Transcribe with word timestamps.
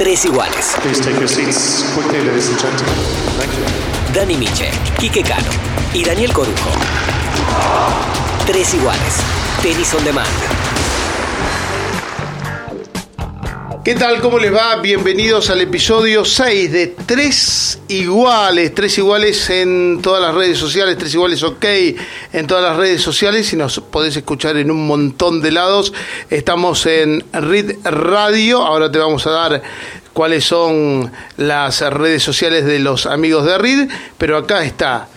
tres 0.00 0.24
iguales. 0.24 0.76
Please 0.80 0.98
take 0.98 1.18
your 1.18 1.28
seats 1.28 1.92
quickly, 1.92 2.24
ladies 2.24 2.48
and 2.48 2.58
gentlemen. 2.58 2.94
Thank 3.36 3.52
you. 3.52 3.64
Dani 4.14 4.38
Miche, 4.38 4.70
Quique 4.98 5.22
Cano 5.22 5.50
y 5.92 6.02
Daniel 6.02 6.32
Corujo. 6.32 6.70
Tres 8.46 8.72
iguales. 8.72 9.16
Tenis 9.60 9.92
on 9.92 10.02
demand. 10.02 10.26
¿Qué 13.82 13.94
tal? 13.94 14.20
¿Cómo 14.20 14.38
les 14.38 14.54
va? 14.54 14.76
Bienvenidos 14.76 15.48
al 15.48 15.62
episodio 15.62 16.22
6 16.22 16.70
de 16.70 16.88
Tres 16.88 17.80
Iguales. 17.88 18.74
Tres 18.74 18.98
Iguales 18.98 19.48
en 19.48 20.00
todas 20.02 20.20
las 20.20 20.34
redes 20.34 20.58
sociales. 20.58 20.98
Tres 20.98 21.14
Iguales 21.14 21.42
OK 21.42 21.64
en 22.34 22.46
todas 22.46 22.62
las 22.62 22.76
redes 22.76 23.00
sociales. 23.00 23.50
Y 23.54 23.56
nos 23.56 23.80
podés 23.80 24.14
escuchar 24.16 24.58
en 24.58 24.70
un 24.70 24.86
montón 24.86 25.40
de 25.40 25.52
lados. 25.52 25.94
Estamos 26.28 26.84
en 26.84 27.24
RID 27.32 27.76
Radio. 27.84 28.60
Ahora 28.60 28.92
te 28.92 28.98
vamos 28.98 29.26
a 29.26 29.30
dar 29.30 29.62
cuáles 30.12 30.44
son 30.44 31.10
las 31.38 31.80
redes 31.80 32.22
sociales 32.22 32.66
de 32.66 32.80
los 32.80 33.06
amigos 33.06 33.46
de 33.46 33.56
RID. 33.56 33.90
Pero 34.18 34.36
acá 34.36 34.62
está. 34.62 35.08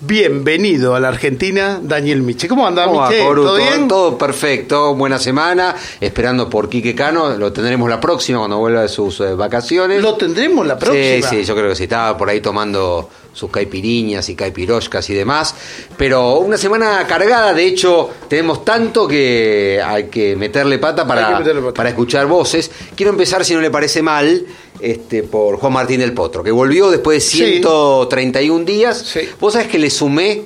Bienvenido 0.00 0.94
a 0.94 1.00
la 1.00 1.08
Argentina, 1.08 1.80
Daniel 1.82 2.22
Miche. 2.22 2.46
¿Cómo 2.46 2.64
anda, 2.64 2.84
¿Cómo 2.84 3.02
Miche? 3.08 3.18
¿Todo 3.24 3.56
bien? 3.56 3.88
Todo 3.88 4.16
perfecto, 4.16 4.94
buena 4.94 5.18
semana. 5.18 5.74
Esperando 6.00 6.48
por 6.48 6.68
Quique 6.68 6.94
Cano, 6.94 7.30
lo 7.36 7.52
tendremos 7.52 7.90
la 7.90 8.00
próxima 8.00 8.38
cuando 8.38 8.58
vuelva 8.58 8.82
de 8.82 8.88
sus 8.88 9.18
eh, 9.18 9.34
vacaciones. 9.34 10.00
Lo 10.00 10.14
tendremos 10.14 10.64
la 10.68 10.74
Sí, 10.74 10.80
próxima. 10.84 11.28
sí, 11.30 11.44
yo 11.44 11.54
creo 11.56 11.68
que 11.70 11.74
sí. 11.74 11.82
Estaba 11.82 12.16
por 12.16 12.28
ahí 12.30 12.40
tomando 12.40 13.10
sus 13.38 13.50
caipiriñas 13.50 14.28
y 14.28 14.34
caipiroshkas 14.34 15.08
y 15.10 15.14
demás. 15.14 15.54
Pero 15.96 16.38
una 16.40 16.58
semana 16.58 17.06
cargada, 17.06 17.54
de 17.54 17.66
hecho, 17.66 18.10
tenemos 18.28 18.64
tanto 18.64 19.06
que 19.06 19.80
hay 19.84 20.04
que 20.08 20.34
meterle 20.34 20.78
pata 20.78 21.06
para, 21.06 21.28
que 21.28 21.34
meterle 21.36 21.62
pata. 21.62 21.74
para 21.74 21.88
escuchar 21.90 22.26
voces. 22.26 22.70
Quiero 22.96 23.12
empezar, 23.12 23.44
si 23.44 23.54
no 23.54 23.60
le 23.60 23.70
parece 23.70 24.02
mal, 24.02 24.44
este, 24.80 25.22
por 25.22 25.56
Juan 25.58 25.72
Martín 25.72 26.00
del 26.00 26.12
Potro, 26.12 26.42
que 26.42 26.50
volvió 26.50 26.90
después 26.90 27.16
de 27.16 27.20
Sí. 27.20 27.36
131 27.62 28.64
días. 28.64 28.98
Sí. 28.98 29.20
Vos 29.40 29.52
sabés 29.52 29.68
que 29.68 29.78
le 29.78 29.90
sumé 29.90 30.42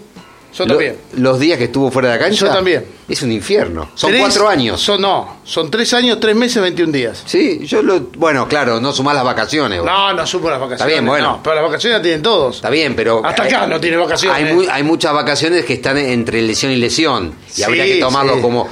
Yo 0.54 0.64
lo- 0.66 0.74
también. 0.74 0.96
los 1.16 1.38
días 1.38 1.56
que 1.58 1.64
estuvo 1.64 1.90
fuera 1.90 2.08
de 2.10 2.18
la 2.18 2.24
cancha. 2.24 2.46
Yo 2.46 2.52
también. 2.52 2.84
Es 3.08 3.22
un 3.22 3.32
infierno. 3.32 3.90
Son 3.94 4.10
Tres- 4.10 4.20
cuatro 4.22 4.48
años. 4.48 4.80
Son, 4.80 5.00
no, 5.00 5.38
son 5.44 5.70
tres 5.70 5.92
años, 5.94 6.18
tres 6.20 6.36
meses, 6.36 6.62
21 6.62 6.92
días. 6.92 7.22
Sí, 7.26 7.60
yo 7.66 7.82
lo. 7.82 8.00
Bueno, 8.16 8.46
claro, 8.48 8.80
no 8.80 8.92
sumás 8.92 9.14
las 9.14 9.24
vacaciones. 9.24 9.80
vos. 9.80 9.86
No, 9.86 10.12
no 10.12 10.26
supo 10.26 10.50
las 10.50 10.60
vacaciones. 10.60 10.80
Está 10.80 10.86
bien, 11.00 11.06
bueno. 11.06 11.32
No, 11.36 11.42
pero 11.42 11.56
las 11.56 11.64
vacaciones 11.64 11.96
las 11.98 12.02
tienen 12.02 12.22
todos. 12.22 12.56
Está 12.56 12.70
bien, 12.70 12.94
pero. 12.94 13.22
Hasta 13.24 13.44
acá 13.44 13.66
no 13.66 13.80
tiene 13.80 13.96
vacaciones. 13.96 14.36
Hay, 14.52 14.66
hay 14.70 14.82
muchas 14.82 15.12
vacaciones 15.12 15.64
que 15.64 15.74
están 15.74 15.96
entre 15.98 16.42
lesión 16.42 16.72
y 16.72 16.76
lesión. 16.76 17.34
Y 17.48 17.52
Sí, 17.52 17.62
habría 17.62 17.84
que 17.84 17.96
tomarlo 17.96 18.36
sí. 18.36 18.40
como. 18.42 18.68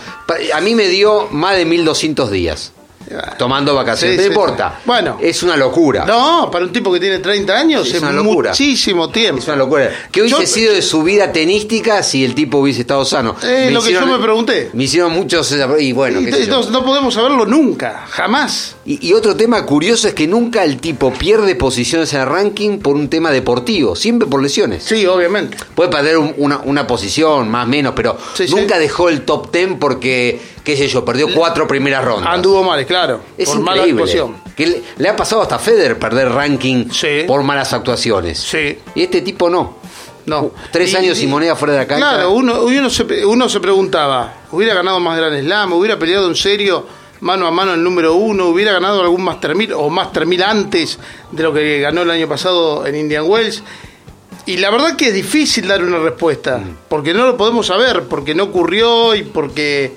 A 0.54 0.60
mí 0.60 0.74
me 0.74 0.86
dio 0.88 1.28
más 1.30 1.56
de 1.56 1.64
1200 1.64 2.30
días 2.30 2.72
tomando 3.38 3.74
vacaciones. 3.74 4.16
Sí, 4.16 4.22
no 4.22 4.22
sí, 4.22 4.28
importa. 4.28 4.74
sí. 4.76 4.82
Bueno. 4.86 5.18
Es 5.20 5.42
una 5.42 5.56
locura. 5.56 6.04
No, 6.04 6.48
para 6.50 6.64
un 6.64 6.72
tipo 6.72 6.92
que 6.92 7.00
tiene 7.00 7.18
30 7.18 7.56
años 7.58 7.88
Es 7.88 7.94
es, 7.94 8.02
una 8.02 8.12
locura. 8.12 8.50
muchísimo 8.50 9.10
tiempo. 9.10 9.40
Es 9.40 9.48
una 9.48 9.56
locura. 9.56 9.90
¿Qué 10.12 10.20
hubiese 10.22 10.40
Yo- 10.40 10.46
sido 10.46 10.74
de 10.74 10.82
su 10.82 11.02
vida 11.02 11.32
tenística 11.32 12.02
si 12.02 12.24
el 12.24 12.34
tipo 12.34 12.58
hubiese 12.58 12.82
estado 12.82 13.04
sano? 13.04 13.34
Eh, 13.42 13.70
lo 13.72 13.82
que 13.82 13.92
yo 13.92 14.06
me 14.06 14.18
pregunté. 14.18 14.70
Me 14.74 14.84
hicieron 14.84 15.12
muchos. 15.12 15.54
Y 15.78 15.92
bueno, 15.92 16.20
Y 16.20 16.26
qué 16.26 16.46
yo. 16.46 16.62
no, 16.70 16.84
podemos 16.84 17.14
saberlo 17.14 17.46
nunca, 17.46 18.04
jamás. 18.08 18.76
Y, 18.84 19.08
y 19.08 19.12
otro 19.12 19.34
tema 19.36 19.64
curioso 19.66 20.08
es 20.08 20.14
que 20.14 20.26
nunca 20.26 20.64
el 20.64 20.78
tipo 20.78 21.12
pierde 21.12 21.54
posiciones 21.54 22.12
en 22.14 22.20
el 22.20 22.26
ranking 22.26 22.78
por 22.78 22.96
un 22.96 23.08
tema 23.08 23.30
deportivo, 23.30 23.96
siempre 23.96 24.28
por 24.28 24.42
lesiones. 24.42 24.84
Sí, 24.84 25.06
obviamente. 25.06 25.56
Puede 25.74 25.90
perder 25.90 26.18
un- 26.18 26.34
una, 26.38 26.58
una 26.64 26.86
posición, 26.86 27.48
más 27.48 27.66
o 27.66 27.68
menos, 27.68 27.92
pero 27.96 28.16
nunca 28.50 28.78
dejó 28.78 29.08
el 29.08 29.22
top 29.22 29.50
10 29.52 29.70
porque, 29.80 30.40
qué 30.70 30.76
sé 30.76 30.88
yo, 30.88 31.04
perdió 31.04 31.28
cuatro 31.34 31.66
primeras 31.66 32.04
rondas. 32.04 32.32
Anduvo 32.32 32.62
mal, 32.62 32.84
claro. 32.86 33.20
es 33.36 33.48
por 33.48 33.60
mala 33.60 33.78
increíble. 33.86 34.02
actuación. 34.02 34.36
Que 34.56 34.66
le, 34.66 34.82
le 34.98 35.08
ha 35.08 35.16
pasado 35.16 35.42
hasta 35.42 35.56
a 35.56 35.58
Federer 35.58 35.98
perder 35.98 36.28
ranking 36.30 36.86
Sí. 36.90 37.24
por 37.26 37.42
malas 37.42 37.72
actuaciones. 37.72 38.38
Sí. 38.38 38.78
Y 38.94 39.02
este 39.02 39.20
tipo 39.22 39.48
no. 39.50 39.78
No. 40.26 40.52
Tres 40.70 40.94
años 40.94 41.20
y 41.22 41.26
moneda 41.26 41.56
fuera 41.56 41.72
de 41.74 41.78
la 41.80 41.86
cancha. 41.86 42.08
Claro, 42.10 42.32
uno, 42.32 42.62
uno, 42.64 42.90
se, 42.90 43.24
uno 43.24 43.48
se 43.48 43.58
preguntaba, 43.58 44.34
¿hubiera 44.52 44.74
ganado 44.74 45.00
más 45.00 45.16
Gran 45.16 45.40
Slam? 45.40 45.72
¿Hubiera 45.72 45.98
peleado 45.98 46.28
en 46.28 46.36
serio 46.36 46.86
mano 47.20 47.46
a 47.46 47.50
mano 47.50 47.74
el 47.74 47.82
número 47.82 48.14
uno? 48.14 48.48
¿Hubiera 48.48 48.72
ganado 48.72 49.00
algún 49.00 49.22
Master 49.22 49.54
1000 49.54 49.72
o 49.72 49.88
Master 49.90 50.26
1000 50.26 50.42
antes 50.42 50.98
de 51.32 51.42
lo 51.42 51.52
que 51.52 51.80
ganó 51.80 52.02
el 52.02 52.10
año 52.10 52.28
pasado 52.28 52.86
en 52.86 52.96
Indian 52.96 53.24
Wells? 53.26 53.62
Y 54.46 54.58
la 54.58 54.70
verdad 54.70 54.94
que 54.96 55.08
es 55.08 55.14
difícil 55.14 55.66
dar 55.66 55.82
una 55.82 55.98
respuesta, 55.98 56.58
Mm. 56.58 56.76
porque 56.88 57.12
no 57.14 57.26
lo 57.26 57.36
podemos 57.36 57.66
saber, 57.66 58.04
porque 58.04 58.34
no 58.34 58.44
ocurrió 58.44 59.14
y 59.14 59.22
porque, 59.22 59.94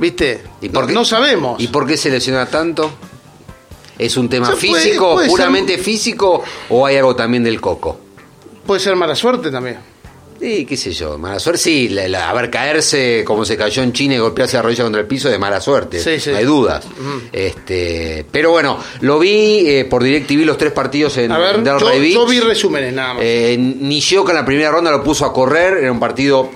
¿viste? 0.00 0.42
¿Y 0.62 0.68
por 0.70 0.82
no, 0.82 0.88
qué- 0.88 0.94
no 0.94 1.04
sabemos. 1.04 1.60
¿Y 1.62 1.68
por 1.68 1.86
qué 1.86 1.96
se 1.96 2.10
lesiona 2.10 2.46
tanto? 2.46 2.90
¿Es 3.98 4.16
un 4.16 4.28
tema 4.28 4.48
O 4.48 4.56
sea, 4.56 4.68
puede- 4.70 4.82
físico, 4.82 5.12
puede 5.14 5.28
puramente 5.28 5.76
físico, 5.78 6.42
o 6.70 6.86
hay 6.86 6.96
algo 6.96 7.14
también 7.14 7.44
del 7.44 7.60
coco? 7.60 8.00
Puede 8.66 8.80
ser 8.80 8.96
mala 8.96 9.14
suerte 9.14 9.50
también. 9.50 9.78
Sí, 10.40 10.64
qué 10.64 10.74
sé 10.74 10.92
yo, 10.92 11.18
mala 11.18 11.38
suerte. 11.38 11.60
Sí, 11.60 11.90
la- 11.90 12.08
la- 12.08 12.30
a 12.30 12.32
ver, 12.32 12.48
caerse 12.50 13.22
como 13.26 13.44
se 13.44 13.58
cayó 13.58 13.82
en 13.82 13.92
China 13.92 14.14
y 14.14 14.18
golpearse 14.18 14.56
la 14.56 14.62
rodilla 14.62 14.84
contra 14.84 15.02
el 15.02 15.06
piso 15.06 15.28
de 15.28 15.38
mala 15.38 15.60
suerte. 15.60 16.00
Sí, 16.00 16.18
sí. 16.18 16.30
No 16.30 16.38
hay 16.38 16.44
dudas. 16.46 16.82
este, 17.30 18.24
pero 18.30 18.50
bueno, 18.50 18.78
lo 19.02 19.18
vi 19.18 19.64
eh, 19.68 19.84
por 19.84 20.02
DirecTV 20.02 20.46
los 20.46 20.56
tres 20.56 20.72
partidos 20.72 21.16
en 21.18 21.32
A 21.32 21.38
ver, 21.38 21.62
Delray 21.62 21.96
yo, 21.96 22.00
Beach. 22.00 22.14
yo 22.14 22.26
vi 22.26 22.40
resúmenes 22.40 22.94
nada 22.94 23.14
más. 23.14 23.22
Eh, 23.22 23.56
Nishioka 23.58 24.32
en 24.32 24.36
la 24.38 24.44
primera 24.46 24.70
ronda 24.70 24.90
lo 24.90 25.02
puso 25.04 25.26
a 25.26 25.32
correr, 25.34 25.76
era 25.78 25.92
un 25.92 26.00
partido 26.00 26.48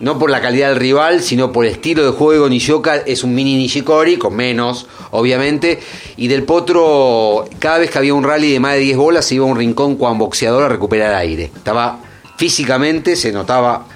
no 0.00 0.18
por 0.18 0.30
la 0.30 0.40
calidad 0.40 0.68
del 0.68 0.78
rival, 0.78 1.22
sino 1.22 1.50
por 1.52 1.64
el 1.66 1.72
estilo 1.72 2.04
de 2.04 2.12
juego. 2.12 2.48
Nishioka 2.48 2.96
es 2.96 3.24
un 3.24 3.34
mini 3.34 3.56
Nishikori, 3.56 4.16
con 4.16 4.34
menos, 4.36 4.86
obviamente. 5.10 5.80
Y 6.16 6.28
del 6.28 6.44
Potro, 6.44 7.48
cada 7.58 7.78
vez 7.78 7.90
que 7.90 7.98
había 7.98 8.14
un 8.14 8.22
rally 8.24 8.52
de 8.52 8.60
más 8.60 8.74
de 8.74 8.80
10 8.80 8.96
bolas, 8.96 9.24
se 9.24 9.34
iba 9.34 9.44
a 9.44 9.48
un 9.48 9.56
rincón 9.56 9.96
con 9.96 10.16
boxeador 10.18 10.62
a 10.64 10.68
recuperar 10.68 11.14
aire. 11.14 11.50
Estaba 11.54 11.98
físicamente, 12.36 13.16
se 13.16 13.32
notaba 13.32 13.86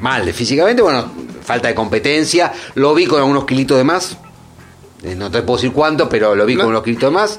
mal 0.00 0.32
físicamente, 0.32 0.82
bueno, 0.82 1.04
falta 1.42 1.68
de 1.68 1.74
competencia. 1.74 2.52
Lo 2.74 2.94
vi 2.94 3.06
con 3.06 3.18
algunos 3.20 3.44
kilitos 3.44 3.76
de 3.76 3.84
más. 3.84 4.16
Eh, 5.02 5.14
No 5.14 5.30
te 5.30 5.42
puedo 5.42 5.58
decir 5.58 5.72
cuánto, 5.72 6.08
pero 6.08 6.34
lo 6.34 6.46
vi 6.46 6.54
No. 6.54 6.60
con 6.62 6.70
unos 6.70 6.82
kilitos 6.82 7.10
de 7.10 7.14
más. 7.14 7.38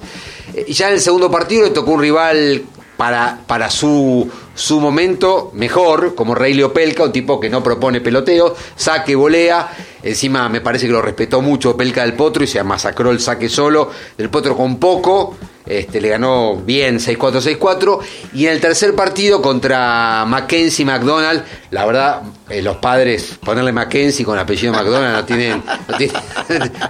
Eh, 0.54 0.66
Y 0.68 0.74
ya 0.74 0.88
en 0.90 0.94
el 0.96 1.02
segundo 1.02 1.32
partido 1.32 1.64
le 1.64 1.72
tocó 1.72 1.92
un 1.92 2.02
rival 2.02 2.64
para, 2.98 3.40
para 3.48 3.70
su, 3.72 4.30
su 4.56 4.80
momento 4.80 5.52
mejor, 5.54 6.16
como 6.16 6.34
Rey 6.34 6.62
Opelka, 6.64 7.04
un 7.04 7.12
tipo 7.12 7.40
que 7.40 7.50
no 7.50 7.62
propone 7.62 8.02
peloteo, 8.02 8.56
saque, 8.76 9.14
volea. 9.14 9.70
Encima 10.02 10.50
me 10.50 10.62
parece 10.62 10.88
que 10.88 10.94
lo 10.94 11.02
respetó 11.02 11.42
mucho 11.42 11.72
Opelka 11.72 12.02
del 12.02 12.14
Potro 12.14 12.44
y 12.44 12.48
se 12.48 12.64
masacró 12.64 13.12
el 13.12 13.20
saque 13.20 13.50
solo. 13.50 13.92
Del 14.18 14.30
Potro 14.30 14.56
con 14.56 14.78
poco. 14.78 15.36
Este, 15.66 16.00
le 16.00 16.10
ganó 16.10 16.58
bien 16.58 17.00
6-4, 17.00 17.58
6-4. 17.60 18.00
Y 18.34 18.46
en 18.46 18.54
el 18.54 18.62
tercer 18.62 18.94
partido 18.96 19.42
contra 19.42 20.24
Mackenzie 20.28 20.86
McDonald, 20.86 21.44
la 21.72 21.86
verdad, 21.86 22.22
eh, 22.50 22.62
los 22.62 22.78
padres, 22.78 23.38
ponerle 23.44 23.72
Mackenzie 23.72 24.24
con 24.24 24.38
apellido 24.38 24.74
McDonald 24.74 25.16
no 25.16 25.26
tienen. 25.26 25.64
No 25.88 25.98
tienen 25.98 26.16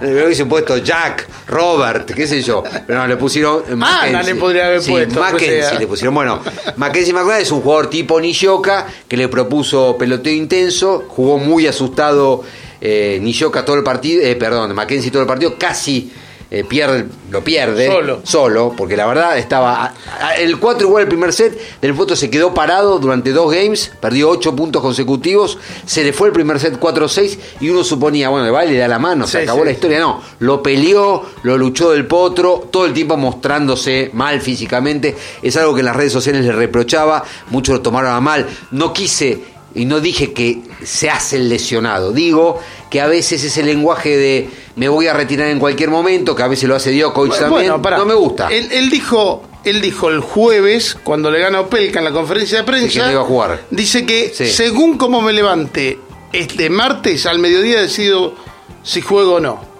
le 0.02 0.24
hubiesen 0.26 0.48
puesto 0.48 0.76
Jack, 0.78 1.26
Robert, 1.48 2.10
qué 2.12 2.26
sé 2.26 2.42
yo. 2.42 2.62
Pero 2.86 2.98
no, 2.98 3.06
le 3.06 3.16
pusieron. 3.16 3.60
eh, 3.60 3.72
Ana 3.72 3.76
Mackenzie. 3.76 4.34
le 4.34 4.40
podría 4.40 4.66
haber 4.66 4.82
Sí, 4.82 4.90
puesto, 4.90 5.20
Mackenzie 5.20 5.60
pues, 5.68 5.80
le 5.80 5.86
pusieron. 5.86 6.14
Bueno, 6.14 6.40
Mackenzie 6.76 7.12
McDonald 7.14 7.42
es 7.42 7.50
un 7.52 7.62
jugador 7.62 7.88
tipo 7.88 8.20
Nishioka 8.20 8.86
que 9.08 9.16
le 9.16 9.28
propuso 9.28 9.96
peloteo 9.98 10.34
intenso, 10.34 11.04
jugó 11.08 11.38
muy 11.38 11.66
asustado 11.66 12.44
eh, 12.80 13.20
todo 13.64 13.76
el 13.76 13.82
partido, 13.82 14.22
eh, 14.22 14.36
perdón, 14.36 14.74
Mackenzie 14.74 15.10
todo 15.10 15.22
el 15.22 15.28
partido, 15.28 15.56
casi 15.58 16.12
eh, 16.50 16.62
pierde, 16.62 17.06
lo 17.30 17.42
pierde 17.42 17.88
Solo. 17.88 18.20
solo, 18.22 18.72
porque 18.76 18.96
la 18.96 19.06
verdad 19.06 19.36
estaba 19.36 19.84
a- 19.86 19.94
a- 20.20 20.34
el 20.36 20.58
4 20.60 20.86
igual 20.86 21.02
el 21.02 21.08
primer 21.08 21.32
set, 21.32 21.58
del 21.80 21.94
foto 21.94 22.14
se 22.14 22.30
quedó 22.30 22.54
parado 22.54 22.98
durante 23.00 23.32
dos 23.32 23.52
games, 23.52 23.90
perdió 24.00 24.30
8 24.30 24.54
puntos 24.54 24.80
consecutivos, 24.80 25.58
se 25.86 26.04
le 26.04 26.12
fue 26.12 26.28
el 26.28 26.32
primer 26.32 26.60
set 26.60 26.78
4-6 26.78 27.38
y 27.60 27.68
uno 27.70 27.82
suponía, 27.82 28.28
bueno, 28.28 28.44
le 28.46 28.52
va 28.52 28.64
y 28.64 28.70
le 28.72 28.78
da 28.78 28.86
la 28.88 28.98
mano, 29.00 29.26
se 29.26 29.38
Sí, 29.38 29.42
acabó 29.44 29.60
sí. 29.60 29.64
la 29.66 29.70
historia, 29.72 29.98
no, 30.00 30.22
lo 30.38 30.62
peleó, 30.62 31.24
lo 31.42 31.58
luchó 31.58 31.90
del 31.90 32.06
potro, 32.06 32.68
todo 32.70 32.86
el 32.86 32.92
tiempo 32.92 33.16
mostrándose 33.16 34.10
mal 34.12 34.40
físicamente, 34.40 35.16
es 35.42 35.56
algo 35.56 35.74
que 35.74 35.80
en 35.80 35.86
las 35.86 35.96
redes 35.96 36.12
sociales 36.12 36.44
le 36.44 36.52
reprochaba, 36.52 37.24
muchos 37.50 37.74
lo 37.76 37.82
tomaron 37.82 38.12
a 38.12 38.20
mal, 38.20 38.46
no 38.70 38.92
quise 38.92 39.56
y 39.74 39.84
no 39.84 40.00
dije 40.00 40.32
que 40.32 40.62
se 40.82 41.10
hace 41.10 41.36
el 41.36 41.48
lesionado, 41.50 42.12
digo 42.12 42.58
que 42.90 43.00
a 43.00 43.06
veces 43.06 43.42
ese 43.42 43.62
lenguaje 43.62 44.16
de 44.16 44.50
me 44.76 44.88
voy 44.88 45.06
a 45.08 45.12
retirar 45.12 45.48
en 45.48 45.58
cualquier 45.58 45.90
momento, 45.90 46.34
que 46.36 46.42
a 46.42 46.48
veces 46.48 46.68
lo 46.68 46.76
hace 46.76 46.92
Djokovic 46.92 47.30
Bueno, 47.32 47.46
también, 47.46 47.70
bueno, 47.72 47.82
pará. 47.82 47.98
no 47.98 48.04
me 48.06 48.14
gusta. 48.14 48.48
Él, 48.48 48.68
él 48.70 48.90
dijo, 48.90 49.42
él 49.64 49.80
dijo 49.80 50.08
el 50.08 50.20
jueves, 50.20 50.96
cuando 51.02 51.30
le 51.30 51.40
gana 51.40 51.60
Opelka 51.60 51.98
en 51.98 52.04
la 52.04 52.12
conferencia 52.12 52.58
de 52.58 52.64
prensa, 52.64 53.00
que 53.00 53.06
no 53.06 53.12
iba 53.12 53.20
a 53.22 53.24
jugar. 53.24 53.60
dice 53.70 54.06
que 54.06 54.32
Sí. 54.34 54.46
según 54.48 54.98
cómo 54.98 55.20
me 55.20 55.32
levante 55.32 55.98
este 56.32 56.70
martes 56.70 57.26
al 57.26 57.38
mediodía 57.38 57.80
decido 57.80 58.34
si 58.82 59.00
juego 59.00 59.34
o 59.34 59.40
no. 59.40 59.76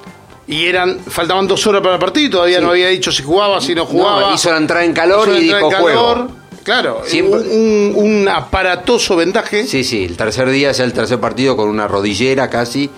Y 0.49 0.67
eran, 0.67 1.01
faltaban 1.01 1.47
dos 1.49 1.67
horas 1.67 1.83
para 1.83 1.95
el 1.95 2.01
partido 2.01 2.27
y 2.27 2.31
todavía 2.31 2.59
Sí. 2.59 2.65
no 2.65 2.71
había 2.71 2.89
dicho 2.89 3.11
si 3.13 3.23
jugaba, 3.23 3.61
si 3.61 3.75
no 3.75 3.85
jugaba. 3.85 4.21
No, 4.23 4.35
hizo 4.35 4.51
la 4.51 4.59
entrada 4.59 4.85
en 4.85 4.93
calor 4.93 5.29
y 5.37 5.41
dijo 5.41 5.69
calor. 5.69 5.81
juego. 5.83 6.29
Claro, 6.67 7.03
Siempre- 7.07 7.39
un, 7.41 7.93
un 7.95 8.29
aparatoso 8.29 9.15
vendaje. 9.15 9.65
Sí, 9.69 9.85
sí, 9.85 10.05
el 10.05 10.17
tercer 10.17 10.51
día 10.51 10.71
es 10.71 10.81
el 10.81 10.93
tercer 10.93 11.21
partido 11.21 11.57
con 11.57 11.69
una 11.69 11.87
rodillera 11.87 12.51
casi 12.51 12.91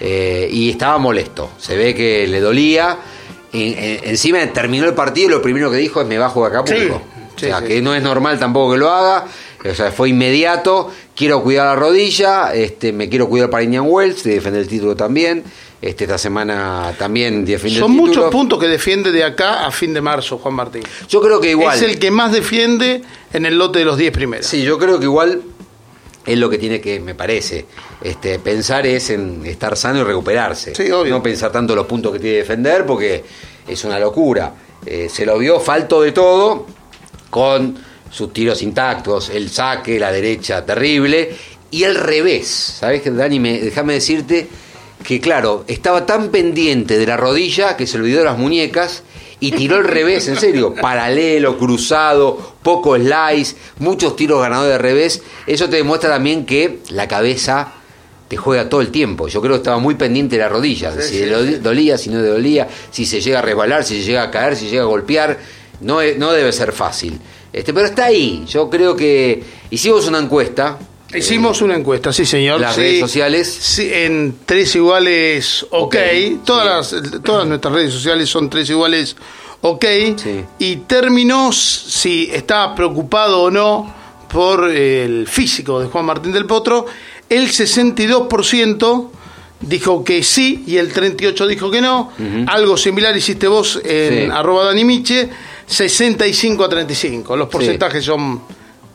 eh, 0.00 0.48
y 0.50 0.70
estaba 0.70 0.98
molesto. 0.98 1.50
Se 1.56 1.76
ve 1.76 1.94
que 1.94 2.26
le 2.26 2.40
dolía 2.40 2.98
en- 3.52 3.78
en- 3.78 4.00
encima 4.08 4.44
terminó 4.52 4.86
el 4.86 4.94
partido 4.94 5.28
y 5.28 5.30
lo 5.30 5.40
primero 5.40 5.70
que 5.70 5.76
dijo 5.76 6.00
es 6.00 6.06
me 6.08 6.18
bajo 6.18 6.42
de 6.42 6.48
Acapulco. 6.48 7.00
Sí, 7.36 7.46
o 7.46 7.48
sea, 7.48 7.60
sí, 7.60 7.66
que 7.68 7.80
no 7.80 7.94
es 7.94 8.02
normal 8.02 8.40
tampoco 8.40 8.72
que 8.72 8.78
lo 8.78 8.90
haga. 8.90 9.26
O 9.70 9.74
sea, 9.76 9.92
fue 9.92 10.08
inmediato. 10.08 10.90
Quiero 11.14 11.40
cuidar 11.44 11.66
la 11.66 11.76
rodilla, 11.76 12.52
este, 12.52 12.92
me 12.92 13.08
quiero 13.08 13.28
cuidar 13.28 13.48
para 13.50 13.62
Indian 13.62 13.84
Wells, 13.86 14.24
de 14.24 14.34
defender 14.34 14.62
el 14.62 14.68
título 14.68 14.96
también. 14.96 15.44
Este, 15.82 16.04
esta 16.04 16.16
semana 16.16 16.94
también 16.96 17.44
defiende 17.44 17.80
Son 17.80 17.90
el 17.90 17.96
título. 17.98 18.12
muchos 18.16 18.30
puntos 18.32 18.58
que 18.60 18.68
defiende 18.68 19.10
de 19.10 19.24
acá 19.24 19.66
a 19.66 19.70
fin 19.72 19.92
de 19.92 20.00
marzo, 20.00 20.38
Juan 20.38 20.54
Martín. 20.54 20.82
Yo 21.08 21.20
creo 21.20 21.40
que 21.40 21.50
igual. 21.50 21.76
Es 21.76 21.82
el 21.82 21.98
que 21.98 22.10
más 22.12 22.30
defiende 22.32 23.02
en 23.32 23.46
el 23.46 23.58
lote 23.58 23.80
de 23.80 23.84
los 23.84 23.96
10 23.98 24.12
primeros. 24.12 24.46
Sí, 24.46 24.62
yo 24.62 24.78
creo 24.78 24.98
que 25.00 25.06
igual 25.06 25.42
es 26.24 26.38
lo 26.38 26.48
que 26.48 26.56
tiene 26.58 26.80
que, 26.80 27.00
me 27.00 27.16
parece, 27.16 27.66
este, 28.00 28.38
pensar 28.38 28.86
es 28.86 29.10
en 29.10 29.44
estar 29.44 29.76
sano 29.76 29.98
y 29.98 30.04
recuperarse. 30.04 30.72
Sí, 30.72 30.88
obvio. 30.92 31.14
No 31.16 31.22
pensar 31.22 31.50
tanto 31.50 31.74
los 31.74 31.86
puntos 31.86 32.12
que 32.12 32.20
tiene 32.20 32.34
que 32.36 32.42
defender 32.42 32.86
porque 32.86 33.24
es 33.66 33.84
una 33.84 33.98
locura. 33.98 34.54
Eh, 34.86 35.08
se 35.12 35.26
lo 35.26 35.36
vio 35.36 35.58
falto 35.58 36.00
de 36.00 36.12
todo 36.12 36.64
con 37.28 37.76
sus 38.08 38.32
tiros 38.32 38.62
intactos, 38.62 39.30
el 39.30 39.50
saque, 39.50 39.98
la 39.98 40.12
derecha 40.12 40.64
terrible 40.64 41.34
y 41.72 41.82
el 41.82 41.96
revés. 41.96 42.46
¿Sabes, 42.46 43.02
Dani? 43.16 43.40
Me- 43.40 43.58
Déjame 43.60 43.94
decirte 43.94 44.46
que, 45.02 45.20
claro, 45.20 45.64
estaba 45.68 46.06
tan 46.06 46.28
pendiente 46.30 46.98
de 46.98 47.06
la 47.06 47.16
rodilla 47.16 47.76
que 47.76 47.86
se 47.86 47.96
olvidó 47.98 48.18
de 48.20 48.24
las 48.24 48.38
muñecas 48.38 49.02
y 49.40 49.52
tiró 49.52 49.76
el 49.78 49.84
revés, 49.84 50.28
en 50.28 50.36
serio, 50.36 50.74
paralelo, 50.80 51.58
cruzado, 51.58 52.54
poco 52.62 52.96
slice, 52.96 53.56
muchos 53.78 54.14
tiros 54.16 54.40
ganadores 54.40 54.72
de 54.72 54.78
revés. 54.78 55.22
Eso 55.46 55.68
te 55.68 55.76
demuestra 55.76 56.10
también 56.10 56.46
que 56.46 56.78
la 56.90 57.08
cabeza 57.08 57.72
te 58.28 58.36
juega 58.36 58.68
todo 58.68 58.80
el 58.80 58.90
tiempo. 58.90 59.28
Yo 59.28 59.40
creo 59.40 59.52
que 59.54 59.58
estaba 59.58 59.78
muy 59.78 59.94
pendiente 59.96 60.36
de 60.36 60.42
la 60.42 60.48
rodilla, 60.48 60.92
si 61.02 61.18
le 61.26 61.30
do- 61.32 61.58
dolía, 61.58 61.98
si 61.98 62.08
no 62.08 62.20
le 62.20 62.28
dolía, 62.28 62.68
si 62.90 63.04
se 63.04 63.20
llega 63.20 63.40
a 63.40 63.42
resbalar, 63.42 63.84
si 63.84 63.96
se 64.00 64.04
llega 64.06 64.22
a 64.22 64.30
caer, 64.30 64.56
si 64.56 64.68
llega 64.68 64.82
a 64.82 64.86
golpear. 64.86 65.38
No, 65.80 65.98
no 66.16 66.32
debe 66.32 66.52
ser 66.52 66.72
fácil. 66.72 67.18
Este, 67.52 67.74
pero 67.74 67.86
está 67.86 68.04
ahí. 68.06 68.44
Yo 68.48 68.70
creo 68.70 68.94
que 68.96 69.42
hicimos 69.70 70.06
una 70.06 70.18
encuesta. 70.20 70.78
Hicimos 71.14 71.60
una 71.62 71.76
encuesta, 71.76 72.12
sí 72.12 72.24
señor. 72.24 72.60
Las 72.60 72.74
sí. 72.74 72.80
redes 72.80 73.00
sociales. 73.00 73.48
Sí, 73.60 73.90
en 73.92 74.36
tres 74.46 74.74
iguales 74.76 75.66
ok. 75.70 75.96
Todas, 76.44 76.92
las, 76.92 77.22
todas 77.22 77.46
nuestras 77.46 77.74
redes 77.74 77.92
sociales 77.92 78.28
son 78.28 78.48
tres 78.48 78.70
iguales 78.70 79.16
ok. 79.60 79.84
Sí. 80.16 80.44
Y 80.58 80.76
terminó 80.76 81.52
si 81.52 82.30
estaba 82.32 82.74
preocupado 82.74 83.42
o 83.42 83.50
no 83.50 83.94
por 84.32 84.70
el 84.70 85.26
físico 85.28 85.80
de 85.80 85.86
Juan 85.86 86.06
Martín 86.06 86.32
del 86.32 86.46
Potro. 86.46 86.86
El 87.28 87.48
62% 87.48 89.10
dijo 89.60 90.04
que 90.04 90.22
sí 90.22 90.64
y 90.66 90.76
el 90.76 90.92
38% 90.92 91.46
dijo 91.46 91.70
que 91.70 91.80
no. 91.80 92.12
Algo 92.46 92.76
similar 92.76 93.16
hiciste 93.16 93.46
vos 93.48 93.80
en 93.84 94.32
arroba 94.32 94.64
Dani 94.64 94.84
Miche, 94.84 95.28
65 95.66 96.64
a 96.64 96.68
35. 96.68 97.36
Los 97.36 97.48
porcentajes 97.48 98.04
son 98.04 98.42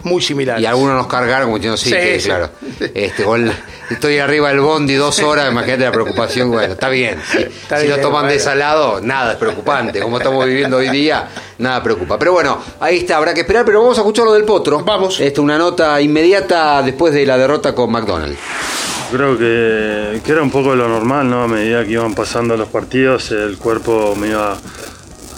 muy 0.04 0.22
similares. 0.22 0.62
Y 0.64 0.66
algunos 0.66 0.96
nos 0.96 1.08
cargaron 1.08 1.48
como 1.48 1.58
diciendo, 1.58 1.78
sí, 1.78 1.90
Sí, 1.90 1.96
que, 1.96 2.20
sí. 2.20 2.26
claro. 2.28 2.50
Este, 2.94 3.24
con- 3.24 3.52
estoy 3.90 4.20
arriba 4.20 4.50
del 4.50 4.60
bondi 4.60 4.94
dos 4.96 5.20
horas, 5.20 5.52
imagínate 5.52 5.84
la 5.84 5.92
preocupación. 5.92 6.50
Bueno, 6.52 6.74
está 6.74 6.90
bien. 6.90 7.20
Si, 7.30 7.38
Está 7.40 7.80
si 7.82 7.88
lo 7.88 7.96
toman 7.98 8.28
de 8.28 8.36
bueno. 8.36 8.42
ese 8.50 8.56
lado, 8.56 9.02
nada 9.02 9.34
es 9.34 9.38
preocupante. 9.38 10.00
Como 10.00 10.18
estamos 10.18 10.46
viviendo 10.46 10.78
hoy 10.78 10.90
día, 10.90 11.28
nada 11.58 11.82
preocupa. 11.84 12.18
Pero 12.20 12.34
bueno, 12.34 12.60
ahí 12.80 12.98
está, 13.00 13.18
habrá 13.18 13.34
que 13.34 13.42
esperar, 13.42 13.66
pero 13.66 13.82
vamos 13.82 13.98
a 13.98 14.02
escuchar 14.02 14.26
lo 14.26 14.34
del 14.34 14.44
potro. 14.46 14.84
Vamos. 14.84 15.20
Este, 15.20 15.42
una 15.42 15.58
nota 15.58 16.00
inmediata 16.00 16.82
después 16.84 17.14
de 17.14 17.26
la 17.26 17.38
derrota 17.38 17.74
con 17.74 17.92
McDonald's. 17.92 18.38
Creo 19.12 19.38
que, 19.38 20.20
que 20.24 20.32
era 20.34 20.42
un 20.42 20.52
poco 20.52 20.76
lo 20.76 20.88
normal, 20.90 21.30
¿no? 21.30 21.44
A 21.44 21.48
medida 21.48 21.84
que 21.86 21.92
iban 21.92 22.14
pasando 22.14 22.58
los 22.58 22.68
partidos, 22.68 23.32
el 23.32 23.58
cuerpo 23.58 24.16
me 24.18 24.28
iba 24.28 24.58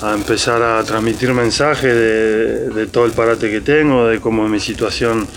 a 0.01 0.13
empezar 0.13 0.61
a 0.61 0.83
transmitir 0.83 1.33
mensajes 1.33 1.93
de, 1.93 2.69
de 2.69 2.87
todo 2.87 3.05
el 3.05 3.11
parate 3.11 3.49
que 3.49 3.61
tengo, 3.61 4.07
de 4.07 4.19
cómo 4.19 4.45
es 4.45 4.51
mi 4.51 4.59
situación 4.59 5.27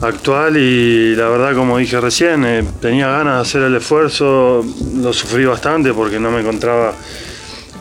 actual 0.00 0.56
y 0.56 1.14
la 1.14 1.28
verdad, 1.28 1.54
como 1.54 1.78
dije 1.78 2.00
recién, 2.00 2.44
eh, 2.44 2.64
tenía 2.80 3.08
ganas 3.08 3.36
de 3.36 3.40
hacer 3.42 3.62
el 3.62 3.76
esfuerzo, 3.76 4.64
lo 4.96 5.12
sufrí 5.12 5.44
bastante 5.44 5.92
porque 5.92 6.18
no 6.18 6.30
me 6.30 6.40
encontraba 6.40 6.94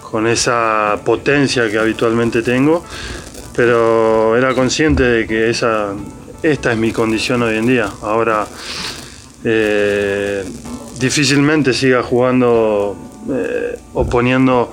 con 0.02 0.28
esa 0.28 1.00
potencia 1.04 1.70
que 1.70 1.80
habitualmente 1.80 2.42
tengo, 2.42 2.84
pero 3.56 4.36
era 4.38 4.54
consciente 4.54 5.04
de 5.04 5.28
que 5.28 5.50
esa, 5.50 5.94
esta 6.44 6.72
es 6.74 6.78
mi 6.78 6.92
condición 6.92 7.42
hoy 7.44 7.58
en 7.58 7.68
día. 7.68 7.90
Ahora 8.02 8.46
eh, 9.44 10.44
difícilmente 11.00 11.74
siga 11.74 12.04
jugando 12.04 12.96
eh, 13.32 13.80
o 13.94 14.06
poniendo 14.06 14.72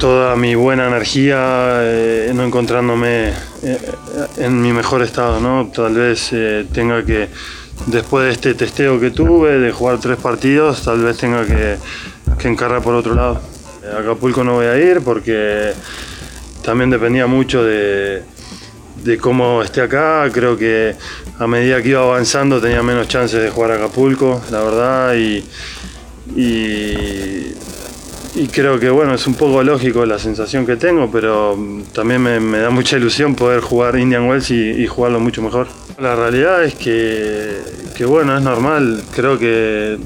toda 0.00 0.34
mi 0.34 0.54
buena 0.54 0.88
energía, 0.88 1.80
eh, 1.82 2.32
no 2.34 2.42
encontrándome 2.42 3.28
eh, 3.62 3.78
en 4.38 4.60
mi 4.60 4.72
mejor 4.72 5.02
estado, 5.02 5.38
¿no? 5.40 5.70
Tal 5.72 5.94
vez 5.94 6.30
eh, 6.32 6.66
tenga 6.72 7.04
que, 7.04 7.28
después 7.86 8.24
de 8.24 8.32
este 8.32 8.54
testeo 8.54 8.98
que 8.98 9.10
tuve, 9.10 9.58
de 9.58 9.70
jugar 9.70 10.00
tres 10.00 10.16
partidos, 10.16 10.82
tal 10.82 11.04
vez 11.04 11.18
tenga 11.18 11.44
que, 11.44 11.76
que 12.38 12.48
encarar 12.48 12.82
por 12.82 12.94
otro 12.94 13.14
lado. 13.14 13.42
A 13.94 14.00
Acapulco 14.00 14.42
no 14.42 14.54
voy 14.54 14.66
a 14.66 14.78
ir 14.78 15.02
porque 15.02 15.74
también 16.64 16.88
dependía 16.88 17.26
mucho 17.26 17.62
de, 17.62 18.22
de 19.04 19.18
cómo 19.18 19.62
esté 19.62 19.82
acá. 19.82 20.30
Creo 20.32 20.56
que 20.56 20.96
a 21.38 21.46
medida 21.46 21.82
que 21.82 21.90
iba 21.90 22.00
avanzando 22.00 22.58
tenía 22.58 22.82
menos 22.82 23.06
chances 23.06 23.42
de 23.42 23.50
jugar 23.50 23.72
a 23.72 23.74
Acapulco, 23.74 24.40
la 24.50 24.62
verdad, 24.62 25.14
y, 25.14 25.44
y 28.34 28.46
creo 28.48 28.78
que 28.78 28.90
bueno, 28.90 29.14
es 29.14 29.26
un 29.26 29.34
poco 29.34 29.62
lógico 29.62 30.06
la 30.06 30.18
sensación 30.18 30.66
que 30.66 30.76
tengo, 30.76 31.10
pero 31.10 31.56
mm, 31.56 31.82
también 31.92 32.22
me, 32.22 32.58
da 32.58 32.70
mucha 32.70 32.96
ilusión 32.96 33.34
poder 33.34 33.60
jugar 33.60 33.98
Indian 33.98 34.28
Wells 34.28 34.50
y, 34.50 34.70
y 34.70 34.86
jugarlo 34.86 35.20
mucho 35.20 35.42
mejor. 35.42 35.68
La 35.98 36.14
realidad 36.14 36.64
es 36.64 36.74
que, 36.74 37.58
que 37.96 38.04
bueno, 38.04 38.36
es 38.36 38.42
normal, 38.42 39.02
creo 39.14 39.38
que 39.38 39.98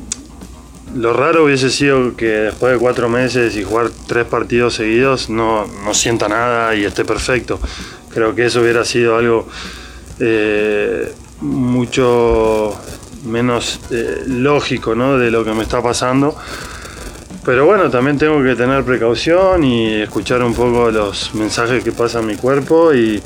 lo 0.94 1.12
raro 1.12 1.44
hubiese 1.44 1.70
sido 1.70 2.14
que 2.16 2.26
después 2.26 2.72
de 2.72 2.78
cuatro 2.78 3.08
meses 3.08 3.56
y 3.56 3.64
jugar 3.64 3.90
tres 4.06 4.26
partidos 4.26 4.74
seguidos 4.74 5.28
no, 5.28 5.66
no 5.84 5.92
sienta 5.92 6.28
nada 6.28 6.74
y 6.74 6.84
esté 6.84 7.04
perfecto. 7.04 7.58
Creo 8.10 8.34
que 8.34 8.46
eso 8.46 8.60
hubiera 8.60 8.84
sido 8.84 9.16
algo 9.16 9.48
eh, 10.20 11.12
mucho 11.40 12.78
menos 13.24 13.80
eh, 13.90 14.22
lógico 14.26 14.94
¿no? 14.94 15.18
de 15.18 15.30
lo 15.30 15.44
que 15.44 15.52
me 15.52 15.64
está 15.64 15.82
pasando. 15.82 16.36
Pero 17.44 17.66
bueno, 17.66 17.90
también 17.90 18.16
tengo 18.16 18.42
que 18.42 18.56
tener 18.56 18.84
precaución 18.84 19.64
y 19.64 19.92
escuchar 20.00 20.42
un 20.42 20.54
poco 20.54 20.90
los 20.90 21.34
mensajes 21.34 21.84
que 21.84 21.92
pasa 21.92 22.22
mi 22.22 22.36
cuerpo 22.36 22.94
y, 22.94 23.22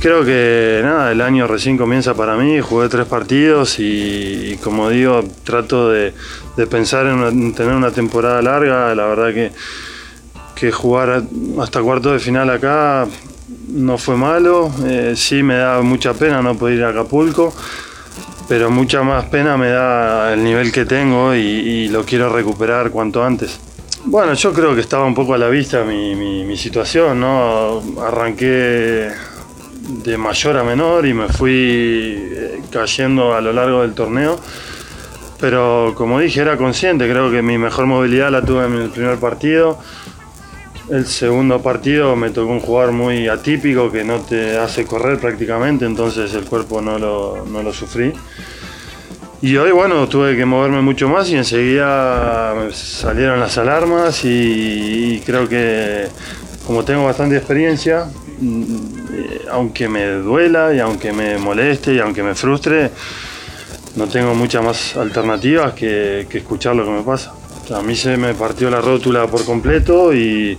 creo 0.00 0.24
que 0.24 0.80
nada, 0.82 1.12
el 1.12 1.20
año 1.20 1.46
recién 1.46 1.76
comienza 1.76 2.14
para 2.14 2.36
mí, 2.36 2.58
jugué 2.60 2.88
tres 2.88 3.06
partidos 3.06 3.78
y, 3.80 4.58
como 4.64 4.88
digo, 4.88 5.22
trato 5.44 5.90
de, 5.90 6.14
pensar 6.70 7.06
en 7.06 7.52
tener 7.52 7.74
una 7.74 7.90
temporada 7.90 8.40
larga, 8.40 8.94
la 8.94 9.06
verdad 9.06 9.34
que, 9.34 9.52
que 10.54 10.72
jugar 10.72 11.22
hasta 11.60 11.82
cuarto 11.82 12.12
de 12.12 12.20
final 12.20 12.48
acá 12.48 13.06
no 13.68 13.98
fue 13.98 14.16
malo, 14.16 14.72
eh, 14.86 15.12
sí 15.16 15.42
me 15.42 15.56
da 15.56 15.82
mucha 15.82 16.14
pena 16.14 16.40
no 16.40 16.56
poder 16.56 16.78
ir 16.78 16.84
a 16.84 16.88
Acapulco, 16.90 17.54
pero 18.48 18.70
mucha 18.70 19.02
más 19.02 19.26
pena 19.26 19.56
me 19.56 19.68
da 19.68 20.32
el 20.32 20.42
nivel 20.42 20.72
que 20.72 20.84
tengo 20.86 21.34
y, 21.34 21.88
lo 21.88 22.04
quiero 22.04 22.30
recuperar 22.32 22.90
cuanto 22.90 23.22
antes. 23.22 23.60
Bueno, 24.04 24.32
yo 24.34 24.52
creo 24.52 24.74
que 24.74 24.80
estaba 24.80 25.04
un 25.04 25.14
poco 25.14 25.34
a 25.34 25.38
la 25.38 25.48
vista 25.48 25.84
mi, 25.84 26.14
mi- 26.14 26.44
mi 26.44 26.56
situación, 26.56 27.20
¿no? 27.20 27.82
Arranqué 28.02 29.10
de 30.04 30.18
mayor 30.18 30.56
a 30.56 30.64
menor 30.64 31.06
y 31.06 31.14
me 31.14 31.28
fui 31.28 31.52
eh, 32.30 32.60
cayendo 32.70 33.34
a 33.34 33.40
lo 33.40 33.52
largo 33.52 33.82
del 33.82 33.92
torneo. 33.94 34.38
Pero 35.40 35.94
como 35.96 36.18
dije, 36.20 36.40
era 36.40 36.56
consciente, 36.56 37.08
creo 37.08 37.30
que 37.30 37.42
mi 37.42 37.58
mejor 37.58 37.86
movilidad 37.86 38.30
la 38.30 38.42
tuve 38.42 38.66
en 38.66 38.74
el 38.74 38.90
primer 38.90 39.18
partido. 39.18 39.78
El 40.90 41.06
segundo 41.06 41.60
partido 41.60 42.16
me 42.16 42.30
tocó 42.30 42.50
un 42.50 42.60
jugador 42.60 42.92
muy 42.92 43.28
atípico 43.28 43.92
que 43.92 44.04
no 44.04 44.20
te 44.20 44.56
hace 44.56 44.86
correr 44.86 45.18
prácticamente, 45.18 45.84
entonces 45.84 46.32
el 46.32 46.46
cuerpo 46.46 46.80
no 46.80 46.98
lo, 46.98 47.44
no 47.44 47.62
lo 47.62 47.74
sufrí. 47.74 48.10
Y 49.42 49.54
hoy, 49.58 49.70
bueno, 49.70 50.08
tuve 50.08 50.34
que 50.34 50.46
moverme 50.46 50.80
mucho 50.80 51.06
más 51.06 51.28
y 51.28 51.36
enseguida 51.36 52.70
salieron 52.72 53.38
las 53.38 53.58
alarmas 53.58 54.24
y, 54.24 55.22
creo 55.26 55.46
que 55.46 56.06
como 56.66 56.82
tengo 56.84 57.04
bastante 57.04 57.36
experiencia, 57.36 58.06
mm, 58.40 59.48
aunque 59.50 59.90
me 59.90 60.06
duela 60.06 60.72
y 60.72 60.80
aunque 60.80 61.12
me 61.12 61.36
moleste 61.36 61.92
y 61.94 61.98
aunque 61.98 62.22
me 62.22 62.34
frustre, 62.34 62.90
no 63.94 64.06
tengo 64.08 64.34
muchas 64.34 64.64
más 64.64 64.96
alternativas 64.96 65.74
que 65.74 66.26
escuchar 66.32 66.74
lo 66.74 66.86
que 66.86 66.90
me 66.92 67.02
pasa. 67.02 67.34
A 67.74 67.82
mí 67.82 67.94
se 67.94 68.16
me 68.16 68.34
partió 68.34 68.70
la 68.70 68.80
rótula 68.80 69.26
por 69.26 69.44
completo 69.44 70.14
y, 70.14 70.58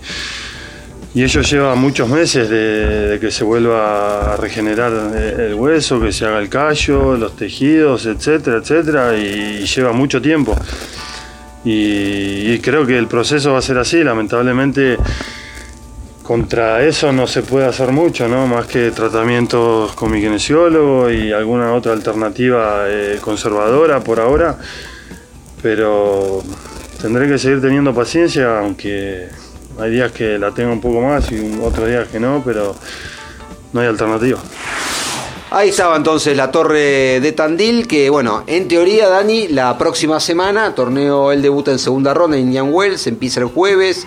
y 1.16 1.24
ello 1.24 1.42
lleva 1.42 1.76
muchos 1.76 2.08
meses 2.08 2.50
de, 2.50 3.18
que 3.20 3.32
se 3.32 3.44
vuelva 3.44 4.34
a 4.34 4.38
regenerar 4.38 4.92
el 5.16 5.56
hueso, 5.56 6.00
que 6.00 6.12
se 6.12 6.26
haga 6.26 6.40
el 6.40 6.50
callo, 6.50 7.18
los 7.18 7.36
tejidos, 7.36 8.06
etcétera, 8.06 8.58
etcétera, 8.58 9.18
y 9.18 9.66
lleva 9.66 9.92
mucho 9.92 10.22
tiempo. 10.22 10.56
Y, 11.66 12.52
y 12.52 12.60
creo 12.60 12.86
que 12.86 12.98
el 12.98 13.08
proceso 13.08 13.54
va 13.54 13.60
a 13.60 13.62
ser 13.62 13.78
así, 13.78 14.04
lamentablemente 14.04 14.98
contra 16.30 16.84
eso 16.84 17.12
no 17.12 17.26
se 17.26 17.42
puede 17.42 17.66
hacer 17.66 17.92
mucho, 17.92 18.28
¿no? 18.28 18.46
Más 18.46 18.68
que 18.68 18.92
tratamientos 18.92 19.94
con 19.94 20.12
mi 20.12 20.22
kinesiólogo 20.22 21.10
y 21.10 21.32
alguna 21.32 21.74
otra 21.74 21.92
alternativa 21.94 22.84
eh, 22.88 23.18
conservadora 23.20 24.00
por 24.02 24.20
ahora. 24.20 24.56
Pero 25.64 26.44
tendré 27.02 27.28
que 27.28 27.38
seguir 27.38 27.62
teniendo 27.62 27.94
paciencia, 27.94 28.60
aunque 28.60 29.28
hay 29.80 29.92
días 29.92 30.12
que 30.12 30.38
la 30.38 30.52
tengo 30.52 30.72
un 30.74 30.82
poco 30.82 31.02
más 31.02 31.32
y 31.32 31.60
otros 31.64 31.88
días 31.88 32.08
que 32.10 32.20
no, 32.20 32.42
pero 32.46 32.76
no 33.74 33.80
hay 33.82 33.88
alternativa. 33.88 34.40
Ahí 35.52 35.70
estaba 35.70 35.96
entonces 35.98 36.38
la 36.38 36.52
torre 36.52 37.20
de 37.20 37.32
Tandil, 37.32 37.88
que 37.88 38.10
bueno, 38.12 38.44
en 38.46 38.68
teoría, 38.68 39.08
Dani, 39.10 39.48
la 39.48 39.76
próxima 39.80 40.20
semana, 40.20 40.76
torneo, 40.76 41.32
él 41.32 41.42
debuta 41.42 41.72
en 41.72 41.80
segunda 41.80 42.14
ronda 42.14 42.38
en 42.38 42.44
Indian 42.44 42.72
Wells, 42.72 43.08
empieza 43.08 43.40
el 43.40 43.48
jueves, 43.48 44.06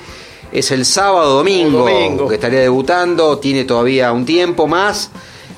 es 0.53 0.71
el 0.71 0.85
sábado, 0.85 1.35
domingo, 1.39 1.81
Domingo. 1.81 2.29
que 2.29 2.37
estaría 2.37 2.61
debutando, 2.61 3.39
tiene 3.39 3.65
todavía 3.65 4.13
un 4.13 4.25
tiempo 4.25 4.69
más. 4.69 5.11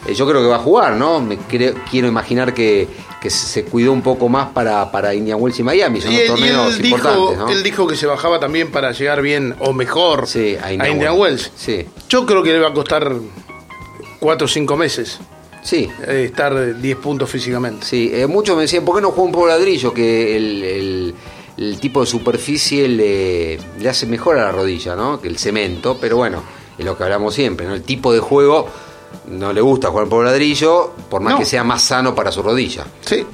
Eh, 0.07 0.15
yo 0.15 0.27
creo 0.27 0.41
que 0.41 0.49
va 0.49 0.57
a 0.57 0.61
jugar, 0.61 0.95
¿no? 0.95 1.21
Me 1.21 1.37
creo- 1.37 1.75
quiero 1.91 2.09
imaginar 2.09 2.55
que, 2.55 2.89
que 3.25 3.31
se 3.31 3.65
cuidó 3.65 3.91
un 3.93 4.03
poco 4.03 4.29
más 4.29 4.51
para, 4.51 4.93
para 4.93 5.15
Indian 5.15 5.39
Wells 5.41 5.59
y 5.59 5.63
Miami, 5.65 6.01
son 6.01 6.13
Y 6.13 6.19
torneos 6.27 6.77
él 6.77 6.83
dijo, 6.83 6.97
importantes, 6.99 7.39
¿no? 7.39 7.49
él 7.49 7.63
dijo 7.65 7.87
que 7.89 7.97
se 7.97 8.07
bajaba 8.07 8.39
también 8.39 8.71
para 8.71 8.93
llegar 8.93 9.21
bien 9.23 9.57
o 9.61 9.73
mejor 9.73 10.29
Sí, 10.29 10.57
a 10.63 10.73
Indian 10.73 10.93
Indian 10.93 11.15
Wells. 11.19 11.51
Wells. 11.51 11.53
Sí. 11.57 11.87
Yo 12.09 12.27
creo 12.27 12.43
que 12.43 12.53
le 12.53 12.59
va 12.61 12.69
a 12.69 12.73
costar 12.75 13.13
4 14.21 14.45
o 14.45 14.49
5 14.49 14.77
meses 14.77 15.19
Sí, 15.63 15.89
eh, 16.07 16.25
estar 16.27 16.79
10 16.79 16.97
puntos 16.99 17.31
físicamente. 17.31 17.87
Sí, 17.87 18.11
eh, 18.13 18.27
muchos 18.27 18.55
me 18.55 18.63
decían, 18.63 18.85
¿por 18.85 18.97
qué 18.97 19.01
no 19.01 19.09
juega 19.13 19.25
un 19.25 19.33
poco 19.33 19.47
ladrillo? 19.47 19.95
Que 19.95 20.37
el, 20.37 20.63
el- 20.63 21.15
el 21.57 21.79
tipo 21.81 22.01
de 22.01 22.07
superficie 22.07 22.87
le, 22.89 23.59
le 23.81 23.89
hace 23.89 24.05
mejor 24.07 24.37
a 24.39 24.43
la 24.47 24.53
rodilla, 24.53 24.95
¿no? 24.95 25.21
Que 25.23 25.29
el 25.29 25.39
cemento, 25.39 25.97
pero 25.99 26.17
bueno, 26.19 26.43
es 26.77 26.85
lo 26.85 26.99
que 26.99 27.05
hablamos 27.05 27.33
siempre, 27.35 27.67
¿no? 27.67 27.75
El 27.75 27.83
tipo 27.83 28.13
de 28.13 28.19
juego 28.21 28.69
no 29.29 29.53
le 29.53 29.61
gusta 29.61 29.89
jugar 29.91 30.09
por 30.09 30.25
ladrillo, 30.25 30.93
por 31.11 31.21
más 31.21 31.35
No. 31.35 31.39
que 31.39 31.45
sea 31.47 31.65
más 31.65 31.83
sano 31.83 32.15
para 32.15 32.31
su 32.33 32.43
rodilla. 32.43 32.85
Sí. 33.05 33.25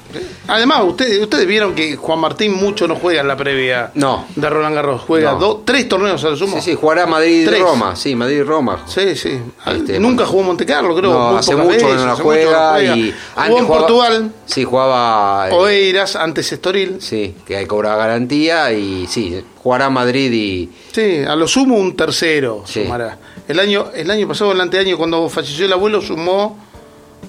Además, 0.53 0.81
ustedes, 0.85 1.21
ustedes 1.21 1.47
vieron 1.47 1.73
que 1.73 1.95
Juan 1.95 2.19
Martín 2.19 2.53
mucho 2.53 2.87
no 2.87 2.95
juega 2.95 3.21
en 3.21 3.27
la 3.27 3.37
previa 3.37 3.91
No. 3.95 4.25
de 4.35 4.49
Roland 4.49 4.75
Garros. 4.75 5.01
Juega 5.01 5.31
No. 5.33 5.39
dos, 5.39 5.57
tres 5.65 5.87
torneos 5.87 6.23
a 6.25 6.29
lo 6.29 6.35
sumo. 6.35 6.55
Sí, 6.57 6.71
sí, 6.71 6.75
jugará 6.79 7.05
Madrid 7.05 7.43
y 7.43 7.45
Tres. 7.45 7.59
Roma, 7.61 7.95
sí, 7.95 8.15
Madrid 8.15 8.37
y 8.39 8.43
Roma. 8.43 8.83
Sí, 8.85 9.15
sí. 9.15 9.39
Este, 9.65 9.99
Nunca 9.99 10.25
jugó 10.25 10.43
Monte 10.43 10.65
Carlo, 10.65 10.95
creo. 10.95 11.11
No, 11.13 11.37
hace 11.37 11.55
mucho 11.55 11.87
que 11.87 11.93
no 11.95 12.05
la 12.05 12.15
juega, 12.15 12.71
juega. 12.73 12.95
y 12.97 13.13
Jugó 13.35 13.57
en 13.59 13.65
jugaba- 13.65 13.87
Portugal, 13.87 14.31
Sí, 14.45 14.63
jugaba 14.65 15.49
eh, 15.49 15.53
Oeiras, 15.53 16.15
antes 16.17 16.51
Estoril. 16.51 16.97
sí, 17.01 17.35
que 17.45 17.55
hay 17.55 17.65
cobraba 17.65 17.95
garantía 17.95 18.71
y 18.73 19.07
sí, 19.07 19.41
jugará 19.63 19.89
Madrid 19.89 20.31
y 20.33 20.69
Sí, 20.91 21.23
a 21.25 21.35
lo 21.35 21.47
sumo 21.47 21.75
un 21.77 21.95
tercero 21.95 22.63
Sí. 22.65 22.83
sumará. 22.83 23.17
El 23.47 23.59
año, 23.59 23.87
el 23.95 24.11
año 24.11 24.27
pasado, 24.27 24.51
el 24.51 24.59
anteaño, 24.59 24.97
cuando 24.97 25.27
falleció 25.29 25.65
el 25.65 25.73
abuelo, 25.73 26.01
sumó 26.01 26.57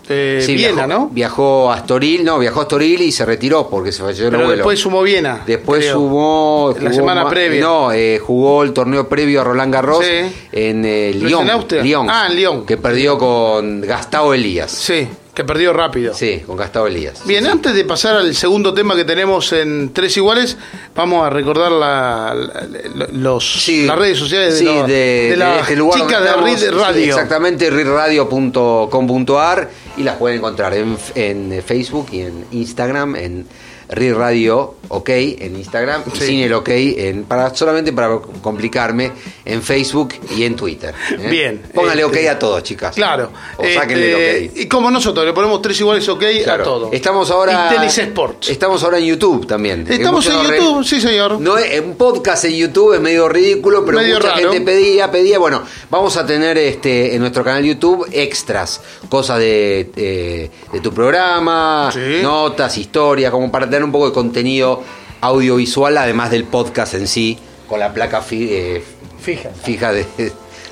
eh, 0.08 0.42
Sí, 0.44 0.54
Viena, 0.54 0.86
viajó, 0.86 0.88
¿no? 0.88 1.08
Viajó 1.12 1.70
a 1.72 1.74
Astoril, 1.76 2.24
no, 2.24 2.38
viajó 2.38 2.60
a 2.60 2.62
Astoril 2.62 3.00
y 3.02 3.12
se 3.12 3.24
retiró 3.24 3.68
porque 3.68 3.92
se 3.92 4.02
falleció 4.02 4.24
el 4.26 4.30
Pero 4.30 4.42
abuelo. 4.44 4.56
después 4.58 4.78
sumó 4.80 5.02
Viena. 5.02 5.42
Después 5.46 5.80
creo. 5.80 5.94
sumó, 5.94 6.72
La 6.74 6.80
jugó 6.90 6.92
semana 6.94 7.24
ma- 7.24 7.30
previa. 7.30 7.60
No, 7.60 7.92
eh, 7.92 8.18
jugó 8.18 8.62
el 8.62 8.72
torneo 8.72 9.08
previo 9.08 9.40
a 9.40 9.44
Roland 9.44 9.72
Garros 9.72 10.04
Sí. 10.04 10.34
en 10.52 10.84
eh, 10.84 11.10
¿No 11.14 11.18
es 11.18 11.22
Lyon. 11.30 11.42
en 11.42 11.50
Austria? 11.50 11.82
Lyon. 11.82 12.06
Ah, 12.10 12.26
en 12.28 12.36
Lyon. 12.36 12.66
Que 12.66 12.76
perdió 12.76 13.16
con 13.18 13.80
Gastao 13.80 14.34
Elías. 14.34 14.70
Sí, 14.72 15.06
que 15.34 15.44
perdió 15.44 15.72
rápido. 15.72 16.12
Sí, 16.14 16.42
con 16.46 16.56
Gastao 16.56 16.86
Elías. 16.86 17.22
Bien, 17.26 17.42
Sí, 17.44 17.46
sí. 17.46 17.52
antes 17.52 17.74
de 17.74 17.84
pasar 17.84 18.16
al 18.16 18.34
segundo 18.34 18.74
tema 18.74 18.94
que 18.94 19.04
tenemos 19.04 19.52
en 19.54 19.92
Tres 19.94 20.14
Iguales, 20.18 20.58
vamos 20.94 21.26
a 21.26 21.30
recordar 21.30 21.72
la, 21.72 22.34
la- 22.34 23.06
los, 23.12 23.62
Sí, 23.62 23.86
las 23.86 23.98
redes 23.98 24.18
sociales 24.18 24.58
sí, 24.58 24.66
de, 24.66 24.72
de, 24.82 24.86
de 24.88 25.30
de 25.30 25.36
las 25.38 25.60
este 25.62 25.76
lugar 25.76 25.98
donde 26.00 26.50
de 26.52 26.58
sí, 26.58 26.66
Radio. 26.68 27.04
exactamente, 27.06 27.70
readradio.com.ar 27.70 29.70
y 29.96 30.02
las 30.02 30.16
pueden 30.16 30.38
encontrar 30.38 30.74
en, 30.74 30.98
en 31.14 31.62
Facebook 31.64 32.08
y 32.12 32.20
en 32.20 32.44
Instagram, 32.52 33.16
en 33.16 33.46
Reed 33.92 34.14
Radio 34.14 34.74
OK 34.88 35.08
en 35.10 35.56
Instagram 35.56 36.02
Sí. 36.14 36.26
sin 36.26 36.40
el 36.40 36.52
OK 36.54 36.68
en, 36.70 37.24
para, 37.24 37.54
solamente 37.54 37.92
para 37.92 38.18
complicarme 38.42 39.12
en 39.44 39.62
Facebook 39.62 40.14
y 40.36 40.44
en 40.44 40.56
Twitter. 40.56 40.94
¿eh? 41.10 41.28
Bien, 41.30 41.62
Póngale 41.74 42.04
OK 42.04 42.14
este, 42.16 42.28
a 42.28 42.38
todos, 42.38 42.62
chicas. 42.62 42.94
Claro. 42.94 43.30
O 43.56 43.64
sáquenle 43.72 44.12
el 44.12 44.44
Este, 44.44 44.60
OK. 44.60 44.64
Y 44.64 44.68
como 44.68 44.90
nosotros, 44.90 45.24
le 45.24 45.32
ponemos 45.32 45.62
Tres 45.62 45.78
Iguales 45.80 46.08
OK 46.08 46.24
Claro. 46.44 46.62
a 46.62 46.66
todo. 46.66 46.88
Estamos 46.92 47.30
ahora. 47.30 47.68
Y 47.70 47.74
Tenis 47.76 47.96
Sports. 47.98 48.48
Estamos 48.50 48.82
ahora 48.82 48.98
en 48.98 49.04
YouTube 49.04 49.46
también. 49.46 49.86
Estamos 49.88 50.26
en 50.26 50.32
YouTube, 50.42 50.78
re- 50.80 50.84
sí, 50.84 51.00
señor. 51.00 51.40
No 51.40 51.56
es, 51.58 51.80
un 51.80 51.96
podcast 51.96 52.44
en 52.44 52.54
YouTube 52.56 52.94
es 52.94 53.00
medio 53.00 53.28
ridículo, 53.28 53.84
pero 53.84 53.98
Medio 53.98 54.16
mucha 54.16 54.28
raro. 54.34 54.52
gente 54.52 54.60
pedía, 54.64 55.10
pedía. 55.10 55.38
Bueno, 55.38 55.62
vamos 55.90 56.16
a 56.16 56.26
tener 56.26 56.58
este 56.58 57.14
en 57.14 57.20
nuestro 57.20 57.44
canal 57.44 57.62
YouTube 57.64 58.06
extras, 58.12 58.80
cosas 59.08 59.38
de, 59.38 59.90
eh, 59.96 60.50
de 60.72 60.80
tu 60.80 60.92
programa, 60.92 61.90
Sí. 61.92 62.20
notas, 62.22 62.76
historias, 62.78 63.30
como 63.30 63.50
para 63.50 63.66
tener 63.66 63.81
un 63.84 63.92
poco 63.92 64.06
de 64.08 64.12
contenido 64.12 64.82
audiovisual, 65.20 65.96
además 65.98 66.30
del 66.30 66.44
podcast 66.44 66.94
en 66.94 67.06
sí, 67.06 67.38
con 67.68 67.80
la 67.80 67.92
placa 67.94 68.20
fi- 68.22 68.48
eh, 68.50 68.84
Fija. 69.20 69.50
fija 69.50 69.92
de, 69.92 70.04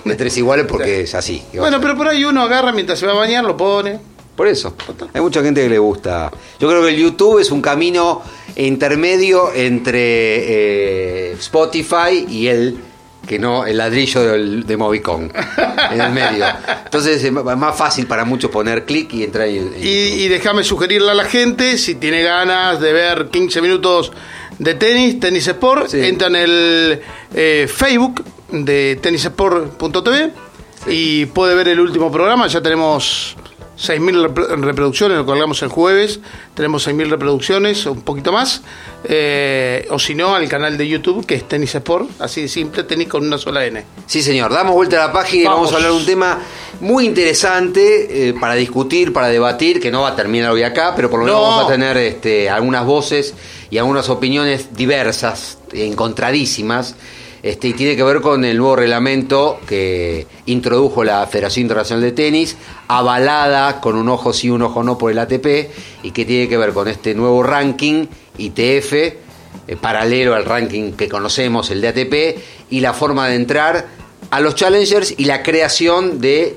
de 0.05 0.15
tres 0.17 0.37
iguales, 0.39 0.67
porque 0.69 1.03
es 1.03 1.15
así. 1.15 1.43
¿Qué 1.53 1.59
va 1.61 1.67
a 1.67 1.71
Bueno, 1.71 1.83
pero 1.83 1.97
por 1.97 2.09
ahí 2.09 2.25
uno 2.25 2.43
agarra 2.43 2.73
mientras 2.73 2.99
se 2.99 3.07
va 3.07 3.13
a 3.13 3.17
bañar, 3.17 3.45
lo 3.45 3.57
pone. 3.57 3.99
Por 4.37 4.49
eso. 4.49 4.75
Hay 5.13 5.21
mucha 5.21 5.43
gente 5.43 5.63
que 5.63 5.69
le 5.69 5.79
gusta. 5.79 6.31
Yo 6.59 6.69
creo 6.69 6.83
que 6.83 6.89
el 6.89 6.97
YouTube 6.97 7.41
es 7.41 7.51
un 7.51 7.61
camino 7.61 8.23
intermedio 8.57 9.53
entre 9.55 11.31
eh, 11.31 11.33
Spotify 11.33 12.25
y 12.29 12.47
el 12.47 12.79
que 13.27 13.39
no 13.39 13.65
el 13.67 13.77
ladrillo 13.77 14.21
del- 14.23 14.67
de 14.67 14.77
Movicon 14.77 15.33
en 15.93 16.01
el 16.01 16.11
medio. 16.13 16.45
Entonces 16.85 17.23
es 17.23 17.31
más 17.33 17.77
fácil 17.77 18.07
para 18.07 18.25
muchos 18.25 18.51
poner 18.51 18.85
clic 18.85 19.13
y 19.15 19.25
entrar 19.25 19.47
en, 19.47 19.73
en 19.75 19.83
Y, 19.83 19.89
y 20.25 20.29
déjame 20.29 20.65
sugerirle 20.65 21.11
a 21.11 21.15
la 21.15 21.25
gente, 21.25 21.79
si 21.79 21.95
tiene 21.95 22.23
ganas 22.23 22.81
de 22.81 22.93
ver 22.93 23.29
15 23.29 23.61
minutos 23.63 24.13
de 24.59 24.75
tenis, 24.75 25.21
Tenis 25.21 25.47
Sport, 25.47 25.89
Sí. 25.89 26.01
entra 26.05 26.29
en 26.29 26.37
el 26.37 27.01
eh, 27.35 27.69
Facebook 27.73 28.25
de 28.51 28.99
tennisport.tv 29.01 30.33
y 30.89 31.27
puede 31.27 31.55
ver 31.55 31.69
el 31.69 31.81
último 31.81 32.11
programa. 32.11 32.47
Ya 32.47 32.61
tenemos 32.61 33.37
6.000 33.81 34.29
repro- 34.29 34.61
reproducciones, 34.63 35.17
lo 35.17 35.25
colgamos 35.25 35.63
el 35.63 35.69
jueves. 35.71 36.21
Tenemos 36.55 36.87
6.000 36.87 37.09
reproducciones, 37.09 37.87
un 37.87 38.03
poquito 38.03 38.31
más. 38.33 38.61
Eh, 39.05 39.87
o 39.91 39.99
si 39.99 40.15
no, 40.15 40.35
al 40.35 40.47
canal 40.49 40.77
de 40.77 40.87
YouTube, 40.87 41.25
que 41.25 41.35
es 41.37 41.49
Tenis 41.49 41.75
Sport, 41.75 42.11
así 42.21 42.43
de 42.43 42.49
simple, 42.49 42.83
tenis 42.85 43.09
con 43.09 43.27
una 43.27 43.39
sola 43.39 43.65
N. 43.65 43.83
Sí, 44.07 44.21
señor. 44.23 44.53
Damos 44.53 44.75
vuelta 44.75 45.03
a 45.03 45.07
la 45.07 45.13
página 45.15 45.43
y 45.43 45.47
vamos, 45.47 45.61
Vamos. 45.61 45.73
a 45.73 45.77
hablar 45.77 45.93
de 45.93 45.97
un 45.99 46.05
tema 46.07 46.39
muy 46.81 47.07
interesante 47.07 48.29
eh, 48.29 48.35
para 48.35 48.55
discutir, 48.55 49.13
para 49.15 49.29
debatir, 49.29 49.81
que 49.81 49.91
no 49.91 50.03
va 50.03 50.09
a 50.11 50.17
terminar 50.17 50.51
hoy 50.51 50.63
acá, 50.63 50.93
pero 50.95 51.09
por 51.09 51.21
lo 51.21 51.25
menos 51.25 51.41
No. 51.41 51.47
vamos 51.49 51.65
a 51.65 51.69
tener 51.73 51.97
este, 51.97 52.51
algunas 52.51 52.85
voces 52.85 53.35
y 53.71 53.79
algunas 53.79 54.11
opiniones 54.11 54.75
diversas, 54.77 55.57
encontradísimas. 55.73 56.97
Este, 57.43 57.69
y 57.69 57.73
tiene 57.73 57.97
que 57.97 58.03
ver 58.03 58.21
con 58.21 58.45
el 58.45 58.59
nuevo 58.59 58.77
reglamento 58.77 59.59
que 59.67 60.27
introdujo 60.47 61.05
la 61.05 61.27
Federación 61.27 61.63
Internacional 61.63 62.03
de 62.03 62.13
Tenis, 62.13 62.57
avalada 62.89 63.81
con 63.81 63.97
un 63.97 64.09
ojo 64.11 64.33
sí, 64.33 64.51
un 64.51 64.63
ojo 64.63 64.83
no 64.83 64.99
por 64.99 65.11
el 65.11 65.19
ATP, 65.19 65.71
y 66.03 66.11
que 66.11 66.25
tiene 66.25 66.49
que 66.49 66.59
ver 66.59 66.73
con 66.73 66.87
este 66.89 67.15
nuevo 67.15 67.43
ranking 67.43 68.07
ITF, 68.37 68.93
eh, 68.93 69.17
paralelo 69.81 70.35
al 70.35 70.45
ranking 70.45 70.93
que 70.93 71.09
conocemos, 71.09 71.71
el 71.71 71.81
de 71.81 71.89
ATP, 71.89 72.39
y 72.71 72.81
la 72.81 72.93
forma 72.93 73.29
de 73.29 73.37
entrar 73.37 73.87
a 74.31 74.41
los 74.41 74.55
challengers 74.55 75.15
y 75.17 75.25
la 75.25 75.43
creación 75.43 76.21
de 76.21 76.57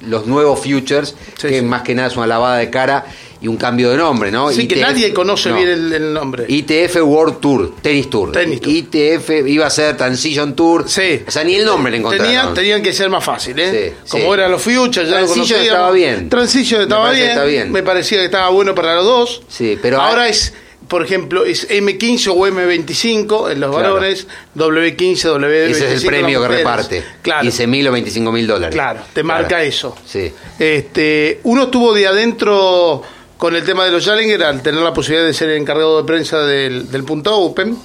los 0.00 0.26
nuevos 0.26 0.60
futures, 0.60 1.14
Sí, 1.36 1.48
que 1.48 1.60
sí. 1.60 1.64
más 1.64 1.82
que 1.82 1.94
nada 1.94 2.08
es 2.08 2.16
una 2.16 2.26
lavada 2.26 2.56
de 2.56 2.70
cara 2.70 3.06
y 3.40 3.48
un 3.48 3.56
cambio 3.56 3.90
de 3.90 3.96
nombre, 3.98 4.30
¿no? 4.30 4.48
Así 4.48 4.66
que 4.66 4.76
nadie 4.76 5.12
conoce 5.12 5.50
no. 5.50 5.56
bien 5.56 5.68
el, 5.68 5.92
el 5.92 6.12
nombre. 6.12 6.44
ITF 6.48 6.96
World 7.02 7.38
Tour, 7.40 7.74
Tennis 7.82 8.08
Tour. 8.08 8.32
Tennis 8.32 8.60
Tour. 8.60 8.72
ITF 8.74 9.30
iba 9.46 9.66
a 9.66 9.70
ser 9.70 9.96
Transition 9.96 10.54
Tour. 10.56 10.88
Sí. 10.88 11.22
O 11.26 11.30
sea, 11.30 11.44
ni 11.44 11.54
el 11.56 11.64
nombre 11.64 11.90
le 11.92 11.98
encontraron. 11.98 12.26
Tenían, 12.26 12.54
tenían 12.54 12.82
que 12.82 12.92
ser 12.92 13.10
más 13.10 13.22
fácil, 13.24 13.58
¿eh? 13.58 13.94
Sí, 14.04 14.10
Como 14.10 14.24
sí. 14.24 14.30
eran 14.40 14.50
los 14.50 14.62
Futures, 14.62 15.08
ya 15.08 15.20
lo 15.20 15.26
Transition 15.26 15.36
conocíamos. 15.46 15.66
estaba 15.66 15.90
bien. 15.92 16.28
Transition 16.28 16.80
estaba 16.82 17.10
bien. 17.10 17.28
está 17.30 17.44
bien. 17.44 17.72
Me 17.72 17.82
parecía 17.82 18.18
que 18.18 18.24
estaba 18.24 18.48
bueno 18.50 18.74
para 18.74 18.94
los 18.96 19.04
dos. 19.04 19.42
Sí, 19.48 19.78
pero 19.82 20.00
Ahora 20.00 20.22
hay- 20.22 20.30
es, 20.30 20.54
por 20.88 21.04
ejemplo, 21.04 21.44
es 21.44 21.68
M15 21.68 22.28
o 22.28 22.46
M25 22.46 23.50
en 23.50 23.60
los 23.60 23.70
Claro. 23.74 23.94
varones, 23.94 24.26
W15, 24.56 25.28
W25. 25.28 25.70
Ese 25.70 25.92
es 25.94 26.00
el 26.02 26.06
premio 26.06 26.40
que 26.42 26.48
reparte. 26.48 27.04
Claro. 27.22 27.42
15 27.42 27.66
mil 27.66 27.86
o 27.88 27.92
25 27.92 28.30
mil 28.32 28.46
dólares. 28.46 28.72
Claro, 28.74 29.00
te 29.12 29.22
marca 29.24 29.62
eso. 29.64 29.96
Sí. 30.06 30.32
Este, 30.58 31.40
uno 31.42 31.64
estuvo 31.64 31.92
de 31.92 32.06
adentro 32.06 33.02
con 33.38 33.54
el 33.56 33.64
tema 33.64 33.84
de 33.84 33.90
los 33.92 34.04
Challenger 34.04 34.42
al 34.44 34.62
tener 34.62 34.80
la 34.82 34.92
posibilidad 34.92 35.26
de 35.26 35.34
ser 35.34 35.50
el 35.50 35.58
encargado 35.60 35.98
de 36.00 36.04
prensa 36.06 36.38
del, 36.40 36.90
del 36.90 37.04
Punta 37.04 37.32
Open. 37.32 37.76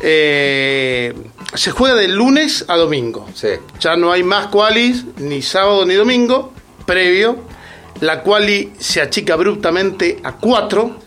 Eh, 0.00 1.12
se 1.54 1.70
juega 1.70 1.94
de 1.94 2.08
lunes 2.08 2.64
a 2.68 2.76
domingo. 2.76 3.28
Sí. 3.34 3.48
Ya 3.80 3.96
no 3.96 4.12
hay 4.12 4.22
más 4.22 4.48
qualis, 4.48 5.04
ni 5.18 5.42
sábado 5.42 5.84
ni 5.86 5.94
domingo, 5.94 6.52
previo. 6.86 7.38
La 8.00 8.22
quali 8.22 8.72
se 8.78 9.00
achica 9.00 9.34
abruptamente 9.34 10.18
a 10.24 10.36
cuatro. 10.36 10.98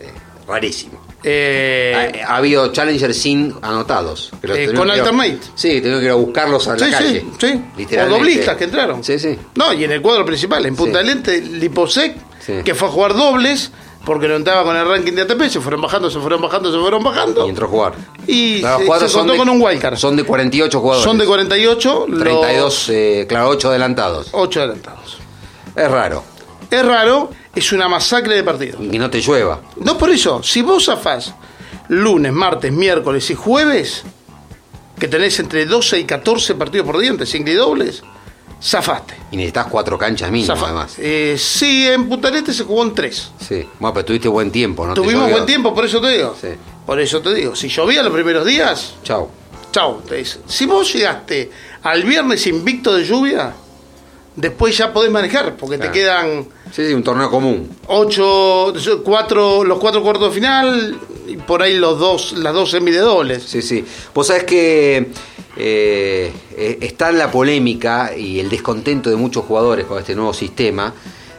Rarísimo. 0.48 1.04
Eh, 1.22 2.22
Ha, 2.24 2.32
ha 2.34 2.36
habido 2.36 2.72
challengers 2.72 3.16
sin 3.16 3.52
anotados. 3.60 4.30
Eh, 4.42 4.72
con 4.74 4.90
alternate. 4.90 5.40
Sí, 5.54 5.80
tengo 5.80 5.98
que 5.98 6.04
ir 6.06 6.10
a 6.12 6.14
buscarlos 6.14 6.66
a 6.68 6.76
la 6.76 6.86
sí, 6.86 6.90
calle. 6.92 7.24
sí, 7.38 7.62
sí. 7.88 7.96
O 7.96 8.06
doblistas 8.08 8.56
que 8.56 8.64
entraron. 8.64 9.02
Sí, 9.04 9.18
sí. 9.18 9.36
No, 9.56 9.72
y 9.72 9.84
en 9.84 9.92
el 9.92 10.00
cuadro 10.00 10.24
principal, 10.24 10.64
en 10.64 10.76
Punta 10.76 11.00
Sí. 11.02 11.06
del 11.08 11.16
Este, 11.18 11.40
Liposec, 11.42 12.16
Sí. 12.46 12.62
que 12.64 12.74
fue 12.74 12.86
a 12.88 12.90
jugar 12.92 13.14
dobles, 13.14 13.72
porque 14.04 14.28
no 14.28 14.36
entraba 14.36 14.62
con 14.62 14.76
el 14.76 14.86
ranking 14.88 15.12
de 15.14 15.22
ATP, 15.22 15.48
se 15.50 15.60
fueron 15.60 15.80
bajando, 15.80 16.08
se 16.10 16.20
furon 16.20 16.40
bajando, 16.40 16.72
se 16.72 16.78
fueron 16.78 17.02
bajando. 17.02 17.44
Y 17.44 17.48
entró 17.50 17.66
a 17.66 17.70
jugar. 17.70 17.94
Y 18.28 18.62
se, 18.62 19.08
se 19.08 19.12
contó 19.18 19.32
de- 19.32 19.38
con 19.38 19.48
un 19.48 19.60
wildcard. 19.60 19.96
Son 19.96 20.14
de 20.14 20.22
48 20.24 20.80
jugadores. 20.80 21.04
Son 21.04 21.18
de 21.18 21.26
48, 21.26 22.06
32, 22.08 22.56
los 22.62 22.88
eh, 22.90 23.26
claro, 23.28 23.48
8 23.48 23.68
adelantados. 23.70 24.28
8 24.32 24.60
adelantados. 24.60 25.18
Es 25.74 25.90
raro. 25.90 26.22
Es 26.70 26.84
raro, 26.84 27.30
es 27.54 27.72
una 27.72 27.88
masacre 27.88 28.34
de 28.36 28.44
partidos. 28.44 28.80
Y 28.80 28.98
no 28.98 29.10
te 29.10 29.20
llueva. 29.20 29.60
No 29.76 29.98
por 29.98 30.10
eso, 30.10 30.42
si 30.42 30.62
vos 30.62 30.86
zafás 30.86 31.34
lunes, 31.88 32.32
martes, 32.32 32.72
miércoles 32.72 33.28
y 33.30 33.34
jueves, 33.34 34.02
que 34.98 35.08
tenés 35.08 35.38
entre 35.40 35.66
12 35.66 35.98
y 36.00 36.04
14 36.04 36.54
partidos 36.54 36.86
por 36.86 36.98
diente, 36.98 37.26
single 37.26 37.52
y 37.52 37.56
dobles, 37.56 38.02
zafaste. 38.62 39.14
Y 39.30 39.36
necesitas 39.36 39.66
cuatro 39.66 39.98
canchas 39.98 40.30
mínimo, 40.30 40.54
Zafa- 40.54 40.64
además. 40.66 40.94
Eh, 40.98 41.36
sí, 41.38 41.86
en 41.86 42.08
Punta 42.08 42.28
del 42.28 42.38
Este 42.38 42.52
se 42.52 42.64
jugó 42.64 42.82
en 42.82 42.94
3. 42.94 43.30
Sí. 43.46 43.66
Bueno, 43.78 43.94
pero 43.94 44.04
tuviste 44.06 44.28
buen 44.28 44.50
tiempo, 44.50 44.86
¿no? 44.86 44.94
Tuvimos 44.94 45.30
buen 45.30 45.46
tiempo, 45.46 45.74
por 45.74 45.84
eso 45.84 46.00
te 46.00 46.08
digo. 46.16 46.34
Sí. 46.40 46.48
Por 46.86 47.00
eso 47.00 47.20
te 47.20 47.34
digo, 47.34 47.54
si 47.56 47.68
llovía 47.68 48.02
los 48.02 48.12
primeros 48.12 48.44
días, 48.46 48.94
Chau. 49.02 49.28
chau. 49.72 50.00
te. 50.08 50.24
Si 50.24 50.66
vos 50.66 50.92
llegaste 50.92 51.50
al 51.82 52.02
viernes 52.04 52.46
invicto 52.46 52.94
de 52.94 53.04
lluvia, 53.04 53.52
después 54.36 54.76
ya 54.76 54.92
podés 54.92 55.10
manejar, 55.10 55.56
porque 55.56 55.76
Claro. 55.76 55.92
te 55.92 55.98
quedan 55.98 56.46
Sí, 56.72 56.86
sí, 56.86 56.94
un 56.94 57.02
torneo 57.02 57.30
común. 57.30 57.70
ocho, 57.88 58.72
cuatro, 59.04 59.64
los 59.64 59.78
cuatro 59.78 60.02
cuartos 60.02 60.28
de 60.28 60.34
final 60.34 60.98
y 61.26 61.36
por 61.38 61.62
ahí 61.62 61.76
los 61.78 61.98
dos, 61.98 62.32
las 62.34 62.54
dos 62.54 62.70
semi 62.70 62.90
de 62.92 62.98
dobles. 63.00 63.42
Sí, 63.42 63.62
sí. 63.62 63.84
Vos 64.14 64.28
sabés 64.28 64.44
que 64.44 65.08
eh, 65.56 66.32
eh, 66.56 66.78
está 66.80 67.10
la 67.12 67.30
polémica 67.30 68.16
y 68.16 68.40
el 68.40 68.48
descontento 68.48 69.10
de 69.10 69.16
muchos 69.16 69.44
jugadores 69.44 69.86
con 69.86 69.98
este 69.98 70.14
nuevo 70.14 70.34
sistema 70.34 70.92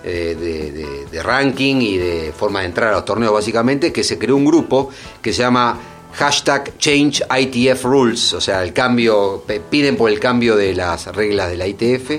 eh, 0.04 1.06
de, 1.12 1.24
ranking 1.24 1.82
y 1.82 1.98
de 1.98 2.32
forma 2.32 2.62
de 2.62 2.68
entrar 2.68 2.90
a 2.90 2.98
los 2.98 3.06
torneos, 3.06 3.34
básicamente, 3.34 3.92
que 3.92 4.04
se 4.04 4.18
creó 4.18 4.38
un 4.38 4.46
grupo 4.46 4.90
que 5.22 5.34
se 5.34 5.42
llama 5.42 5.78
hashtag 6.14 6.78
Change 6.78 7.24
ITF 7.40 7.84
Rules, 7.84 8.34
o 8.34 8.40
sea, 8.40 8.64
el 8.64 8.72
cambio, 8.72 9.44
piden 9.70 9.98
por 9.98 10.10
el 10.10 10.20
cambio 10.20 10.56
de 10.56 10.74
las 10.74 11.08
reglas 11.08 11.50
de 11.50 11.58
la 11.58 11.68
ITF. 11.68 12.12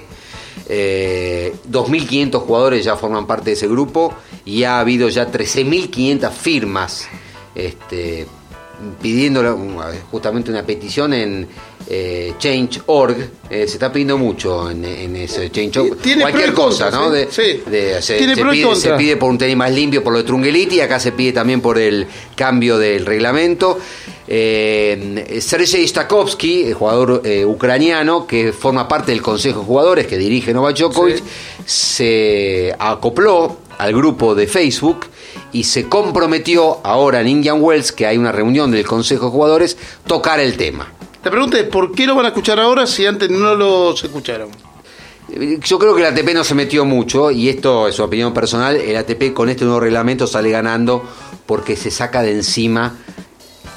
Eh, 0.69 1.55
2.500 1.71 2.40
jugadores 2.40 2.85
ya 2.85 2.97
forman 2.97 3.26
parte 3.26 3.47
de 3.47 3.52
ese 3.52 3.69
grupo 3.69 4.12
y 4.45 4.64
ha 4.64 4.81
habido 4.81 5.09
ya 5.09 5.31
13.500 5.33 6.31
firmas 6.31 7.09
este, 7.55 8.26
pidiendo 9.00 9.42
la- 9.42 9.56
justamente 10.11 10.50
una 10.50 10.62
petición 10.64 11.12
en 11.14 11.49
eh, 11.90 12.35
Change.org. 12.38 13.16
Eh, 13.50 13.66
se 13.66 13.75
está 13.75 13.90
pidiendo 13.92 14.18
mucho 14.18 14.70
en, 14.70 14.85
en 14.85 15.16
ese 15.16 15.50
Change.org. 15.50 15.97
Cualquier 16.20 16.52
cosa, 16.52 16.90
contra, 16.90 17.00
¿no? 17.00 17.11
sí, 17.30 17.42
De- 17.42 17.62
sí. 17.62 17.70
de- 17.70 18.02
se, 18.02 18.18
se 18.18 18.25
pide, 18.25 18.35
se 18.37 18.62
contra. 18.62 18.97
pide 18.97 19.16
por 19.16 19.30
un 19.30 19.38
tenis 19.38 19.56
más 19.56 19.73
limpio, 19.73 20.02
por 20.04 20.12
lo 20.12 20.18
de 20.18 20.25
Trungeliti, 20.25 20.76
y 20.76 20.80
acá 20.80 21.00
se 21.00 21.12
pide 21.12 21.32
también 21.32 21.61
por 21.61 21.78
el 21.78 22.06
cambio 22.37 22.78
del 22.78 23.06
reglamento. 23.06 23.78
Eh, 24.30 25.38
Sergei 25.40 25.88
Stakovsky, 25.88 26.64
el 26.64 26.75
jugador 26.75 27.23
eh, 27.25 27.44
ucraniano 27.47 28.26
que 28.26 28.52
forma 28.52 28.87
parte 28.87 29.11
del 29.12 29.23
Consejo 29.23 29.61
de 29.61 29.66
Jugadores 29.66 30.06
que 30.06 30.18
dirige 30.18 30.52
Novak 30.52 30.76
Djokovic, 30.76 31.16
Sí. 31.16 31.23
se 31.64 32.75
acopló 32.78 33.56
al 33.78 33.94
grupo 33.94 34.35
de 34.35 34.47
Facebook 34.47 35.06
y 35.52 35.64
se 35.64 35.88
comprometió 35.88 36.78
ahora 36.85 37.20
en 37.20 37.28
Indian 37.28 37.62
Wells, 37.62 37.92
que 37.92 38.06
hay 38.06 38.18
una 38.18 38.32
reunión 38.32 38.70
del 38.70 38.87
Consejo 38.87 39.26
de 39.26 39.30
Jugadores, 39.30 39.76
tocar 40.06 40.40
el 40.40 40.56
tema. 40.56 40.92
La 41.25 41.30
pregunta 41.30 41.58
es, 41.58 41.64
¿por 41.64 41.92
qué 41.92 42.06
lo 42.06 42.14
van 42.14 42.26
a 42.26 42.28
escuchar 42.28 42.61
ahora 42.61 42.87
si 42.87 43.06
antes 43.06 43.30
no 43.30 43.54
los 43.54 44.02
escucharon? 44.02 44.50
Yo 45.62 45.78
creo 45.78 45.94
que 45.94 46.00
el 46.00 46.06
ATP 46.06 46.32
no 46.34 46.43
se 46.43 46.54
metió 46.54 46.84
mucho, 46.84 47.30
y 47.30 47.49
esto 47.49 47.86
es 47.86 47.99
una 47.99 48.06
opinión 48.06 48.32
personal, 48.32 48.76
el 48.76 48.97
ATP 48.97 49.34
con 49.34 49.49
este 49.49 49.64
nuevo 49.64 49.80
reglamento 49.80 50.26
sale 50.26 50.50
ganando 50.50 51.04
porque 51.45 51.76
se 51.76 51.91
saca 51.91 52.23
de 52.23 52.32
encima 52.32 52.97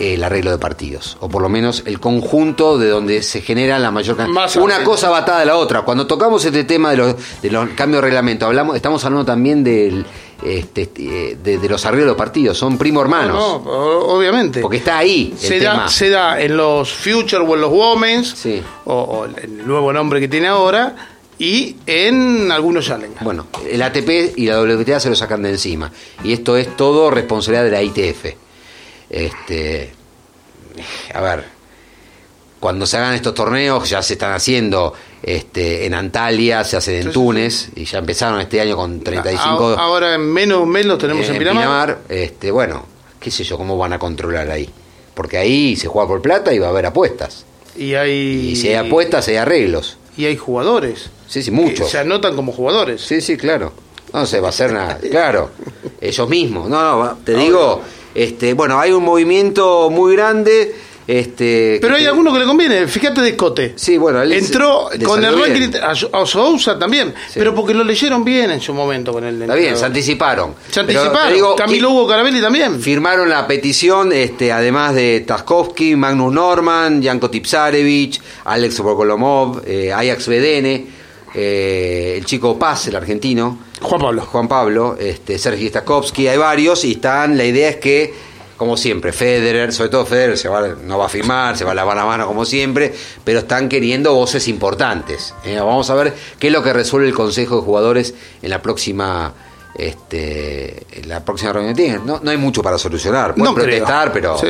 el 0.01 0.23
arreglo 0.23 0.51
de 0.51 0.57
partidos, 0.57 1.17
o 1.19 1.29
por 1.29 1.41
lo 1.41 1.49
menos 1.49 1.83
el 1.85 1.99
conjunto 1.99 2.77
de 2.77 2.89
donde 2.89 3.21
se 3.23 3.41
genera 3.41 3.77
la 3.79 3.91
mayor 3.91 4.17
cantidad. 4.17 4.49
Una 4.61 4.83
cosa 4.83 5.09
batada 5.09 5.39
de 5.41 5.45
la 5.45 5.55
otra. 5.57 5.81
Cuando 5.83 6.07
tocamos 6.07 6.43
este 6.43 6.63
tema 6.63 6.91
de 6.91 6.97
los, 6.97 7.15
de 7.41 7.51
los 7.51 7.69
cambios 7.71 8.01
de 8.01 8.07
reglamento, 8.07 8.45
hablamos, 8.45 8.75
estamos 8.75 9.03
hablando 9.05 9.25
también 9.25 9.63
del, 9.63 10.05
este, 10.43 10.89
eh, 10.97 11.37
de, 11.43 11.57
de 11.59 11.69
los 11.69 11.85
arreglos 11.85 12.09
de 12.09 12.15
partidos, 12.17 12.57
son 12.57 12.77
primo 12.77 13.01
hermanos, 13.01 13.35
No, 13.35 13.71
obviamente. 13.99 14.61
porque 14.61 14.77
está 14.77 14.97
ahí 14.97 15.29
el 15.33 15.37
se 15.37 15.59
tema. 15.59 15.73
da, 15.83 15.87
se 15.87 16.09
da 16.09 16.41
en 16.41 16.57
los 16.57 16.91
Future 16.91 17.43
o 17.45 17.53
en 17.55 17.61
los 17.61 17.71
Women's, 17.71 18.29
Sí. 18.35 18.61
o, 18.85 18.93
o 18.93 19.25
el 19.25 19.65
nuevo 19.67 19.93
nombre 19.93 20.19
que 20.19 20.27
tiene 20.27 20.47
ahora, 20.47 20.95
y 21.37 21.75
en 21.87 22.51
algunos 22.51 22.85
Challenger. 22.85 23.23
Bueno, 23.23 23.47
el 23.69 23.81
ATP 23.81 24.33
y 24.37 24.45
la 24.45 24.61
WTA 24.61 24.99
se 24.99 25.09
lo 25.09 25.15
sacan 25.15 25.41
de 25.41 25.49
encima. 25.49 25.91
Y 26.23 26.33
esto 26.33 26.55
es 26.55 26.75
todo 26.77 27.09
responsabilidad 27.09 27.63
de 27.63 27.71
la 27.71 27.81
ITF. 27.81 28.35
Este, 29.11 29.91
a 31.13 31.21
ver, 31.21 31.43
cuando 32.59 32.85
se 32.85 32.97
hagan 32.97 33.13
estos 33.13 33.33
torneos, 33.33 33.89
ya 33.89 34.01
se 34.01 34.13
están 34.13 34.31
haciendo 34.33 34.93
este, 35.21 35.85
en 35.85 35.93
Antalya, 35.93 36.63
se 36.63 36.77
hacen 36.77 36.95
en 37.07 37.11
Túnez, 37.11 37.69
y 37.75 37.85
ya 37.85 37.97
empezaron 37.99 38.39
este 38.39 38.61
año 38.61 38.75
con 38.77 39.01
35 39.01 39.69
A- 39.77 39.83
Ahora 39.83 40.15
en 40.15 40.21
menos 40.31 40.65
mes 40.65 40.85
los 40.85 40.97
tenemos 40.97 41.27
en 41.27 41.37
Pinamar. 41.37 41.99
este, 42.07 42.51
bueno, 42.51 42.85
qué 43.19 43.29
sé 43.31 43.43
yo, 43.43 43.57
cómo 43.57 43.77
van 43.77 43.93
a 43.93 43.99
controlar 43.99 44.49
ahí. 44.49 44.69
Porque 45.13 45.37
ahí 45.37 45.75
se 45.75 45.87
juega 45.87 46.07
por 46.07 46.21
plata 46.21 46.53
y 46.53 46.59
va 46.59 46.67
a 46.67 46.69
haber 46.69 46.85
apuestas. 46.85 47.45
Y 47.75 47.95
hay, 47.95 48.51
Y 48.51 48.55
si 48.55 48.69
hay 48.69 48.75
apuestas, 48.87 49.27
hay 49.27 49.35
arreglos. 49.35 49.97
y 50.17 50.25
hay 50.25 50.37
jugadores. 50.37 51.09
Sí, 51.27 51.43
sí, 51.43 51.51
muchos. 51.51 51.89
Se 51.89 51.97
anotan 51.99 52.35
como 52.35 52.51
jugadores. 52.53 53.01
Sí, 53.01 53.19
sí, 53.21 53.35
claro. 53.37 53.73
No 54.13 54.25
se 54.25 54.39
va 54.39 54.47
a 54.47 54.49
hacer 54.49 54.71
nada. 54.73 54.97
Claro. 54.99 55.51
Ellos 56.01 56.27
mismos. 56.29 56.69
No, 56.69 57.03
no, 57.03 57.17
te 57.25 57.33
digo, 57.35 57.81
este, 58.15 58.53
bueno, 58.53 58.79
hay 58.79 58.91
un 58.91 59.03
movimiento 59.03 59.89
muy 59.89 60.15
grande. 60.15 60.75
Este, 61.07 61.79
Pero 61.81 61.95
hay 61.95 62.03
te- 62.03 62.07
alguno 62.07 62.31
que 62.31 62.39
le 62.39 62.45
conviene. 62.45 62.87
Fíjate 62.87 63.21
de 63.21 63.35
Cote. 63.35 63.73
Sí, 63.75 63.97
bueno, 63.97 64.21
él 64.21 64.31
Entró 64.31 64.89
le 64.97 65.03
con 65.03 65.21
el 65.25 65.37
ranking 65.37 65.71
a, 65.81 66.25
Sousa 66.25 66.77
también, 66.79 67.13
pero 67.33 67.53
porque 67.55 67.73
lo 67.73 67.83
leyeron 67.83 68.23
bien 68.23 68.51
en 68.51 68.61
su 68.61 68.73
momento 68.73 69.11
con 69.11 69.25
el 69.25 69.41
Está 69.41 69.55
bien, 69.55 69.75
se 69.75 69.83
anticiparon. 69.83 70.53
Se 70.69 70.79
anticiparon. 70.79 71.33
digo, 71.33 71.55
Camilo 71.55 71.87
¿quién- 71.87 71.97
Hugo 71.99 72.07
Carabelli 72.07 72.39
también. 72.39 72.79
Firmaron 72.79 73.27
la 73.27 73.45
petición, 73.45 74.13
este, 74.13 74.53
además 74.53 74.93
de 74.95 75.21
Taskovsky, 75.27 75.95
Magnus 75.97 76.31
Norman, 76.31 77.03
Janko 77.03 77.29
Tipsarevich, 77.29 78.21
Alex 78.45 78.79
Bokolomov, 78.79 79.63
eh, 79.65 79.91
Ajax 79.91 80.27
Bedene, 80.27 80.85
eh, 81.33 82.15
el 82.19 82.25
chico 82.25 82.57
Paz, 82.57 82.87
el 82.87 82.95
argentino, 82.95 83.57
Juan 83.81 83.99
Pablo. 84.01 84.21
Juan 84.25 84.47
Pablo, 84.47 84.95
este, 84.99 85.37
Sergei 85.37 85.69
Stakowski, 85.69 86.27
hay 86.27 86.37
varios 86.37 86.83
y 86.85 86.93
están, 86.93 87.37
la 87.37 87.43
idea 87.45 87.69
es 87.69 87.77
que, 87.77 88.13
como 88.57 88.77
siempre, 88.77 89.11
Federer, 89.11 89.73
sobre 89.73 89.89
todo 89.89 90.05
Federer, 90.05 90.37
se 90.37 90.47
va, 90.47 90.67
no 90.83 90.97
va 90.99 91.07
a 91.07 91.09
firmar, 91.09 91.57
se 91.57 91.65
va 91.65 91.71
a 91.71 91.75
lavar 91.75 91.97
la 91.97 92.05
mano 92.05 92.27
como 92.27 92.45
siempre, 92.45 92.93
pero 93.23 93.39
están 93.39 93.67
queriendo 93.69 94.13
voces 94.13 94.47
importantes. 94.47 95.33
Eh, 95.45 95.55
vamos 95.59 95.89
a 95.89 95.95
ver 95.95 96.13
qué 96.39 96.47
es 96.47 96.53
lo 96.53 96.61
que 96.61 96.71
resuelve 96.73 97.07
el 97.07 97.13
Consejo 97.15 97.55
de 97.57 97.61
Jugadores 97.63 98.13
en 98.41 98.49
la 98.49 98.61
próxima... 98.61 99.33
Este, 99.73 100.85
la 101.07 101.23
próxima 101.23 101.53
reunión 101.53 101.73
Tiene- 101.75 101.99
no, 102.05 102.19
no 102.21 102.29
hay 102.31 102.37
mucho 102.37 102.61
para 102.61 102.77
solucionar. 102.77 103.33
Pueden 103.33 103.45
No 103.45 103.53
creo. 103.53 103.65
protestar, 103.65 104.11
pero 104.13 104.37
Sí. 104.37 104.47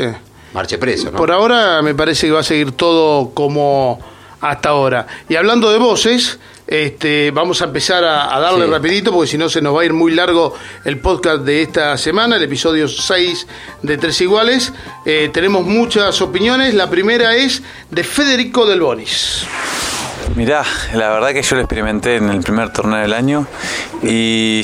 marche 0.53 0.77
preso, 0.77 1.11
¿no? 1.11 1.17
Por 1.17 1.31
ahora 1.31 1.81
me 1.81 1.95
parece 1.95 2.27
que 2.27 2.33
va 2.33 2.39
a 2.41 2.43
seguir 2.43 2.71
todo 2.73 3.29
como 3.33 3.99
hasta 4.41 4.69
ahora. 4.69 5.07
Y 5.29 5.35
hablando 5.35 5.71
de 5.71 5.77
voces, 5.77 6.39
este, 6.71 7.31
vamos 7.31 7.61
a 7.61 7.65
empezar 7.65 8.03
a, 8.05 8.33
a 8.33 8.39
darle 8.39 8.65
Sí. 8.65 8.71
rapidito 8.71 9.11
porque 9.11 9.27
si 9.29 9.37
no 9.37 9.49
se 9.49 9.61
nos 9.61 9.75
va 9.75 9.81
a 9.81 9.85
ir 9.85 9.91
muy 9.93 10.13
largo 10.13 10.55
el 10.85 10.99
podcast 10.99 11.43
de 11.43 11.61
esta 11.63 11.97
semana, 11.97 12.37
el 12.37 12.43
episodio 12.43 12.87
6 12.87 13.45
de 13.83 13.97
Tres 13.97 14.21
Iguales. 14.21 14.71
Eh, 15.05 15.29
tenemos 15.33 15.65
muchas 15.65 16.21
opiniones. 16.21 16.73
La 16.73 16.89
primera 16.89 17.35
es 17.35 17.61
de 17.89 18.03
Federico 18.05 18.65
Del 18.65 18.79
Bonis. 18.81 19.45
Mirá, 20.35 20.63
la 20.93 21.09
verdad 21.09 21.33
que 21.33 21.41
yo 21.41 21.55
lo 21.57 21.61
experimenté 21.63 22.15
en 22.15 22.29
el 22.29 22.39
primer 22.41 22.71
torneo 22.71 22.99
del 22.99 23.11
año 23.13 23.45
y 24.01 24.63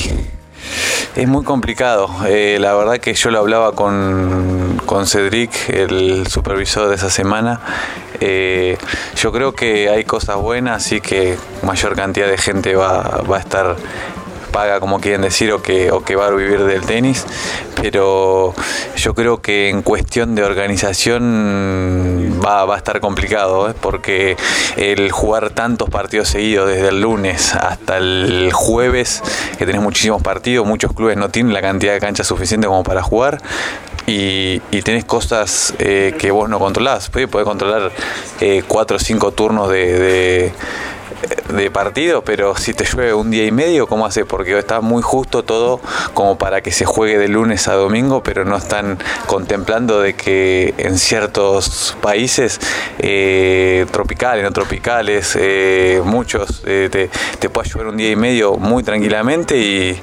es 1.16 1.28
muy 1.28 1.44
complicado. 1.44 2.10
Eh, 2.28 2.58
la 2.60 2.74
verdad 2.76 3.00
que 3.00 3.14
yo 3.14 3.32
lo 3.32 3.40
hablaba 3.40 3.72
con, 3.74 4.80
con 4.86 5.08
Cedric, 5.08 5.70
el 5.70 6.28
supervisor 6.28 6.90
de 6.90 6.96
esa 6.96 7.10
semana. 7.10 7.60
Eh, 8.20 8.78
yo 9.16 9.32
creo 9.32 9.54
que 9.54 9.90
hay 9.90 10.04
cosas 10.04 10.38
buenas 10.38 10.92
y 10.92 11.02
que 11.02 11.38
mayor 11.64 11.96
cantidad 11.96 12.28
de 12.28 12.38
gente 12.38 12.76
va, 12.76 13.24
va 13.30 13.38
a 13.38 13.40
estar 13.40 13.76
paga 14.58 14.80
como 14.80 15.00
quieren 15.00 15.22
decir 15.22 15.52
o 15.52 15.62
que, 15.62 15.92
o 15.92 16.04
que 16.04 16.16
va 16.16 16.26
a 16.26 16.32
vivir 16.32 16.64
del 16.64 16.82
tenis 16.82 17.28
pero 17.80 18.56
yo 18.96 19.14
creo 19.14 19.40
que 19.40 19.70
en 19.70 19.84
cuestión 19.84 20.34
de 20.34 20.44
organización 20.44 22.42
va, 22.44 22.66
va 22.66 22.74
a 22.74 22.78
estar 22.80 23.00
complicado 23.00 23.70
¿eh? 23.70 23.76
porque 23.80 24.36
el 24.76 25.12
jugar 25.12 25.52
tantos 25.52 25.92
partidos 25.92 26.30
seguidos 26.30 26.68
desde 26.70 26.88
el 26.88 27.02
lunes 27.02 27.54
hasta 27.54 27.98
el 27.98 28.50
jueves 28.52 29.22
que 29.60 29.68
tenés 29.68 29.84
muchísimos 29.84 30.24
partidos 30.24 30.66
muchos 30.66 30.92
clubes 30.92 31.18
no 31.18 31.30
tienen 31.30 31.54
la 31.54 31.62
cantidad 31.62 31.94
de 31.94 32.00
canchas 32.00 32.26
suficiente 32.26 32.66
como 32.66 32.82
para 32.82 33.04
jugar 33.04 33.38
y, 34.08 34.60
y 34.72 34.82
tenés 34.82 35.06
cosas 35.06 35.76
eh, 35.80 36.16
que 36.18 36.32
vos 36.32 36.50
no 36.50 36.60
controlás. 36.60 37.10
Podés, 37.10 37.28
controlar 37.30 37.92
eh, 38.40 38.64
cuatro 38.66 38.96
o 38.96 39.00
cinco 39.00 39.32
turnos 39.34 39.70
de, 39.70 40.54
de 41.50 41.72
partido, 41.72 42.24
pero 42.24 42.56
si 42.56 42.74
te 42.74 42.86
llueve 42.86 43.14
un 43.14 43.32
día 43.32 43.46
y 43.46 43.52
medio, 43.52 43.88
¿cómo 43.88 44.06
haces? 44.06 44.26
Porque 44.26 44.58
está 44.58 44.82
muy 44.82 45.02
justo 45.02 45.44
todo 45.44 45.80
como 46.14 46.38
para 46.38 46.62
que 46.62 46.72
se 46.72 46.86
juegue 46.86 47.18
de 47.18 47.28
lunes 47.28 47.68
a 47.68 47.74
domingo, 47.74 48.22
pero 48.24 48.46
no 48.46 48.58
están 48.58 48.98
contemplando 49.26 50.02
de 50.02 50.14
que 50.14 50.74
en 50.78 50.98
ciertos 50.98 51.96
países 52.02 52.60
eh, 53.00 53.86
tropicales, 53.92 54.44
no 54.44 54.52
tropicales, 54.52 55.38
eh, 55.40 56.02
muchos, 56.04 56.64
eh, 56.66 56.90
te, 56.92 57.10
te 57.40 57.50
puede 57.50 57.70
llover 57.70 57.88
un 57.88 57.98
día 57.98 58.12
y 58.12 58.16
medio 58.16 58.56
muy 58.56 58.84
tranquilamente 58.84 59.58
y, 59.58 60.00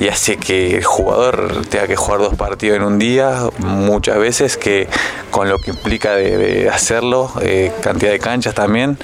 y 0.00 0.08
hace 0.08 0.36
que 0.36 0.76
el 0.76 0.84
jugador 0.84 1.66
tenga 1.68 1.86
que 1.86 1.96
jugar 1.96 2.20
dos 2.20 2.34
partidos 2.34 2.76
en 2.76 2.84
un 2.84 2.98
día, 2.98 3.48
muchas 3.58 4.18
veces, 4.18 4.56
que 4.56 4.88
con 5.32 5.48
lo 5.48 5.58
que 5.58 5.70
implica 5.70 6.14
de, 6.14 6.36
de 6.36 6.68
hacerlo, 6.68 7.32
eh, 7.40 7.72
cantidad 7.82 8.12
de 8.12 8.18
canchas 8.18 8.54
también. 8.54 8.98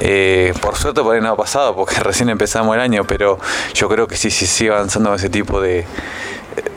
Eh, 0.00 0.54
por 0.60 0.76
suerte 0.76 1.01
por 1.02 1.14
ahí 1.14 1.20
no 1.20 1.30
ha 1.30 1.36
pasado, 1.36 1.74
porque 1.74 1.94
recién 2.00 2.28
empezamos 2.28 2.74
el 2.74 2.80
año, 2.80 3.04
pero 3.04 3.38
yo 3.74 3.88
creo 3.88 4.06
que 4.06 4.16
sí, 4.16 4.30
sí 4.30 4.46
sigue 4.46 4.70
avanzando 4.70 5.10
en 5.10 5.16
ese 5.16 5.30
tipo 5.30 5.60
de, 5.60 5.86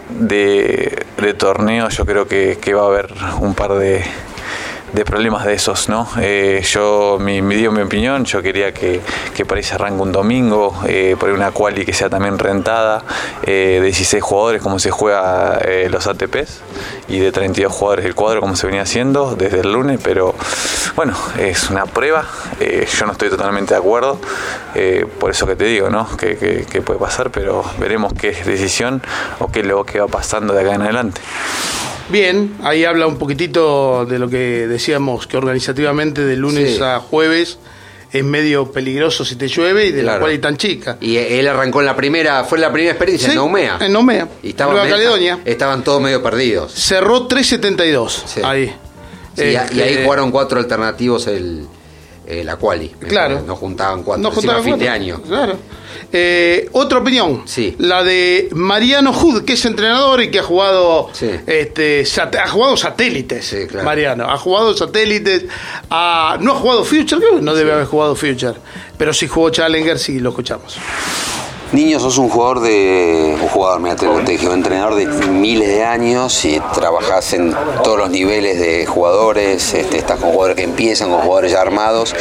de, 0.09 1.05
de 1.17 1.33
torneos, 1.33 1.95
yo 1.97 2.05
creo 2.05 2.27
que 2.27 2.73
va 2.73 2.83
a 2.83 2.87
haber 2.87 3.13
un 3.39 3.53
par 3.53 3.73
de, 3.73 4.03
de 4.95 5.03
problemas 5.03 5.45
de 5.45 5.53
esos, 5.53 5.89
¿no? 5.89 6.07
Eh, 6.21 6.63
yo, 6.65 7.17
mi, 7.19 7.41
dio 7.41 7.71
mi 7.73 7.81
opinión, 7.81 8.23
yo 8.23 8.41
quería 8.41 8.73
que, 8.73 9.01
que 9.33 9.63
se 9.63 9.75
arranque 9.75 10.01
un 10.01 10.13
domingo, 10.13 10.73
eh, 10.87 11.17
por 11.19 11.29
una 11.31 11.51
quali 11.51 11.85
que 11.85 11.91
sea 11.91 12.09
también 12.09 12.39
rentada, 12.39 13.03
eh, 13.43 13.79
de 13.79 13.85
16 13.85 14.23
jugadores 14.23 14.61
como 14.61 14.79
se 14.79 14.91
juega 14.91 15.59
eh, 15.65 15.89
los 15.91 16.07
ATPs 16.07 16.61
y 17.09 17.19
de 17.19 17.31
32 17.33 17.73
jugadores 17.73 18.05
el 18.05 18.15
cuadro 18.15 18.39
como 18.39 18.55
se 18.55 18.67
venía 18.67 18.83
haciendo 18.83 19.35
desde 19.35 19.59
el 19.59 19.73
lunes, 19.73 19.99
pero 20.01 20.33
bueno, 20.95 21.13
es 21.37 21.69
una 21.69 21.85
prueba, 21.85 22.25
yo 22.59 23.05
no 23.05 23.11
estoy 23.11 23.29
totalmente 23.29 23.73
de 23.73 23.79
acuerdo, 23.79 24.17
por 25.19 25.31
eso 25.31 25.45
que 25.45 25.57
te 25.57 25.65
digo, 25.65 25.89
¿no? 25.89 26.07
Que, 26.15 26.37
que, 26.37 26.65
que 26.65 26.81
puede 26.81 26.99
pasar, 26.99 27.31
pero 27.31 27.65
veremos 27.79 28.13
qué 28.13 28.29
es 28.29 28.45
decisión 28.45 29.01
o 29.39 29.51
qué 29.51 29.59
es 29.59 29.65
lo 29.65 29.83
que 29.83 29.99
va 29.99 30.07
pasando 30.07 30.53
de 30.53 30.61
acá 30.61 30.75
en 30.75 30.81
adelante. 30.83 31.21
Bien, 32.09 32.55
ahí 32.63 32.85
habla 32.85 33.07
un 33.07 33.17
poquitito 33.17 34.05
de 34.05 34.19
lo 34.19 34.29
que 34.29 34.67
decíamos, 34.67 35.25
que 35.27 35.37
organizativamente 35.37 36.21
de 36.23 36.35
lunes 36.35 36.75
Sí. 36.77 36.83
a 36.83 36.99
jueves 36.99 37.57
es 38.11 38.23
medio 38.23 38.71
peligroso 38.71 39.25
si 39.25 39.35
te 39.35 39.47
llueve 39.47 39.87
y 39.87 39.91
de 39.91 40.03
la 40.03 40.19
cual 40.19 40.31
hay 40.31 40.37
tan 40.39 40.55
chica. 40.55 40.97
Y 41.01 41.17
él 41.17 41.47
arrancó 41.47 41.79
en 41.79 41.87
la 41.87 41.95
primera, 41.95 42.43
fue 42.43 42.59
la 42.59 42.71
primera 42.71 42.91
experiencia 42.93 43.27
Sí, 43.29 43.33
en 43.33 43.37
Naumea. 43.37 43.77
En 43.81 43.91
Nomea, 43.91 44.27
Y 44.43 44.49
estaban 44.49 44.75
Nueva 44.75 44.89
Caledonia. 44.89 45.39
Estaban 45.43 45.83
todos 45.83 46.01
medio 46.01 46.21
perdidos. 46.21 46.71
Cerró 46.73 47.27
3.72 47.27 48.23
Sí. 48.27 48.41
ahí. 48.43 48.73
Sí, 49.35 49.41
a- 49.55 49.67
y 49.73 49.81
ahí 49.81 49.89
Este, 49.93 50.03
jugaron 50.05 50.31
cuatro 50.31 50.59
alternativos 50.59 51.27
el, 51.27 51.65
eh, 52.27 52.43
la 52.43 52.55
quali. 52.57 52.89
Claro. 52.89 53.43
No 53.45 53.55
juntaban 53.55 54.03
cuatro. 54.03 54.21
No 54.21 54.29
encima 54.29 54.53
juntaban 54.53 54.63
fin 54.63 54.79
de 54.79 54.89
año. 54.89 55.21
Claro. 55.21 55.57
Eh, 56.11 56.69
otra 56.73 56.99
opinión. 56.99 57.43
Sí. 57.45 57.75
La 57.79 58.03
de 58.03 58.49
Mariano 58.53 59.11
Hood, 59.13 59.43
que 59.43 59.53
es 59.53 59.65
entrenador 59.65 60.21
y 60.21 60.31
que 60.31 60.39
ha 60.39 60.43
jugado 60.43 61.09
Sí. 61.13 61.29
este 61.47 62.03
ha 62.39 62.47
jugado 62.47 62.77
satélites. 62.77 63.45
Sí, 63.45 63.67
claro. 63.67 63.85
Mariano. 63.85 64.29
Ha 64.29 64.37
jugado 64.37 64.75
satélites. 64.75 65.43
no 65.43 66.51
ha 66.51 66.55
jugado 66.55 66.83
Future, 66.85 67.19
creo 67.21 67.35
que 67.37 67.41
no 67.41 67.53
debe 67.53 67.71
haber 67.73 67.85
jugado 67.85 68.15
Future. 68.15 68.55
Pero 68.97 69.13
sí 69.13 69.27
jugó 69.27 69.49
Challenger, 69.49 69.99
sí 69.99 70.19
lo 70.19 70.29
escuchamos. 70.29 70.77
Niño, 71.75 71.99
sos 71.99 72.17
un 72.19 72.29
jugador 72.29 72.61
de. 72.61 73.35
Un 73.41 73.49
jugador, 73.49 73.81
mira, 73.81 73.97
te 73.97 74.05
lo 74.05 74.19
te 74.21 74.47
un 74.47 74.53
entrenador 74.53 74.95
de 74.95 75.07
miles 75.07 75.67
de 75.67 75.83
años 75.83 76.45
y 76.45 76.57
trabajás 76.73 77.33
en 77.33 77.53
todos 77.83 77.97
los 77.97 78.09
niveles 78.09 78.61
de 78.61 78.85
jugadores. 78.85 79.73
Este, 79.73 79.97
estás 79.97 80.17
con 80.21 80.31
jugadores 80.31 80.55
que 80.55 80.63
empiezan, 80.63 81.09
con 81.09 81.19
jugadores 81.19 81.51
ya 81.51 81.59
armados. 81.59 82.15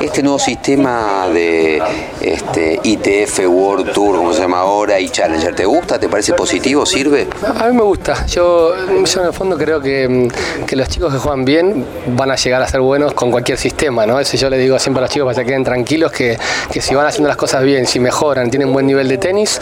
Este 0.00 0.22
nuevo 0.22 0.38
sistema 0.38 1.26
de 1.26 1.82
este, 2.20 2.78
ITF 2.84 3.40
World 3.48 3.90
Tour, 3.92 4.18
como 4.18 4.32
se 4.32 4.42
llama 4.42 4.60
ahora, 4.60 5.00
y 5.00 5.08
Challenger, 5.08 5.56
¿te 5.56 5.64
gusta? 5.64 5.98
¿Te 5.98 6.08
parece 6.08 6.34
positivo? 6.34 6.86
¿Sirve? 6.86 7.26
A 7.42 7.66
mí 7.66 7.76
me 7.76 7.82
gusta. 7.82 8.26
Yo, 8.26 8.72
yo 9.04 9.20
en 9.22 9.26
el 9.26 9.32
fondo 9.32 9.58
creo 9.58 9.80
que, 9.80 10.28
que 10.68 10.76
los 10.76 10.88
chicos 10.88 11.12
que 11.12 11.18
juegan 11.18 11.44
bien 11.44 11.84
van 12.16 12.30
a 12.30 12.36
llegar 12.36 12.62
a 12.62 12.68
ser 12.68 12.80
buenos 12.80 13.12
con 13.14 13.32
cualquier 13.32 13.58
sistema, 13.58 14.06
¿no? 14.06 14.20
Eso 14.20 14.36
yo 14.36 14.48
le 14.48 14.58
digo 14.58 14.78
siempre 14.78 15.00
a 15.00 15.02
los 15.06 15.10
chicos 15.10 15.26
para 15.26 15.42
que 15.42 15.48
queden 15.48 15.64
tranquilos 15.64 16.12
que, 16.12 16.38
que 16.70 16.80
si 16.80 16.94
van 16.94 17.06
haciendo 17.06 17.26
las 17.26 17.36
cosas 17.36 17.64
bien, 17.64 17.88
si 17.88 17.98
mejoran, 17.98 18.48
tienen 18.50 18.72
buen 18.72 18.86
nivel 18.86 18.99
de 19.08 19.18
tenis, 19.18 19.60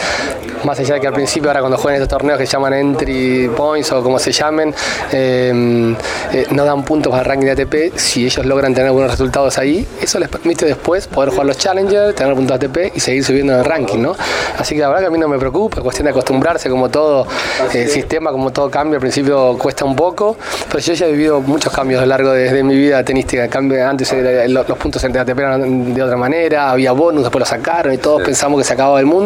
más 0.63 0.79
allá 0.79 0.95
de 0.95 1.01
que 1.01 1.07
al 1.07 1.13
principio 1.13 1.49
ahora 1.49 1.61
cuando 1.61 1.77
juegan 1.77 2.01
estos 2.01 2.17
torneos 2.17 2.39
que 2.39 2.45
se 2.45 2.53
llaman 2.53 2.73
entry 2.73 3.49
points 3.55 3.91
o 3.91 4.03
como 4.03 4.19
se 4.19 4.31
llamen, 4.31 4.73
eh, 5.11 5.95
eh, 6.33 6.47
no 6.51 6.65
dan 6.65 6.83
puntos 6.83 7.11
para 7.11 7.23
el 7.23 7.27
ranking 7.27 7.45
de 7.45 7.51
ATP, 7.51 7.97
si 7.97 8.25
ellos 8.25 8.45
logran 8.45 8.73
tener 8.73 8.91
buenos 8.91 9.11
resultados 9.11 9.57
ahí, 9.57 9.87
eso 10.01 10.19
les 10.19 10.29
permite 10.29 10.65
después 10.65 11.07
poder 11.07 11.29
jugar 11.29 11.45
los 11.45 11.57
Challenger, 11.57 12.13
tener 12.13 12.33
puntos 12.35 12.55
ATP 12.55 12.95
y 12.95 12.99
seguir 12.99 13.23
subiendo 13.23 13.53
en 13.53 13.59
el 13.59 13.65
ranking, 13.65 13.99
¿no? 13.99 14.15
Así 14.57 14.75
que 14.75 14.81
la 14.81 14.87
verdad 14.87 15.01
que 15.01 15.07
a 15.07 15.11
mí 15.11 15.19
no 15.19 15.27
me 15.27 15.37
preocupa, 15.37 15.77
es 15.77 15.83
cuestión 15.83 16.05
de 16.05 16.11
acostumbrarse 16.11 16.69
como 16.69 16.89
todo 16.89 17.27
eh, 17.73 17.87
sistema, 17.87 18.31
como 18.31 18.51
todo 18.51 18.69
cambio, 18.69 18.95
al 18.95 19.01
principio 19.01 19.57
cuesta 19.57 19.85
un 19.85 19.95
poco, 19.95 20.37
pero 20.67 20.79
yo 20.79 20.93
ya 20.93 21.07
he 21.07 21.11
vivido 21.11 21.41
muchos 21.41 21.71
cambios 21.73 21.99
a 22.01 22.05
lo 22.05 22.09
largo 22.09 22.31
de, 22.31 22.51
de 22.51 22.63
mi 22.63 22.75
vida 22.75 23.03
tenística, 23.03 23.47
cambio, 23.47 23.87
antes 23.87 24.13
los 24.49 24.77
puntos 24.77 25.03
en 25.03 25.17
ATP 25.17 25.39
eran 25.39 25.93
de 25.93 26.03
otra 26.03 26.17
manera, 26.17 26.71
había 26.71 26.91
bonus, 26.91 27.23
después 27.23 27.39
lo 27.39 27.45
sacaron 27.45 27.93
y 27.93 27.97
todos 27.97 28.21
pensamos 28.23 28.59
que 28.59 28.63
se 28.65 28.73
acababa 28.73 28.99
el 28.99 29.05
mundo 29.05 29.18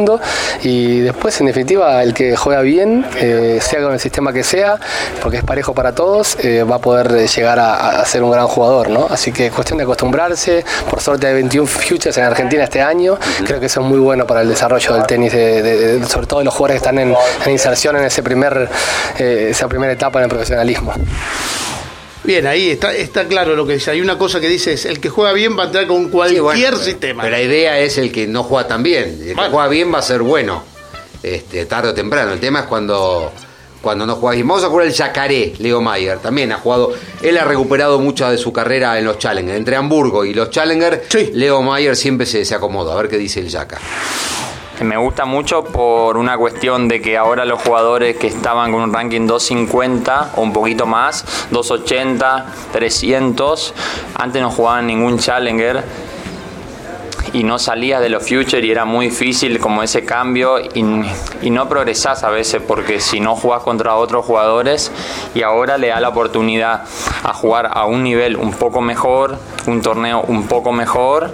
y 0.63 1.01
después 1.01 1.39
en 1.39 1.47
definitiva 1.47 2.01
el 2.01 2.13
que 2.13 2.35
juega 2.35 2.61
bien, 2.61 3.05
eh, 3.19 3.59
sea 3.61 3.81
con 3.81 3.93
el 3.93 3.99
sistema 3.99 4.33
que 4.33 4.43
sea, 4.43 4.79
porque 5.21 5.37
es 5.37 5.43
parejo 5.43 5.73
para 5.73 5.93
todos, 5.93 6.37
eh, 6.43 6.63
va 6.63 6.77
a 6.77 6.79
poder 6.79 7.11
eh, 7.11 7.27
llegar 7.27 7.59
a, 7.59 8.01
a 8.01 8.05
ser 8.05 8.23
un 8.23 8.31
gran 8.31 8.47
jugador, 8.47 8.89
¿no? 8.89 9.07
Así 9.09 9.31
que 9.31 9.47
es 9.47 9.53
cuestión 9.53 9.77
de 9.77 9.83
acostumbrarse, 9.83 10.65
por 10.89 11.01
suerte 11.01 11.27
hay 11.27 11.33
21 11.35 11.67
futures 11.67 12.17
en 12.17 12.23
Argentina 12.23 12.63
este 12.63 12.81
año, 12.81 13.17
creo 13.45 13.59
que 13.59 13.67
eso 13.67 13.81
es 13.81 13.85
muy 13.85 13.99
bueno 13.99 14.25
para 14.25 14.41
el 14.41 14.49
desarrollo 14.49 14.93
del 14.93 15.05
tenis, 15.05 15.31
sobre 16.09 16.27
todo 16.27 16.39
de 16.39 16.45
los 16.45 16.53
jugadores 16.53 16.81
que 16.81 16.85
están 16.85 16.99
en, 16.99 17.15
en 17.45 17.51
inserción 17.51 17.95
en 17.97 18.05
ese 18.05 18.23
primer, 18.23 18.69
esa 19.17 19.67
primera 19.67 19.93
etapa 19.93 20.19
en 20.19 20.23
el 20.23 20.29
profesionalismo. 20.29 20.93
Bien, 22.23 22.47
ahí 22.47 22.69
está, 22.69 22.93
está 22.95 23.27
claro 23.27 23.55
lo 23.55 23.65
que 23.67 23.73
dice. 23.73 23.91
Hay 23.91 23.99
una 24.01 24.17
cosa 24.17 24.39
que 24.39 24.47
dice 24.47 24.73
es 24.73 24.85
el 24.85 24.99
que 24.99 25.09
juega 25.09 25.33
bien 25.33 25.57
va 25.57 25.63
a 25.63 25.65
entrar 25.67 25.87
con 25.87 26.05
Sí, 26.05 26.09
cualquier 26.09 26.41
bueno, 26.41 26.77
sistema. 26.77 27.23
Pero 27.23 27.35
la 27.35 27.41
idea 27.41 27.79
es 27.79 27.97
el 27.97 28.11
que 28.11 28.27
no 28.27 28.43
juega 28.43 28.67
tan 28.67 28.81
bien. 28.83 29.19
El 29.21 29.35
que 29.35 29.49
juega 29.49 29.67
bien 29.67 29.93
va 29.93 29.99
a 29.99 30.03
ser 30.03 30.21
bueno. 30.21 30.63
Este, 31.21 31.65
tarde 31.65 31.89
o 31.89 31.93
temprano. 31.93 32.31
El 32.33 32.39
tema 32.39 32.61
es 32.61 32.65
cuando, 32.65 33.31
cuando 33.81 34.05
no 34.05 34.15
juega 34.15 34.35
bien. 34.35 34.47
Vamos 34.47 34.63
a 34.63 34.67
jugar 34.69 34.87
el 34.87 34.93
Yacaré, 34.93 35.53
Leo 35.59 35.81
Mayer. 35.81 36.19
También 36.19 36.51
ha 36.53 36.57
jugado. 36.59 36.93
Él 37.21 37.37
ha 37.37 37.43
recuperado 37.43 37.99
mucha 37.99 38.31
de 38.31 38.37
su 38.37 38.53
carrera 38.53 38.97
en 38.97 39.05
los 39.05 39.17
Challenger. 39.19 39.55
Entre 39.55 39.75
Hamburgo 39.75 40.23
y 40.23 40.33
los 40.33 40.49
Challenger, 40.49 41.03
Sí. 41.09 41.31
Leo 41.33 41.61
Mayer 41.61 41.95
siempre 41.97 42.25
se, 42.25 42.45
se 42.45 42.55
acomoda. 42.55 42.93
A 42.93 42.95
ver 42.97 43.09
qué 43.09 43.17
dice 43.17 43.41
el 43.41 43.49
Yaca. 43.49 43.79
Me 44.81 44.97
gusta 44.97 45.25
mucho 45.25 45.63
por 45.63 46.17
una 46.17 46.35
cuestión 46.35 46.87
de 46.87 46.99
que 46.99 47.15
ahora 47.15 47.45
los 47.45 47.61
jugadores 47.61 48.17
que 48.17 48.27
estaban 48.27 48.71
con 48.71 48.81
un 48.81 48.91
ranking 48.91 49.27
250 49.27 50.31
o 50.35 50.41
un 50.41 50.51
poquito 50.51 50.87
más, 50.87 51.23
280, 51.51 52.45
300, 52.71 53.73
antes 54.15 54.41
no 54.41 54.49
jugaban 54.49 54.87
ningún 54.87 55.19
Challenger 55.19 55.83
y 57.33 57.43
no 57.43 57.59
salías 57.59 58.01
de 58.01 58.09
los 58.09 58.27
Future 58.27 58.65
y 58.65 58.71
era 58.71 58.83
muy 58.83 59.09
difícil 59.09 59.59
como 59.59 59.83
ese 59.83 60.05
cambio 60.05 60.59
y, 60.59 60.83
y 61.41 61.49
no 61.51 61.69
progresás 61.69 62.23
a 62.23 62.29
veces 62.29 62.61
porque 62.67 62.99
si 62.99 63.19
no 63.19 63.35
jugás 63.35 63.61
contra 63.61 63.95
otros 63.95 64.25
jugadores 64.25 64.91
y 65.35 65.43
ahora 65.43 65.77
le 65.77 65.89
da 65.89 65.99
la 65.99 66.09
oportunidad 66.09 66.83
a 67.23 67.33
jugar 67.33 67.69
a 67.73 67.85
un 67.85 68.03
nivel 68.03 68.37
un 68.37 68.51
poco 68.51 68.81
mejor, 68.81 69.37
un 69.67 69.81
torneo 69.81 70.21
un 70.27 70.47
poco 70.47 70.71
mejor 70.71 71.31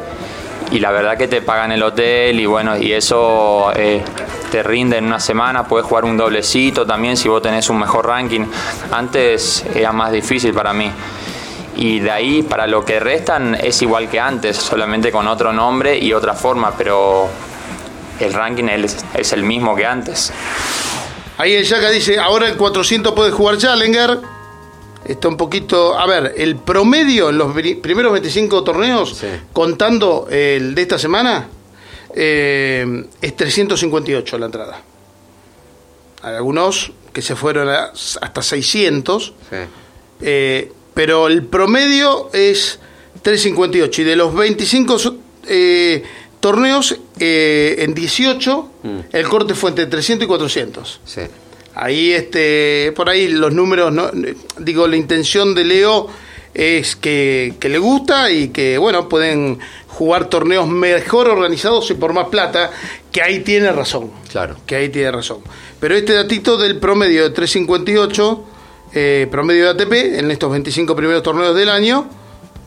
y 0.71 0.79
la 0.79 0.91
verdad 0.91 1.17
que 1.17 1.27
te 1.27 1.41
pagan 1.41 1.71
el 1.71 1.81
hotel 1.81 2.39
y 2.39 2.45
bueno, 2.45 2.77
y 2.77 2.93
eso 2.93 3.71
eh, 3.75 4.03
te 4.51 4.61
rinde 4.61 4.97
en 4.97 5.05
una 5.05 5.19
semana, 5.19 5.67
puedes 5.67 5.87
jugar 5.87 6.05
un 6.05 6.17
doblecito 6.17 6.85
también 6.85 7.17
si 7.17 7.27
vos 7.27 7.41
tenés 7.41 7.69
un 7.69 7.79
mejor 7.79 8.07
ranking. 8.07 8.45
Antes 8.91 9.65
era 9.73 9.91
más 9.91 10.11
difícil 10.11 10.53
para 10.53 10.73
mí. 10.73 10.91
Y 11.75 11.99
de 11.99 12.11
ahí 12.11 12.43
para 12.43 12.67
lo 12.67 12.83
que 12.83 12.99
restan 12.99 13.55
es 13.55 13.81
igual 13.81 14.09
que 14.09 14.19
antes, 14.19 14.57
solamente 14.57 15.11
con 15.11 15.27
otro 15.27 15.53
nombre 15.53 15.97
y 15.97 16.13
otra 16.13 16.33
forma, 16.33 16.73
pero 16.77 17.29
el 18.19 18.33
ranking 18.33 18.65
es, 18.65 18.97
es 19.13 19.33
el 19.33 19.43
mismo 19.43 19.75
que 19.75 19.85
antes. 19.85 20.31
Ahí 21.37 21.53
el 21.53 21.63
Yaka 21.63 21.89
dice, 21.89 22.19
ahora 22.19 22.49
el 22.49 22.57
400 22.57 23.13
puede 23.13 23.31
jugar 23.31 23.57
Challenger. 23.57 24.38
Está 25.09 25.27
un 25.27 25.37
poquito... 25.37 25.97
A 25.97 26.05
ver, 26.05 26.35
el 26.37 26.55
promedio 26.57 27.29
en 27.29 27.37
los 27.39 27.53
pri- 27.53 27.75
primeros 27.81 28.11
25 28.13 28.63
torneos, 28.63 29.15
Sí. 29.17 29.27
contando 29.53 30.27
el 30.29 30.75
de 30.75 30.81
esta 30.83 30.99
semana, 30.99 31.47
eh, 32.15 33.05
es 33.21 33.35
358 33.35 34.37
la 34.37 34.45
entrada. 34.45 34.81
Hay 36.21 36.35
algunos 36.35 36.91
que 37.11 37.21
se 37.21 37.35
fueron 37.35 37.69
a- 37.69 37.91
hasta 38.21 38.41
600, 38.43 39.33
Sí. 39.49 39.55
eh, 40.21 40.71
pero 40.93 41.27
el 41.27 41.43
promedio 41.43 42.29
es 42.33 42.79
358. 43.23 44.01
Y 44.01 44.05
de 44.05 44.15
los 44.15 44.33
25 44.35 44.99
so- 44.99 45.15
eh, 45.47 46.03
torneos, 46.39 46.95
eh, 47.19 47.77
en 47.79 47.93
18, 47.95 48.69
Mm. 48.83 48.99
el 49.11 49.27
corte 49.27 49.55
fue 49.55 49.71
entre 49.71 49.87
300 49.87 50.25
y 50.25 50.27
400. 50.27 50.99
Sí. 51.05 51.21
Ahí, 51.81 52.11
este, 52.11 52.91
por 52.95 53.09
ahí 53.09 53.29
los 53.29 53.53
números, 53.53 53.93
no, 53.93 54.11
digo, 54.57 54.87
la 54.87 54.97
intención 54.97 55.55
de 55.55 55.63
Leo 55.63 56.07
es 56.53 56.95
que, 56.95 57.53
que 57.59 57.69
le 57.69 57.77
gusta 57.77 58.31
y 58.31 58.49
que, 58.49 58.77
bueno, 58.77 59.07
pueden 59.07 59.59
jugar 59.87 60.29
torneos 60.29 60.67
mejor 60.67 61.29
organizados 61.29 61.89
y 61.91 61.93
por 61.93 62.13
más 62.13 62.27
plata, 62.27 62.71
que 63.11 63.21
ahí 63.21 63.39
tiene 63.39 63.71
razón. 63.71 64.11
Claro. 64.29 64.57
Que 64.65 64.75
ahí 64.75 64.89
tiene 64.89 65.11
razón. 65.11 65.39
Pero 65.79 65.95
este 65.95 66.13
datito 66.13 66.57
del 66.57 66.77
promedio 66.77 67.23
de 67.23 67.29
358, 67.29 68.43
eh, 68.93 69.27
promedio 69.31 69.65
de 69.65 69.69
ATP, 69.69 70.19
en 70.19 70.31
estos 70.31 70.51
25 70.51 70.95
primeros 70.95 71.23
torneos 71.23 71.55
del 71.55 71.69
año, 71.69 72.09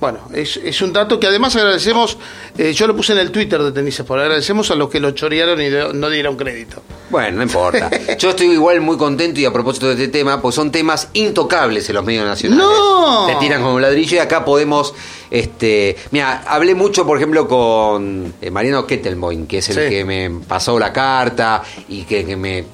bueno, 0.00 0.20
es, 0.34 0.56
es 0.56 0.82
un 0.82 0.92
dato 0.92 1.20
que 1.20 1.26
además 1.26 1.54
agradecemos, 1.54 2.18
eh, 2.58 2.72
yo 2.72 2.86
lo 2.86 2.96
puse 2.96 3.12
en 3.12 3.18
el 3.18 3.30
Twitter 3.30 3.62
de 3.62 3.72
Tenis 3.72 4.02
por 4.06 4.18
agradecemos 4.18 4.70
a 4.70 4.74
los 4.74 4.90
que 4.90 5.00
lo 5.00 5.12
chorearon 5.12 5.60
y 5.60 5.68
no 5.70 6.10
dieron 6.10 6.36
crédito. 6.36 6.82
Bueno, 7.12 7.36
no 7.36 7.42
importa. 7.44 7.88
Yo 8.18 8.30
estoy 8.30 8.48
igual 8.50 8.80
muy 8.80 8.96
contento 8.96 9.38
y 9.38 9.44
a 9.44 9.52
propósito 9.52 9.86
de 9.86 9.92
este 9.92 10.08
tema, 10.08 10.40
pues 10.42 10.54
son 10.56 10.72
temas 10.72 11.08
intocables 11.12 11.88
en 11.88 11.94
los 11.94 12.04
medios 12.04 12.24
nacionales. 12.26 12.64
¡No! 12.66 13.26
Te 13.26 13.34
tiran 13.36 13.62
como 13.62 13.74
un 13.76 13.82
ladrillo 13.82 14.16
y 14.16 14.18
acá 14.18 14.44
podemos, 14.44 14.94
este, 15.30 15.96
mira, 16.10 16.42
hablé 16.48 16.74
mucho, 16.74 17.06
por 17.06 17.18
ejemplo, 17.18 17.46
con 17.46 18.34
eh, 18.40 18.50
Mariano 18.50 18.86
Kettelmoin, 18.86 19.46
que 19.46 19.58
es 19.58 19.68
el 19.68 19.76
Sí. 19.76 19.90
que 19.90 20.04
me 20.04 20.30
pasó 20.48 20.78
la 20.78 20.92
carta 20.92 21.62
y 21.88 22.02
que, 22.02 22.24
que 22.24 22.36
me 22.36 22.64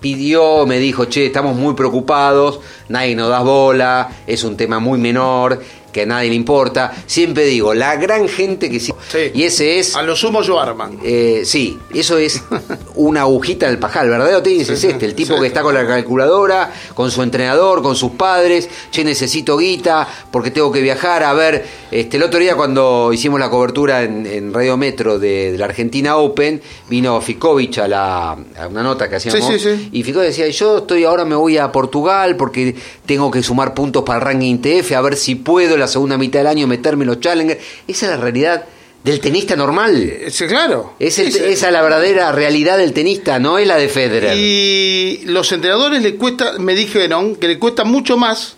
pidió, 0.00 0.64
me 0.66 0.78
dijo, 0.78 1.06
che, 1.06 1.26
estamos 1.26 1.56
muy 1.56 1.74
preocupados, 1.74 2.60
nadie 2.88 3.14
nos 3.16 3.28
da 3.30 3.40
bola, 3.40 4.08
es 4.26 4.44
un 4.44 4.56
tema 4.56 4.78
muy 4.78 4.98
menor, 4.98 5.60
que 5.98 6.02
a 6.02 6.06
nadie 6.06 6.28
le 6.30 6.36
importa. 6.36 6.92
Siempre 7.06 7.44
digo, 7.46 7.74
la 7.74 7.96
gran 7.96 8.28
gente 8.28 8.70
que 8.70 8.78
sí. 8.78 8.92
Y 9.34 9.42
ese 9.42 9.80
es 9.80 9.96
A 9.96 10.02
lo 10.02 10.14
sumo 10.14 10.42
yo 10.42 10.60
arman. 10.60 10.98
eh, 11.02 11.42
sí, 11.44 11.76
eso 11.92 12.16
es 12.18 12.40
una 12.94 13.22
agujita 13.22 13.66
del 13.66 13.78
pajal. 13.78 14.04
El 14.04 14.10
verdadero 14.10 14.42
tenis 14.42 14.68
es 14.68 14.84
este, 14.84 15.04
el 15.06 15.14
tipo 15.14 15.40
que 15.40 15.48
está 15.48 15.62
con 15.62 15.74
la 15.74 15.86
calculadora, 15.86 16.72
con 16.94 17.10
su 17.10 17.22
entrenador, 17.22 17.82
con 17.82 17.96
sus 17.96 18.12
padres, 18.12 18.68
che, 18.92 19.02
necesito 19.02 19.56
guita 19.56 20.06
porque 20.30 20.50
tengo 20.52 20.70
que 20.70 20.80
viajar 20.80 21.22
a 21.24 21.32
ver. 21.32 21.66
Este, 21.90 22.16
el 22.18 22.22
otro 22.22 22.38
día 22.38 22.54
cuando 22.54 23.10
hicimos 23.12 23.40
la 23.40 23.50
cobertura 23.50 24.02
en, 24.02 24.26
en 24.26 24.52
Radio 24.54 24.76
Metro 24.76 25.18
de, 25.18 25.52
de 25.52 25.58
la 25.58 25.64
Argentina 25.64 26.16
Open, 26.16 26.60
vino 26.88 27.20
Ficovich 27.20 27.78
a, 27.78 27.88
la, 27.88 28.32
a 28.32 28.66
una 28.68 28.82
nota 28.82 29.08
que 29.08 29.16
hacíamos. 29.16 29.44
Sí, 29.46 29.58
sí, 29.58 29.76
sí. 29.76 29.88
Y 29.92 30.02
Ficovich 30.04 30.28
decía, 30.28 30.48
yo 30.48 30.78
estoy 30.78 31.04
ahora 31.04 31.24
me 31.24 31.34
voy 31.34 31.56
a 31.58 31.72
Portugal 31.72 32.36
porque 32.36 32.74
tengo 33.08 33.30
que 33.30 33.42
sumar 33.42 33.74
puntos 33.74 34.04
para 34.04 34.18
el 34.20 34.24
ranking 34.26 34.58
TF, 34.58 34.92
a 34.92 35.00
ver 35.00 35.16
si 35.16 35.34
puedo 35.34 35.76
la 35.76 35.88
segunda 35.88 36.16
mitad 36.16 36.38
del 36.40 36.46
año 36.46 36.66
meterme 36.68 37.02
en 37.04 37.08
los 37.08 37.18
Challenger. 37.20 37.58
Esa 37.88 38.06
es 38.06 38.10
la 38.12 38.16
realidad 38.18 38.66
del 39.02 39.18
tenista 39.20 39.56
normal. 39.56 39.96
Eh, 40.02 40.30
Sí, 40.30 40.46
claro. 40.46 40.94
Es 40.98 41.18
el- 41.18 41.32
Sí, 41.32 41.38
sí. 41.38 41.44
esa 41.46 41.66
es 41.68 41.72
la 41.72 41.82
verdadera 41.82 42.30
realidad 42.32 42.76
del 42.78 42.92
tenista, 42.92 43.38
no 43.38 43.58
es 43.58 43.66
la 43.66 43.76
de 43.76 43.88
Federer. 43.88 44.36
Y 44.36 45.22
los 45.24 45.50
entrenadores 45.52 46.02
le 46.02 46.16
cuesta, 46.16 46.58
me 46.58 46.74
dijeron 46.74 47.34
que 47.36 47.48
le 47.48 47.58
cuesta 47.58 47.84
mucho 47.84 48.16
más 48.18 48.56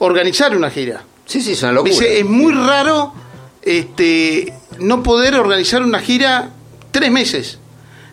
organizar 0.00 0.56
una 0.56 0.68
gira. 0.70 1.04
Sí, 1.24 1.40
sí, 1.40 1.52
es 1.52 1.62
una 1.62 1.72
locura. 1.72 1.92
Dice, 1.94 2.18
es 2.18 2.24
muy 2.26 2.52
raro 2.52 3.14
este, 3.62 4.52
no 4.80 5.02
poder 5.02 5.36
organizar 5.36 5.82
una 5.82 6.00
gira 6.00 6.50
tres 6.90 7.10
meses. 7.12 7.58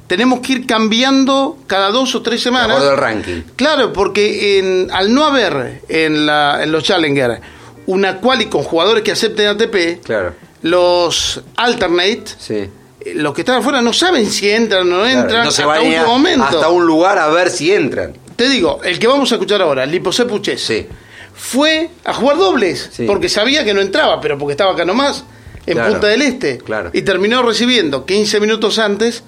Tenemos 0.10 0.40
que 0.40 0.54
ir 0.54 0.66
cambiando 0.66 1.58
cada 1.68 1.90
dos 1.92 2.14
o 2.16 2.22
tres 2.24 2.42
semanas. 2.42 2.82
al 2.82 2.98
ranking. 2.98 3.44
Claro, 3.56 3.94
porque 3.94 4.58
en- 4.60 4.90
al 4.92 5.14
no 5.14 5.24
haber 5.24 5.82
en, 5.88 6.26
la, 6.26 6.64
en 6.64 6.72
los 6.72 6.84
Challenger 6.84 7.40
una 7.86 8.18
quali 8.20 8.48
con 8.48 8.64
jugadores 8.64 9.04
que 9.04 9.12
acepten 9.12 9.48
ATP, 9.48 10.02
Claro. 10.04 10.34
los 10.64 11.42
alternate, 11.56 12.24
Sí. 12.40 12.70
los 13.14 13.34
que 13.36 13.42
están 13.42 13.60
afuera 13.60 13.82
no 13.84 13.94
saben 13.94 14.30
si 14.30 14.50
entran 14.50 14.82
o 14.82 14.98
no 14.98 15.04
Claro, 15.04 15.20
entran 15.22 15.46
no 15.46 15.52
se 15.52 15.62
hasta 15.64 15.80
último 15.82 16.06
momento. 16.08 16.44
hasta 16.44 16.70
un 16.70 16.86
lugar 16.88 17.18
a 17.20 17.28
ver 17.28 17.50
si 17.52 17.72
entran. 17.72 18.14
Te 18.36 18.50
digo, 18.50 18.80
el 18.84 18.98
que 19.00 19.08
vamos 19.08 19.32
a 19.32 19.36
escuchar 19.36 19.62
ahora, 19.62 19.86
Liposé 19.86 20.26
Puches, 20.26 20.60
Sí. 20.62 20.88
fue 21.36 21.90
a 22.04 22.14
jugar 22.16 22.38
dobles, 22.38 22.90
Sí. 22.92 23.06
porque 23.06 23.30
sabía 23.30 23.64
que 23.64 23.74
no 23.76 23.82
entraba, 23.82 24.20
pero 24.22 24.38
porque 24.40 24.54
estaba 24.54 24.74
acá 24.74 24.86
nomás, 24.86 25.24
en 25.68 25.74
Claro, 25.76 25.92
Punta 25.92 26.08
del 26.08 26.22
Este. 26.24 26.60
Y 26.94 27.02
terminó 27.04 27.44
recibiendo 27.44 28.06
15 28.06 28.40
minutos 28.40 28.80
antes 28.80 29.24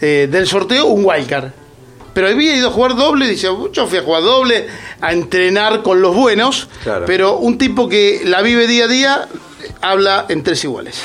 eh, 0.00 0.28
del 0.30 0.46
sorteo 0.46 0.86
un 0.86 1.04
wildcard. 1.04 1.50
Pero 2.12 2.26
había 2.26 2.56
ido 2.56 2.68
a 2.68 2.72
jugar 2.72 2.96
doble, 2.96 3.28
dice, 3.28 3.48
yo 3.72 3.86
fui 3.86 3.98
a 3.98 4.02
jugar 4.02 4.22
doble, 4.22 4.66
a 5.00 5.12
entrenar 5.12 5.82
con 5.82 6.02
los 6.02 6.14
buenos, 6.16 6.68
Claro. 6.82 7.04
pero 7.06 7.36
un 7.36 7.56
tipo 7.56 7.88
que 7.88 8.22
la 8.24 8.42
vive 8.42 8.66
día 8.66 8.84
a 8.84 8.88
día 8.88 9.28
habla 9.80 10.26
en 10.28 10.42
tres 10.42 10.64
iguales. 10.64 11.00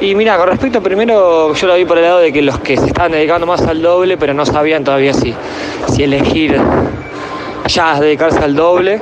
Y 0.00 0.14
mira, 0.14 0.36
con 0.36 0.48
respecto 0.48 0.82
primero, 0.82 1.54
yo 1.54 1.66
lo 1.66 1.76
vi 1.76 1.84
por 1.84 1.98
el 1.98 2.04
lado 2.04 2.18
de 2.20 2.32
que 2.32 2.42
los 2.42 2.58
que 2.58 2.76
se 2.76 2.86
estaban 2.86 3.12
dedicando 3.12 3.46
más 3.46 3.60
al 3.62 3.82
doble, 3.82 4.16
pero 4.16 4.34
no 4.34 4.44
sabían 4.46 4.82
todavía 4.82 5.12
si, 5.14 5.32
si 5.94 6.02
elegir 6.02 6.56
ya 7.68 8.00
dedicarse 8.00 8.38
al 8.38 8.56
doble, 8.56 9.00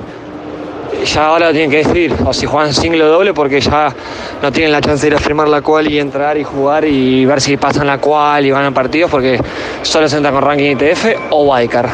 ya 1.05 1.27
ahora 1.27 1.47
lo 1.47 1.53
tienen 1.53 1.71
que 1.71 1.79
decidir, 1.79 2.15
o 2.25 2.33
si 2.33 2.47
juegan 2.47 2.73
single 2.75 3.05
o 3.05 3.09
doble, 3.09 3.35
porque 3.35 3.61
ya 3.61 3.95
no 4.43 4.53
tienen 4.53 4.73
la 4.73 4.81
chance 4.81 5.03
de 5.03 5.09
ir 5.09 5.15
a 5.15 5.19
firmar 5.19 5.49
la 5.49 5.63
cual 5.63 5.91
y 5.91 5.99
entrar 5.99 6.37
y 6.37 6.45
jugar 6.45 6.85
y 6.85 7.25
ver 7.25 7.41
si 7.41 7.57
pasan 7.57 7.87
la 7.87 7.99
cual 7.99 8.45
y 8.47 8.51
ganan 8.51 8.75
partidos, 8.75 9.11
porque 9.11 9.41
solo 9.83 10.09
se 10.09 10.17
entran 10.17 10.35
con 10.35 10.43
ranking 10.43 10.77
ITF 10.77 11.07
o 11.31 11.45
Wildcard. 11.45 11.91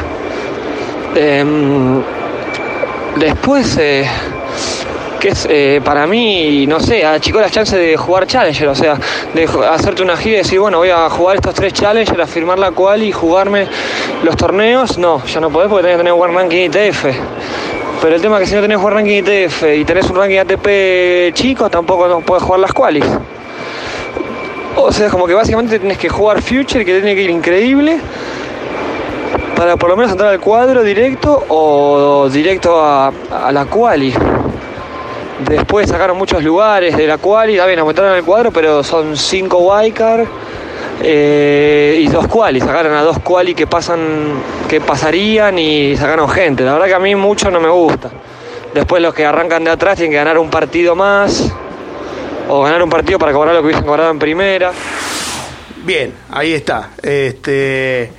Em, 1.15 2.01
después, 3.17 3.77
eh, 3.77 4.05
que 5.19 5.29
es 5.29 5.47
eh, 5.49 5.81
para 5.83 6.05
mí, 6.07 6.67
no 6.67 6.79
sé, 6.79 7.05
achicó 7.05 7.39
las 7.39 7.51
chances 7.51 7.79
de 7.79 7.95
jugar 7.95 8.27
Challenger, 8.27 8.67
o 8.67 8.75
sea, 8.75 8.99
de 9.33 9.47
hacerte 9.71 10.03
una 10.03 10.17
gira 10.17 10.35
y 10.35 10.37
decir, 10.39 10.59
bueno, 10.59 10.79
voy 10.79 10.89
a 10.89 11.09
jugar 11.09 11.37
estos 11.37 11.53
tres 11.55 11.73
Challenger, 11.73 12.19
a 12.21 12.27
firmar 12.27 12.59
la 12.59 12.71
cual 12.71 13.01
y 13.01 13.11
jugarme 13.11 13.67
los 14.23 14.35
torneos. 14.35 14.97
No, 14.97 15.23
ya 15.25 15.39
no 15.39 15.49
podés 15.49 15.69
porque 15.69 15.83
tenés 15.83 15.97
que 15.97 16.03
tener 16.03 16.13
un 16.13 16.35
ranking 16.35 16.69
ITF. 16.69 17.05
Pero 18.05 18.17
el 18.17 18.21
tema 18.21 18.35
es 18.35 18.41
que 18.41 18.45
si 18.49 18.53
no 18.53 18.61
tenés 18.61 18.79
buen 18.79 18.93
ranking 18.93 19.23
ITF 19.23 19.63
y 19.77 19.83
tenés 19.83 20.07
un 20.11 20.17
ranking 20.17 20.37
ATP 20.37 21.33
chico, 21.33 21.71
tampoco 21.71 22.07
no 22.07 22.21
podés 22.21 22.43
jugar 22.43 22.59
las 22.59 22.71
qualis. 22.71 23.03
O 24.75 24.91
sea, 24.91 25.09
como 25.09 25.25
que 25.25 25.33
básicamente 25.33 25.79
tenés 25.79 25.97
que 25.97 26.07
jugar 26.07 26.39
Future, 26.39 26.85
que 26.85 26.99
tiene 26.99 27.15
que 27.15 27.23
ir 27.23 27.31
increíble, 27.31 27.97
para 29.55 29.75
por 29.75 29.89
lo 29.89 29.97
menos 29.97 30.11
entrar 30.11 30.29
al 30.29 30.39
cuadro 30.39 30.83
directo 30.83 31.45
o 31.49 32.29
directo 32.31 32.79
a, 32.79 33.11
a 33.31 33.51
la 33.51 33.65
quali. 33.65 34.13
Después 35.49 35.89
sacaron 35.89 36.15
muchos 36.15 36.43
lugares 36.43 36.95
de 36.95 37.07
la 37.07 37.17
quali, 37.17 37.53
bien, 37.53 37.79
aumentaron 37.79 38.15
el 38.15 38.23
cuadro, 38.23 38.51
pero 38.51 38.83
son 38.83 39.17
cinco 39.17 39.57
wildcard 39.57 40.27
eh, 41.01 41.99
y 42.01 42.07
dos 42.07 42.27
quali. 42.27 42.59
Sacaron 42.59 42.93
a 42.93 43.01
dos 43.01 43.19
quali 43.19 43.53
que 43.53 43.67
pasan, 43.67 44.41
que 44.69 44.81
pasarían 44.81 45.57
y 45.59 45.95
sacaron 45.97 46.29
gente. 46.29 46.63
La 46.63 46.73
verdad 46.73 46.87
que 46.87 46.93
a 46.93 46.99
mí 46.99 47.15
mucho 47.15 47.51
no 47.51 47.59
me 47.59 47.69
gusta. 47.69 48.11
Después 48.73 49.01
los 49.01 49.13
que 49.13 49.25
arrancan 49.25 49.63
de 49.63 49.71
atrás 49.71 49.95
tienen 49.95 50.11
que 50.11 50.17
ganar 50.17 50.37
un 50.37 50.49
partido 50.49 50.95
más 50.95 51.51
o 52.47 52.61
ganar 52.63 52.83
un 52.83 52.89
partido 52.89 53.17
para 53.17 53.31
cobrar 53.31 53.55
lo 53.55 53.61
que 53.61 53.67
hubiesen 53.67 53.85
cobrado 53.85 54.11
en 54.11 54.19
primera. 54.19 54.71
Bien, 55.83 56.13
ahí 56.31 56.53
está. 56.53 56.91
Este 57.01 58.11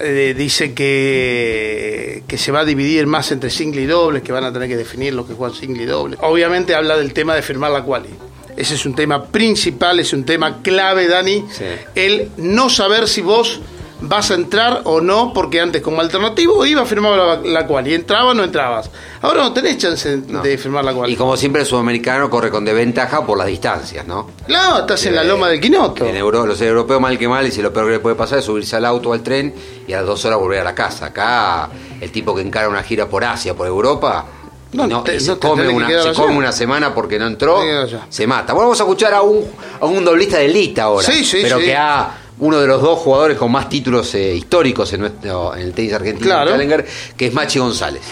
eh, 0.00 0.34
dice 0.36 0.74
que, 0.74 2.24
que 2.26 2.38
se 2.38 2.50
va 2.52 2.60
a 2.60 2.64
dividir 2.64 3.06
más 3.06 3.30
entre 3.32 3.50
single 3.50 3.82
y 3.82 3.86
dobles, 3.86 4.22
que 4.22 4.32
van 4.32 4.44
a 4.44 4.52
tener 4.52 4.68
que 4.68 4.76
definir 4.76 5.14
lo 5.14 5.26
que 5.26 5.34
juegan 5.34 5.56
single 5.56 5.82
y 5.82 5.86
doble. 5.86 6.16
Obviamente 6.20 6.74
habla 6.74 6.96
del 6.96 7.12
tema 7.12 7.34
de 7.34 7.42
firmar 7.42 7.70
la 7.70 7.82
quali. 7.82 8.10
Ese 8.56 8.74
es 8.74 8.86
un 8.86 8.94
tema 8.94 9.24
principal, 9.24 9.98
es 10.00 10.12
un 10.12 10.24
tema 10.24 10.62
clave, 10.62 11.08
Dani. 11.08 11.44
Sí. 11.50 11.64
El 11.94 12.30
no 12.36 12.68
saber 12.70 13.08
si 13.08 13.20
vos 13.20 13.60
vas 14.06 14.30
a 14.30 14.34
entrar 14.34 14.82
o 14.84 15.00
no, 15.00 15.32
porque 15.32 15.60
antes 15.60 15.80
como 15.80 16.00
alternativo 16.02 16.66
iba 16.66 16.82
a 16.82 16.84
firmar 16.84 17.16
la, 17.16 17.36
la 17.36 17.66
quali, 17.66 17.94
entrabas 17.94 18.32
o 18.32 18.34
no 18.34 18.44
entrabas. 18.44 18.90
Ahora 19.22 19.42
no 19.44 19.52
tenés 19.54 19.78
chance 19.78 20.18
de 20.18 20.58
firmar 20.58 20.84
la 20.84 20.92
quali. 20.92 21.14
Y 21.14 21.16
como 21.16 21.36
siempre 21.38 21.62
el 21.62 21.66
sudamericano 21.66 22.28
corre 22.28 22.50
con 22.50 22.64
desventaja 22.66 23.24
por 23.24 23.38
las 23.38 23.46
distancias, 23.46 24.06
¿no? 24.06 24.28
No, 24.48 24.80
estás 24.80 25.06
en 25.06 25.14
la 25.14 25.24
loma 25.24 25.48
del 25.48 25.58
quinoto. 25.60 26.04
En 26.04 26.16
Euro- 26.16 26.44
los 26.44 26.60
europeos 26.60 27.00
mal 27.00 27.16
que 27.18 27.28
mal, 27.28 27.46
y 27.46 27.50
si 27.50 27.62
lo 27.62 27.72
peor 27.72 27.86
que 27.86 27.92
le 27.92 27.98
puede 28.00 28.14
pasar 28.16 28.40
es 28.40 28.44
subirse 28.44 28.76
al 28.76 28.84
auto 28.84 29.08
o 29.10 29.12
al 29.14 29.22
tren 29.22 29.54
y 29.88 29.92
a 29.94 29.98
las 29.98 30.06
dos 30.06 30.24
horas 30.26 30.38
volver 30.38 30.60
a 30.60 30.64
la 30.64 30.74
casa. 30.74 31.06
Acá 31.06 31.70
el 32.00 32.10
tipo 32.12 32.34
que 32.34 32.42
encara 32.42 32.68
una 32.68 32.82
gira 32.82 33.08
por 33.08 33.24
Asia, 33.24 33.54
por 33.54 33.66
Europa, 33.66 34.26
No, 34.74 34.86
no, 34.86 35.02
te- 35.02 35.18
se, 35.20 35.28
no 35.30 35.38
come, 35.40 35.68
una, 35.68 35.88
se 36.02 36.12
come 36.12 36.36
una 36.36 36.52
semana 36.52 36.92
porque 36.94 37.18
no 37.18 37.26
entró, 37.26 37.60
se 38.08 38.26
mata. 38.26 38.52
Bueno, 38.52 38.66
vamos 38.68 38.80
a 38.80 38.82
escuchar 38.84 39.14
a 39.14 39.22
un, 39.22 39.44
a 39.80 39.86
un 39.86 40.04
doblista 40.04 40.38
de 40.38 40.46
elite 40.46 40.80
ahora, 40.80 41.06
Sí, 41.06 41.24
sí, 41.24 41.38
pero 41.42 41.58
sí. 41.58 41.64
que 41.66 41.76
ha 41.76 42.18
uno 42.40 42.58
de 42.60 42.66
los 42.66 42.82
dos 42.82 42.98
jugadores 42.98 43.38
con 43.38 43.52
más 43.52 43.68
títulos 43.68 44.12
eh, 44.16 44.34
históricos 44.34 44.92
en, 44.92 45.00
nuestro, 45.02 45.54
en 45.54 45.62
el 45.62 45.72
tenis 45.72 45.92
argentino, 45.92 46.26
Claro. 46.26 46.50
Challenger, 46.50 46.84
que 47.16 47.26
es 47.28 47.32
Machi 47.32 47.60
González. 47.60 48.02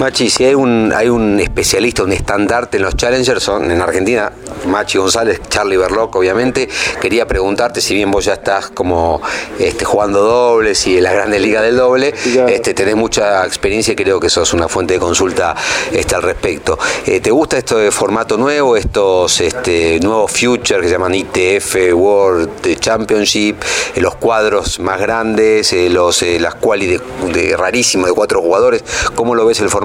Machi, 0.00 0.28
si 0.28 0.44
hay 0.44 0.54
un, 0.54 0.92
hay 0.92 1.08
un 1.08 1.38
especialista, 1.38 2.02
un 2.02 2.10
estandarte 2.10 2.78
en 2.78 2.82
los 2.82 2.96
Challengers, 2.96 3.40
son 3.40 3.70
en 3.70 3.80
Argentina, 3.80 4.32
Machi 4.66 4.98
González, 4.98 5.40
Charlie 5.48 5.76
Berloc, 5.76 6.16
obviamente. 6.16 6.68
Quería 7.00 7.28
preguntarte, 7.28 7.80
si 7.80 7.94
bien 7.94 8.10
vos 8.10 8.24
ya 8.24 8.32
estás 8.32 8.70
como 8.70 9.22
este, 9.56 9.84
jugando 9.84 10.20
dobles 10.20 10.84
y 10.88 10.96
en 10.96 11.04
la 11.04 11.12
Grandes 11.12 11.40
Ligas 11.40 11.62
del 11.62 11.76
doble, 11.76 12.12
este, 12.48 12.74
tenés 12.74 12.96
mucha 12.96 13.46
experiencia 13.46 13.92
y 13.92 13.94
creo 13.94 14.18
que 14.18 14.28
sos 14.30 14.52
una 14.52 14.66
fuente 14.66 14.94
de 14.94 15.00
consulta 15.00 15.54
este, 15.92 16.16
al 16.16 16.22
respecto. 16.22 16.76
Eh, 17.06 17.20
¿Te 17.20 17.30
gusta 17.30 17.56
esto 17.56 17.78
de 17.78 17.92
formato 17.92 18.36
nuevo, 18.36 18.76
estos 18.76 19.40
este, 19.40 20.00
nuevos 20.00 20.32
futures 20.32 20.80
que 20.80 20.88
se 20.88 20.92
llaman 20.92 21.14
ITF 21.14 21.76
World 21.92 22.80
Championship, 22.80 23.58
eh, 23.94 24.00
los 24.00 24.16
cuadros 24.16 24.80
más 24.80 25.00
grandes, 25.00 25.72
eh, 25.72 25.88
los, 25.88 26.20
eh, 26.24 26.40
las 26.40 26.56
quali 26.56 26.86
de, 26.86 27.00
de 27.32 27.56
rarísimo 27.56 28.08
de 28.08 28.12
cuatro 28.12 28.42
jugadores? 28.42 28.82
¿Cómo 29.14 29.36
lo 29.36 29.46
ves 29.46 29.60
el 29.60 29.70
formato? 29.70 29.83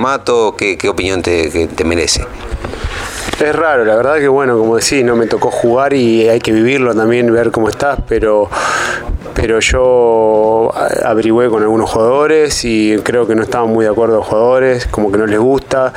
¿Qué, 0.57 0.77
qué 0.77 0.89
opinión 0.89 1.21
te 1.21 1.83
merece? 1.85 2.25
Es 3.39 3.55
raro, 3.55 3.85
la 3.85 3.95
verdad 3.95 4.17
que 4.17 4.27
bueno, 4.27 4.57
como 4.57 4.75
decís, 4.75 5.01
no 5.05 5.15
me 5.15 5.25
tocó 5.25 5.49
jugar 5.49 5.93
y 5.93 6.27
hay 6.27 6.41
que 6.41 6.51
vivirlo 6.51 6.93
también, 6.93 7.31
ver 7.31 7.51
cómo 7.51 7.69
estás, 7.69 7.97
pero, 8.05 8.49
pero 9.33 9.61
yo 9.61 10.69
averigüé 11.05 11.47
con 11.47 11.63
algunos 11.63 11.89
jugadores 11.89 12.65
y 12.65 12.97
creo 12.97 13.27
que 13.27 13.35
no 13.35 13.43
estaban 13.43 13.69
muy 13.69 13.85
de 13.85 13.91
acuerdo 13.91 14.17
los 14.17 14.27
jugadores, 14.27 14.87
como 14.87 15.09
que 15.09 15.17
no 15.17 15.25
les 15.25 15.39
gusta, 15.39 15.93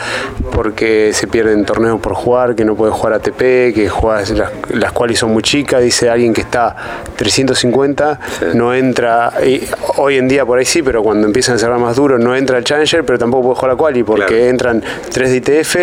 porque 0.52 1.10
se 1.12 1.26
pierden 1.26 1.64
torneos 1.64 2.00
por 2.00 2.14
jugar, 2.14 2.54
que 2.54 2.64
no 2.64 2.76
puedes 2.76 2.94
jugar 2.94 3.14
ATP, 3.14 3.74
que 3.74 3.88
juegas 3.88 4.30
las, 4.30 4.52
las 4.70 4.92
cuales 4.92 5.18
son 5.18 5.32
muy 5.32 5.42
chicas, 5.42 5.82
dice 5.82 6.10
alguien 6.10 6.32
que 6.32 6.42
está 6.42 6.76
350, 7.16 8.20
no 8.54 8.72
entra, 8.72 9.32
y 9.44 9.66
hoy 9.96 10.16
en 10.16 10.28
día 10.28 10.46
por 10.46 10.60
ahí 10.60 10.64
sí, 10.64 10.80
pero 10.80 11.02
cuando 11.02 11.26
empiezan 11.26 11.56
a 11.56 11.58
cerrar 11.58 11.80
más 11.80 11.96
duro 11.96 12.20
no 12.20 12.36
entra 12.36 12.58
el 12.58 12.62
Challenger, 12.62 13.04
pero 13.04 13.18
tampoco 13.18 13.42
puede 13.42 13.56
jugar 13.56 13.70
la 13.72 13.76
quali 13.76 14.04
porque 14.04 14.48
entran 14.48 14.80
3 15.12 15.30
de 15.30 15.36
ITF 15.38 15.76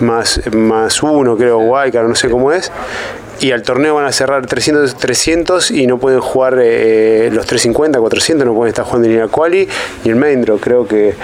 más, 0.00 0.40
más 0.52 1.02
uno, 1.02 1.36
creo, 1.36 1.58
Wildcard, 1.58 2.08
no 2.08 2.14
sé 2.14 2.28
cómo 2.28 2.52
es. 2.52 2.70
Y 3.38 3.52
al 3.52 3.62
torneo 3.62 3.94
van 3.94 4.06
a 4.06 4.12
cerrar 4.12 4.46
300, 4.46 4.96
300 4.96 5.70
y 5.70 5.86
no 5.86 5.98
pueden 5.98 6.20
jugar 6.20 6.58
eh, 6.60 7.28
los 7.32 7.44
350, 7.46 7.98
400, 7.98 8.46
no 8.46 8.54
pueden 8.54 8.70
estar 8.70 8.84
jugando 8.84 9.08
ni 9.08 9.16
la 9.16 9.28
quali 9.28 9.68
ni 10.04 10.10
el 10.10 10.16
main 10.16 10.40
draw. 10.40 10.58
Creo 10.58 10.86
que, 10.86 11.14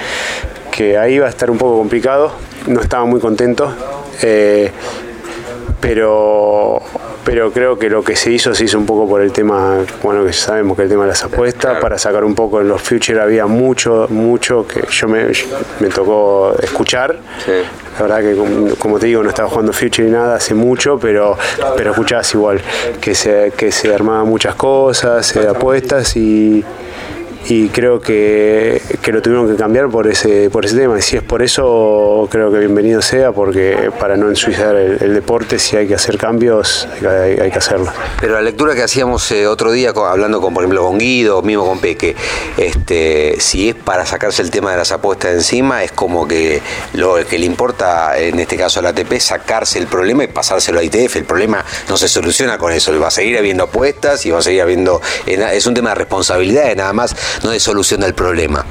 que 0.71 0.99
ahí 0.99 1.19
va 1.19 1.27
a 1.27 1.31
estar 1.31 1.51
un 1.51 1.57
poco 1.57 1.79
complicado. 1.79 2.33
No 2.67 2.81
estaba 2.81 3.07
muy 3.07 3.19
contento. 3.19 3.75
Eh, 4.21 4.71
pero 5.81 6.81
pero 7.25 7.53
creo 7.53 7.79
que 7.79 7.89
lo 7.89 8.03
que 8.03 8.17
se 8.17 8.33
hizo 8.33 8.55
se 8.55 8.65
hizo 8.65 8.79
un 8.79 8.87
poco 8.87 9.09
por 9.09 9.21
el 9.21 9.33
tema, 9.33 9.79
bueno, 10.03 10.25
que 10.25 10.33
sabemos 10.33 10.77
que 10.77 10.85
el 10.85 10.89
tema 10.89 11.03
de 11.03 11.09
las 11.09 11.23
apuestas, 11.25 11.81
para 11.81 11.99
sacar 11.99 12.25
un 12.25 12.35
poco 12.35 12.61
en 12.61 12.69
los 12.69 12.83
futures 12.83 13.23
había 13.23 13.47
mucho, 13.47 14.07
mucho 14.11 14.67
que 14.67 14.85
yo 14.91 15.09
me, 15.09 15.27
me 15.81 15.89
tocó 15.89 16.55
escuchar. 16.61 17.19
La 17.97 18.03
verdad 18.03 18.21
que, 18.21 18.37
como, 18.37 18.75
como 18.77 18.99
te 18.99 19.07
digo, 19.07 19.23
no 19.23 19.29
estaba 19.29 19.49
jugando 19.49 19.73
future 19.73 20.05
ni 20.05 20.13
nada 20.13 20.37
hace 20.37 20.55
mucho, 20.55 20.99
pero, 20.99 21.37
pero 21.77 21.91
escuchabas 21.91 22.33
igual, 22.35 22.61
que 23.01 23.15
se, 23.15 23.53
que 23.57 23.71
se 23.71 23.95
armaban 23.95 24.27
muchas 24.27 24.55
cosas, 24.55 25.37
eh, 25.37 25.47
apuestas 25.47 26.17
y 26.17 26.65
y 27.49 27.69
creo 27.71 28.01
que, 28.01 28.81
que, 29.03 29.13
lo 29.13 29.21
tuvieron 29.21 29.49
que 29.51 29.57
cambiar 29.57 29.89
por 29.89 30.07
ese 30.07 30.49
por 30.51 30.65
ese 30.65 30.77
tema. 30.77 30.99
Y 30.99 31.03
si 31.03 31.17
es 31.17 31.23
por 31.23 31.43
eso 31.43 32.29
creo 32.31 32.53
que 32.53 32.59
bienvenido 32.59 33.03
sea 33.03 33.33
porque 33.33 33.91
para 33.99 34.17
no 34.17 34.29
ensuciar 34.29 34.77
el, 34.77 35.15
deporte 35.15 35.59
si 35.59 35.77
hay 35.77 35.87
que 35.87 35.95
hacer 35.95 36.19
cambios 36.19 36.89
hay, 37.07 37.51
que 37.51 37.59
hacerlo. 37.59 37.93
Pero 38.21 38.35
la 38.35 38.43
lectura 38.43 38.75
que 38.75 38.83
hacíamos 38.83 39.31
eh, 39.33 39.47
otro 39.47 39.73
día 39.73 39.93
con, 39.93 40.09
hablando 40.09 40.41
con 40.41 40.55
por 40.55 40.63
ejemplo 40.63 40.85
con 40.85 40.99
Guido 40.99 41.43
mismo 41.43 41.67
con 41.67 41.81
Peque 41.81 42.15
este 42.57 43.37
si 43.41 43.71
es 43.71 43.75
para 43.75 44.07
sacarse 44.07 44.43
el 44.43 44.51
tema 44.51 44.71
de 44.71 44.77
las 44.77 44.93
apuestas 44.93 45.35
encima 45.35 45.83
es 45.83 45.93
como 45.93 46.27
que 46.29 46.63
lo 46.95 47.17
que 47.27 47.39
le 47.39 47.47
importa 47.47 48.19
en 48.19 48.39
este 48.39 48.57
caso 48.57 48.81
al 48.81 48.87
ATP 48.87 49.13
es 49.13 49.25
sacarse 49.25 49.79
el 49.79 49.87
problema 49.87 50.25
y 50.25 50.29
pasárselo 50.29 50.79
a 50.81 50.85
ITF 50.85 51.17
el 51.17 51.25
problema 51.25 51.65
no 51.89 51.97
se 51.97 52.09
soluciona 52.09 52.59
con 52.59 52.73
eso 52.73 52.99
va 53.01 53.09
a 53.09 53.11
seguir 53.11 53.37
habiendo 53.39 53.65
apuestas 53.65 54.25
y 54.27 54.31
va 54.31 54.39
a 54.39 54.43
seguir 54.43 54.63
habiendo 54.63 55.01
es 55.27 55.67
un 55.67 55.75
tema 55.75 55.91
de 55.91 55.97
responsabilidad 55.97 56.75
nada 56.77 56.93
más 56.93 57.15
no 57.43 57.51
de 57.51 57.61
solución 57.61 58.01
del 58.01 58.15
problema. 58.15 58.65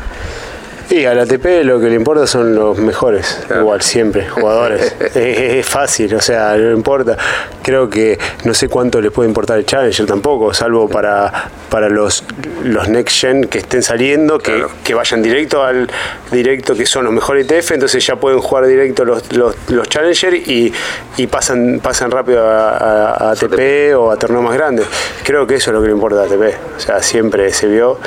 Y 0.92 1.06
al 1.06 1.18
ATP 1.20 1.64
lo 1.64 1.80
que 1.80 1.88
le 1.88 1.96
importa 1.96 2.28
son 2.28 2.54
los 2.54 2.78
mejores, 2.78 3.40
claro. 3.48 3.62
igual 3.62 3.82
siempre, 3.82 4.28
jugadores. 4.28 4.94
es, 5.00 5.16
es, 5.16 5.66
fácil, 5.66 6.14
o 6.16 6.20
sea, 6.20 6.58
no 6.58 6.74
importa. 6.74 7.16
Creo 7.64 7.90
que 7.90 8.20
no 8.44 8.54
sé 8.54 8.68
cuánto 8.68 9.00
les 9.00 9.10
puede 9.10 9.30
importar 9.30 9.58
el 9.58 9.66
Challenger 9.66 10.06
tampoco, 10.06 10.54
salvo 10.54 10.90
para, 10.90 11.50
para 11.70 11.88
los, 11.88 12.26
los 12.66 12.90
Next 12.90 13.22
Gen 13.22 13.46
que 13.46 13.60
estén 13.60 13.84
saliendo, 13.84 14.38
que, 14.38 14.52
claro. 14.52 14.72
que 14.84 14.94
vayan 14.94 15.22
directo 15.22 15.64
al 15.64 15.90
directo 16.30 16.76
que 16.76 16.86
son 16.86 17.06
los 17.06 17.14
mejores 17.14 17.46
ITF, 17.46 17.72
entonces 17.72 18.06
ya 18.06 18.18
pueden 18.18 18.40
jugar 18.40 18.68
directo 18.68 19.06
los, 19.06 19.32
los, 19.32 19.56
los 19.70 19.88
Challenger 19.88 20.34
y, 20.34 20.74
y 21.16 21.28
pasan, 21.28 21.80
pasan 21.82 22.12
rápido 22.12 22.46
a, 22.46 22.72
a, 22.72 23.30
a 23.30 23.32
ATP 23.32 23.96
o 23.96 24.12
a 24.12 24.18
torneos 24.18 24.44
más 24.44 24.56
grandes. 24.56 24.88
Creo 25.24 25.48
que 25.48 25.56
eso 25.56 25.70
es 25.70 25.74
lo 25.74 25.82
que 25.82 25.88
le 25.88 25.94
importa 25.94 26.24
a 26.24 26.26
ATP. 26.26 26.76
O 26.76 26.80
sea, 26.82 27.02
siempre 27.02 27.54
se 27.54 27.68
vio. 27.68 27.98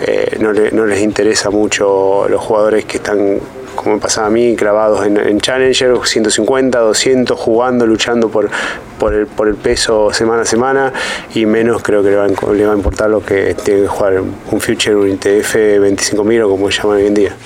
Eh, 0.00 0.38
no, 0.40 0.52
le, 0.52 0.72
no, 0.72 0.86
les 0.86 1.00
interesa 1.00 1.50
mucho 1.50 2.26
los 2.28 2.40
jugadores 2.40 2.84
que 2.84 2.96
están, 2.96 3.38
como 3.76 3.94
me 3.94 4.00
pasaba 4.00 4.26
a 4.26 4.30
mí, 4.30 4.56
clavados 4.56 5.06
en, 5.06 5.16
en, 5.16 5.40
Challenger, 5.40 5.96
150, 6.04 6.78
200, 6.80 7.38
jugando, 7.38 7.86
luchando 7.86 8.28
por, 8.28 8.50
por, 8.98 9.14
el, 9.14 9.26
por 9.28 9.46
el 9.46 9.54
peso 9.54 10.12
semana 10.12 10.42
a 10.42 10.46
semana, 10.46 10.92
y 11.34 11.46
menos 11.46 11.80
creo 11.82 12.02
que 12.02 12.10
le 12.10 12.16
va, 12.16 12.24
a, 12.24 12.52
le 12.52 12.66
va 12.66 12.72
a 12.72 12.76
importar 12.76 13.08
lo 13.08 13.24
que 13.24 13.54
tiene 13.54 13.82
que 13.82 13.88
jugar 13.88 14.20
un 14.20 14.60
Future, 14.60 14.96
un 14.96 15.10
ITF 15.10 15.54
25.000 15.54 16.44
o 16.44 16.50
como 16.50 16.70
se 16.70 16.82
llama 16.82 16.94
hoy 16.94 17.06
en 17.06 17.14
día. 17.14 17.36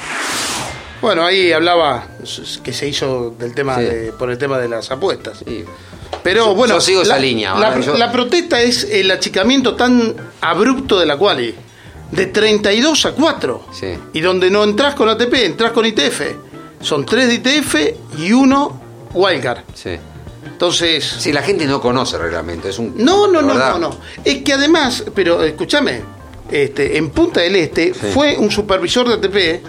Bueno, 1.02 1.24
ahí 1.24 1.52
hablaba 1.52 2.06
que 2.64 2.72
se 2.72 2.88
hizo 2.88 3.30
del 3.38 3.54
tema 3.54 3.76
sí. 3.76 3.82
de, 3.82 4.12
por 4.12 4.30
el 4.30 4.38
tema 4.38 4.58
de 4.58 4.68
las 4.68 4.90
apuestas. 4.90 5.42
Sí. 5.46 5.64
Pero 6.22 6.46
yo, 6.46 6.54
bueno, 6.54 6.74
yo 6.74 6.80
sigo 6.80 7.00
la, 7.02 7.14
esa 7.14 7.18
línea. 7.18 7.54
La, 7.54 7.78
yo... 7.78 7.96
la, 7.96 8.10
protesta 8.10 8.60
es 8.60 8.84
el 8.84 9.10
achicamiento 9.10 9.76
tan 9.76 10.14
abrupto 10.40 10.98
de 10.98 11.06
la 11.06 11.16
quali 11.16 11.54
de 12.10 12.26
32 12.26 13.06
a 13.06 13.12
4. 13.12 13.66
Sí. 13.72 13.86
Y 14.12 14.20
donde 14.20 14.50
no 14.50 14.64
entras 14.64 14.94
con 14.94 15.08
ATP, 15.08 15.34
entras 15.34 15.72
con 15.72 15.84
ITF. 15.86 16.22
Son 16.80 17.04
3 17.04 17.28
de 17.28 17.34
ITF 17.34 17.74
y 18.18 18.32
1 18.32 18.80
Wildcard. 19.14 19.64
Sí. 19.74 19.96
Entonces. 20.44 21.04
Si 21.04 21.32
la 21.32 21.42
gente 21.42 21.66
no 21.66 21.80
conoce 21.80 22.16
el 22.16 22.22
reglamento, 22.22 22.68
es 22.68 22.78
un. 22.78 22.94
No, 22.96 23.26
no, 23.26 23.42
no, 23.42 23.54
no, 23.54 23.78
no. 23.78 23.90
Es 24.24 24.42
que 24.42 24.54
además, 24.54 25.04
pero 25.14 25.42
escúchame, 25.42 26.00
este, 26.50 26.96
en 26.96 27.10
Punta 27.10 27.40
del 27.40 27.56
Este 27.56 27.92
sí. 27.94 28.06
fue 28.12 28.36
un 28.36 28.50
supervisor 28.50 29.08
de 29.08 29.14
ATP 29.14 29.64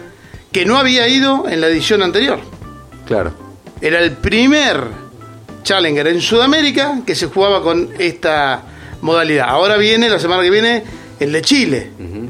que 0.51 0.65
no 0.65 0.77
había 0.77 1.07
ido 1.07 1.47
en 1.47 1.61
la 1.61 1.67
edición 1.67 2.01
anterior. 2.01 2.39
Claro. 3.05 3.33
Era 3.81 3.99
el 3.99 4.13
primer 4.13 4.83
Challenger 5.63 6.07
en 6.07 6.21
Sudamérica 6.21 7.01
que 7.05 7.15
se 7.15 7.27
jugaba 7.27 7.61
con 7.61 7.89
esta 7.99 8.63
modalidad. 9.01 9.47
Ahora 9.49 9.77
viene, 9.77 10.09
la 10.09 10.19
semana 10.19 10.43
que 10.43 10.49
viene, 10.49 10.83
el 11.19 11.31
de 11.31 11.41
Chile. 11.41 11.91
Uh 11.99 12.03
-huh. 12.03 12.29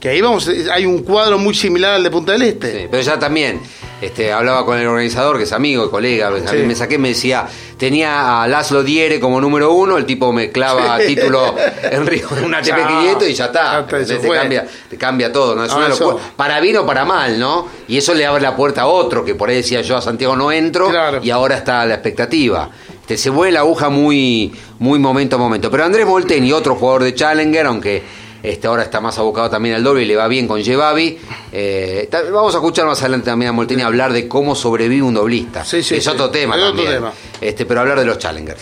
Que 0.00 0.08
ahí 0.08 0.22
vamos, 0.22 0.50
hay 0.72 0.86
un 0.86 1.02
cuadro 1.02 1.38
muy 1.38 1.54
similar 1.54 1.92
al 1.92 2.02
de 2.02 2.10
Punta 2.10 2.32
del 2.32 2.40
Este. 2.40 2.72
Sí, 2.72 2.88
pero 2.90 3.02
ya 3.02 3.18
también, 3.18 3.60
este, 4.00 4.32
hablaba 4.32 4.64
con 4.64 4.78
el 4.78 4.86
organizador, 4.86 5.36
que 5.36 5.42
es 5.42 5.52
amigo 5.52 5.84
y 5.84 5.90
colega, 5.90 6.32
sí. 6.50 6.56
me 6.64 6.74
saqué, 6.74 6.96
me 6.96 7.08
decía, 7.08 7.46
tenía 7.76 8.42
a 8.42 8.48
Laszlo 8.48 8.82
Diere 8.82 9.20
como 9.20 9.42
número 9.42 9.74
uno, 9.74 9.98
el 9.98 10.06
tipo 10.06 10.32
me 10.32 10.50
clava 10.50 10.98
título 11.06 11.54
en 11.82 12.06
Río 12.06 12.28
un 12.42 12.54
ATP 12.54 12.88
500 12.88 13.28
y 13.28 13.34
ya 13.34 13.44
está. 13.44 13.86
Ya 13.86 14.18
te, 14.18 14.28
cambia, 14.30 14.66
te 14.88 14.96
cambia 14.96 15.30
todo, 15.30 15.54
¿no? 15.54 15.66
Es 15.66 15.72
ah, 15.72 15.76
una 15.76 15.88
locura. 15.88 16.16
Para 16.34 16.60
bien 16.60 16.78
o 16.78 16.86
para 16.86 17.04
mal, 17.04 17.38
¿no? 17.38 17.68
Y 17.86 17.98
eso 17.98 18.14
le 18.14 18.24
abre 18.24 18.40
la 18.40 18.56
puerta 18.56 18.82
a 18.82 18.86
otro, 18.86 19.22
que 19.22 19.34
por 19.34 19.50
ahí 19.50 19.56
decía 19.56 19.82
yo 19.82 19.98
a 19.98 20.00
Santiago 20.00 20.34
no 20.34 20.50
entro, 20.50 20.88
claro. 20.88 21.20
y 21.22 21.28
ahora 21.28 21.58
está 21.58 21.84
la 21.84 21.92
expectativa. 21.92 22.70
Este, 23.02 23.18
se 23.18 23.30
mueve 23.30 23.52
la 23.52 23.60
aguja 23.60 23.90
muy, 23.90 24.50
muy 24.78 24.98
momento 24.98 25.36
a 25.36 25.38
momento. 25.38 25.70
Pero 25.70 25.84
Andrés 25.84 26.06
Molteni, 26.06 26.52
otro 26.52 26.76
jugador 26.76 27.02
de 27.02 27.14
Challenger, 27.14 27.66
aunque 27.66 28.02
este, 28.42 28.66
ahora 28.66 28.82
está 28.82 29.00
más 29.00 29.18
abocado 29.18 29.50
también 29.50 29.74
al 29.74 29.84
doble 29.84 30.02
y 30.02 30.06
le 30.06 30.16
va 30.16 30.28
bien 30.28 30.46
con 30.48 30.62
Jebabi. 30.62 31.18
Eh, 31.52 32.08
vamos 32.32 32.54
a 32.54 32.58
escuchar 32.58 32.86
más 32.86 33.00
adelante 33.00 33.26
también 33.26 33.50
a 33.50 33.52
Molteni 33.52 33.82
hablar 33.82 34.12
de 34.12 34.28
cómo 34.28 34.54
sobrevive 34.54 35.02
un 35.02 35.14
doblista. 35.14 35.64
Sí, 35.64 35.82
sí, 35.82 35.96
es 35.96 36.04
sí. 36.04 36.10
otro 36.10 36.30
tema 36.30 36.56
es 36.56 36.62
también. 36.62 36.88
Otro 36.88 36.98
tema. 36.98 37.12
Este, 37.40 37.66
pero 37.66 37.80
hablar 37.80 37.98
de 37.98 38.04
los 38.04 38.18
Challengers. 38.18 38.60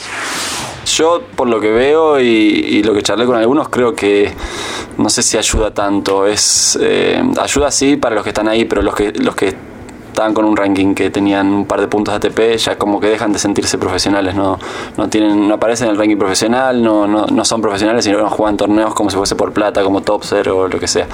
Yo, 0.97 1.23
por 1.37 1.49
lo 1.49 1.61
que 1.61 1.71
veo 1.71 2.19
y, 2.19 2.25
y, 2.25 2.83
lo 2.83 2.95
que 2.95 3.03
charlé 3.03 3.27
con 3.27 3.37
algunos, 3.37 3.69
creo 3.69 3.95
que 3.95 4.33
no 4.97 5.11
sé 5.11 5.23
si 5.23 5.37
ayuda 5.37 5.73
tanto. 5.73 6.27
Es 6.27 6.79
eh, 6.81 7.23
Ayuda 7.39 7.71
sí 7.71 7.97
para 7.97 8.15
los 8.15 8.25
que 8.25 8.31
están 8.31 8.49
ahí, 8.49 8.65
pero 8.65 8.83
los 8.83 8.95
que, 8.95 9.13
los 9.13 9.35
que 9.35 9.55
estaban 10.19 10.35
con 10.35 10.45
un 10.47 10.57
ranking 10.57 10.95
que 10.97 11.11
tenían 11.11 11.47
un 11.47 11.65
par 11.65 11.81
de 11.81 11.87
puntos 11.87 12.13
ATP, 12.13 12.57
ya 12.57 12.77
como 12.77 12.99
que 12.99 13.07
dejan 13.07 13.33
de 13.33 13.39
sentirse 13.39 13.79
profesionales, 13.79 14.35
no, 14.35 14.59
no 14.97 15.09
tienen, 15.09 15.47
no 15.47 15.55
aparecen 15.55 15.87
en 15.87 15.93
el 15.93 15.99
ranking 15.99 16.17
profesional, 16.17 16.83
no, 16.83 17.07
no, 17.07 17.27
no 17.27 17.45
son 17.45 17.63
profesionales, 17.63 18.05
sino 18.05 18.19
que 18.19 18.25
juegan 18.25 18.57
torneos 18.57 18.95
como 18.95 19.11
si 19.11 19.17
fuese 19.17 19.37
por 19.37 19.53
plata, 19.53 19.85
como 19.85 20.01
Topser 20.01 20.49
o 20.49 20.67
lo 20.67 20.81
que 20.81 20.89
sea. 20.89 21.07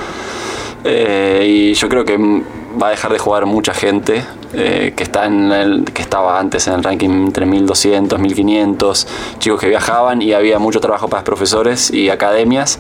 Eh, 0.85 1.45
y 1.47 1.75
yo 1.75 1.91
creo 1.91 2.07
que 2.07 2.17
va 2.19 2.89
a 2.89 2.91
dejar 2.91 3.13
de 3.13 3.19
jugar 3.19 3.45
mucha 3.45 3.75
gente 3.75 4.25
eh, 4.55 4.95
que 4.97 5.03
está 5.03 5.27
en 5.27 5.53
el, 5.53 5.85
que 5.85 6.01
estaba 6.01 6.39
antes 6.39 6.67
en 6.67 6.75
el 6.75 6.83
ranking 6.83 7.11
entre 7.11 7.45
1200, 7.45 8.19
1500, 8.19 9.07
chicos 9.39 9.61
que 9.61 9.69
viajaban 9.69 10.23
y 10.23 10.33
había 10.33 10.59
mucho 10.59 10.81
trabajo 10.81 11.09
para 11.09 11.25
profesores 11.25 11.91
y 11.91 12.09
academias 12.09 12.79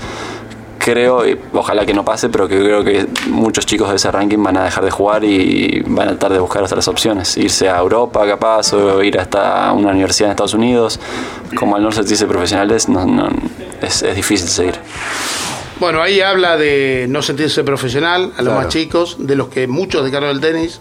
creo, 0.84 1.26
y 1.26 1.38
ojalá 1.54 1.86
que 1.86 1.94
no 1.94 2.04
pase, 2.04 2.28
pero 2.28 2.46
que 2.46 2.58
creo 2.58 2.84
que 2.84 3.06
muchos 3.28 3.64
chicos 3.64 3.88
de 3.88 3.96
ese 3.96 4.10
ranking 4.10 4.42
van 4.42 4.56
a 4.58 4.64
dejar 4.64 4.84
de 4.84 4.90
jugar 4.90 5.24
y 5.24 5.82
van 5.86 6.08
a 6.08 6.10
tratar 6.12 6.32
de 6.34 6.38
buscar 6.40 6.62
otras 6.62 6.86
opciones. 6.88 7.36
Irse 7.38 7.68
a 7.70 7.78
Europa 7.78 8.26
capaz 8.26 8.72
o 8.74 9.02
ir 9.02 9.18
hasta 9.18 9.72
una 9.72 9.90
universidad 9.90 10.28
en 10.28 10.32
Estados 10.32 10.54
Unidos. 10.54 11.00
Como 11.56 11.76
al 11.76 11.82
no 11.82 11.90
sentirse 11.90 12.26
profesionales, 12.26 12.88
no, 12.88 13.06
no, 13.06 13.28
es, 13.80 14.02
es 14.02 14.14
difícil 14.14 14.48
seguir. 14.48 14.74
Bueno, 15.80 16.02
ahí 16.02 16.20
habla 16.20 16.56
de 16.56 17.06
no 17.08 17.22
sentirse 17.22 17.64
profesional 17.64 18.24
a 18.36 18.42
los 18.42 18.52
Claro. 18.52 18.54
más 18.60 18.68
chicos, 18.68 19.16
de 19.18 19.34
los 19.36 19.48
que 19.48 19.66
muchos 19.66 20.04
dejaron 20.04 20.30
el 20.30 20.40
tenis 20.40 20.80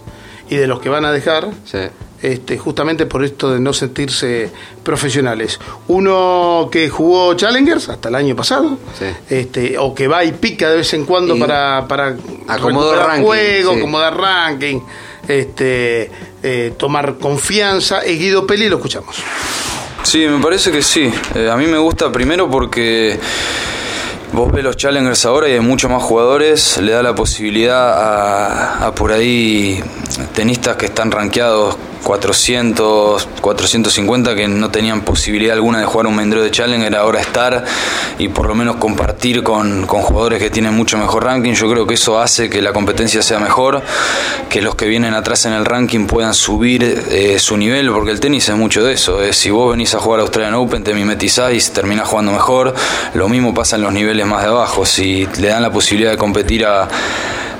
y 0.50 0.56
de 0.58 0.68
los 0.68 0.80
que 0.82 0.90
van 0.90 1.06
a 1.06 1.12
dejar. 1.12 1.50
Sí. 1.66 1.80
Este, 2.24 2.58
justamente 2.58 3.06
por 3.06 3.22
esto 3.26 3.52
de 3.52 3.60
no 3.60 3.74
sentirse 3.74 4.50
profesionales. 4.82 5.60
Uno 5.90 6.70
que 6.72 6.88
jugó 6.90 7.34
Challengers 7.34 7.90
hasta 7.90 8.08
el 8.08 8.16
año 8.16 8.34
pasado, 8.34 8.78
Sí. 8.98 9.06
este, 9.30 9.78
o 9.78 9.94
que 9.94 10.08
va 10.08 10.24
y 10.24 10.32
pica 10.32 10.70
de 10.70 10.78
vez 10.78 10.94
en 10.94 11.04
cuando 11.06 11.36
Y 11.36 11.40
para, 11.42 11.86
para 11.86 12.16
acomodar 12.48 13.08
ranking, 13.08 13.26
juego, 13.26 13.74
sí. 13.74 13.78
acomodar 13.78 14.16
ranking, 14.16 14.80
este, 15.28 16.10
eh, 16.42 16.74
tomar 16.78 17.16
confianza. 17.18 18.00
Es 18.00 18.18
Guido 18.18 18.48
Peli, 18.48 18.70
lo 18.70 18.78
escuchamos. 18.78 19.18
Sí, 20.04 20.26
me 20.26 20.42
parece 20.42 20.72
que 20.72 20.82
sí. 20.82 21.12
Eh, 21.36 21.50
a 21.52 21.58
mí 21.58 21.66
me 21.68 21.78
gusta 21.78 22.10
primero 22.10 22.50
porque 22.50 23.20
vos 24.32 24.50
ves 24.50 24.64
los 24.64 24.78
challengers 24.78 25.26
ahora 25.26 25.50
y 25.50 25.54
hay 25.54 25.60
muchos 25.60 25.92
más 25.92 26.02
jugadores, 26.02 26.78
le 26.78 26.94
da 26.94 27.04
la 27.04 27.14
posibilidad 27.16 27.94
a, 28.82 28.88
a 28.88 28.96
por 28.96 29.12
ahí 29.12 29.84
tenistas 30.34 30.78
que 30.78 30.86
están 30.86 31.12
rankeados 31.12 31.76
400, 32.04 33.28
450 33.42 34.36
que 34.36 34.48
no 34.48 34.70
tenían 34.70 35.02
posibilidad 35.02 35.54
alguna 35.56 35.80
de 35.80 35.86
jugar 35.86 36.08
un 36.08 36.16
main 36.16 36.30
draw 36.30 36.44
de 36.44 36.52
challenger, 36.52 36.96
ahora 36.96 37.20
estar 37.22 37.64
y 38.20 38.28
por 38.28 38.48
lo 38.48 38.56
menos 38.56 38.76
compartir 38.76 39.42
con, 39.44 39.88
con 39.88 40.02
jugadores 40.02 40.40
que 40.40 40.50
tienen 40.50 40.74
mucho 40.74 40.98
mejor 40.98 41.24
ranking. 41.24 41.54
Yo 41.54 41.70
creo 41.72 41.88
que 41.88 41.96
eso 41.96 42.20
hace 42.20 42.50
que 42.50 42.62
la 42.62 42.74
competencia 42.74 43.22
sea 43.22 43.40
mejor, 43.40 43.82
que 44.50 44.62
los 44.62 44.76
que 44.76 44.86
vienen 44.86 45.14
atrás 45.14 45.46
en 45.46 45.54
el 45.54 45.66
ranking 45.66 46.06
puedan 46.06 46.34
subir 46.34 46.84
eh, 46.84 47.40
su 47.40 47.58
nivel, 47.58 47.90
porque 47.92 48.12
el 48.12 48.20
tenis 48.20 48.48
es 48.50 48.56
mucho 48.56 48.84
de 48.84 48.94
eso. 48.94 49.24
eh. 49.24 49.34
Si 49.34 49.50
vos 49.50 49.72
venís 49.72 49.96
a 49.96 50.00
jugar 50.00 50.20
a 50.20 50.24
Australian 50.24 50.54
Open, 50.56 50.84
te 50.84 50.94
mimetizáis, 50.94 51.72
terminás 51.72 52.08
jugando 52.08 52.32
mejor. 52.32 52.74
Lo 53.14 53.30
mismo 53.30 53.54
pasa 53.54 53.78
en 53.78 53.84
los 53.84 53.94
niveles 53.94 54.26
más 54.26 54.44
de 54.44 54.50
abajo. 54.50 54.86
Si 54.86 55.28
le 55.40 55.48
dan 55.48 55.62
la 55.62 55.72
posibilidad 55.72 56.12
de 56.12 56.18
competir 56.18 56.66
a, 56.66 56.88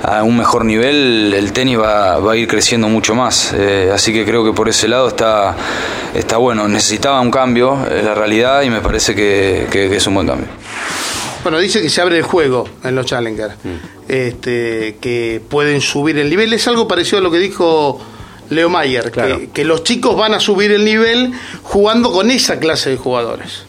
a 0.04 0.22
un 0.22 0.36
mejor 0.36 0.64
nivel, 0.64 1.32
el 1.34 1.52
tenis 1.52 1.78
va, 1.78 2.18
va 2.18 2.32
a 2.32 2.36
ir 2.36 2.46
creciendo 2.46 2.88
mucho 2.88 3.14
más. 3.14 3.52
Eh, 3.56 3.90
así 3.92 4.12
que 4.12 4.24
creo 4.24 4.44
que 4.44 4.52
por 4.52 4.68
ese 4.68 4.86
lado 4.88 5.08
está, 5.08 5.56
está 6.14 6.36
bueno. 6.36 6.68
Necesitaba 6.68 7.20
un 7.20 7.30
cambio, 7.30 7.78
es 7.90 8.04
la 8.04 8.14
realidad, 8.14 8.62
y 8.62 8.70
me 8.70 8.80
parece 8.80 9.14
que- 9.14 9.66
que- 9.70 9.88
que 9.88 9.96
es 9.96 10.06
un 10.06 10.14
buen 10.14 10.26
cambio. 10.26 10.48
Bueno, 11.42 11.58
dice 11.58 11.82
que 11.82 11.90
se 11.90 12.00
abre 12.00 12.16
el 12.18 12.22
juego 12.22 12.66
en 12.84 12.94
los 12.94 13.04
Challenger, 13.06 13.50
este, 14.08 14.96
que 15.00 15.40
pueden 15.48 15.80
subir 15.80 16.18
el 16.18 16.30
nivel. 16.30 16.52
Es 16.52 16.66
algo 16.68 16.86
parecido 16.88 17.18
a 17.18 17.20
lo 17.20 17.30
que 17.30 17.38
dijo 17.38 18.00
Leo 18.50 18.68
Mayer, 18.70 19.10
que, 19.10 19.50
que 19.52 19.64
los 19.64 19.84
chicos 19.84 20.16
van 20.16 20.34
a 20.34 20.40
subir 20.40 20.70
el 20.72 20.84
nivel 20.84 21.32
jugando 21.62 22.12
con 22.12 22.30
esa 22.30 22.58
clase 22.58 22.90
de 22.90 22.96
jugadores. 22.96 23.64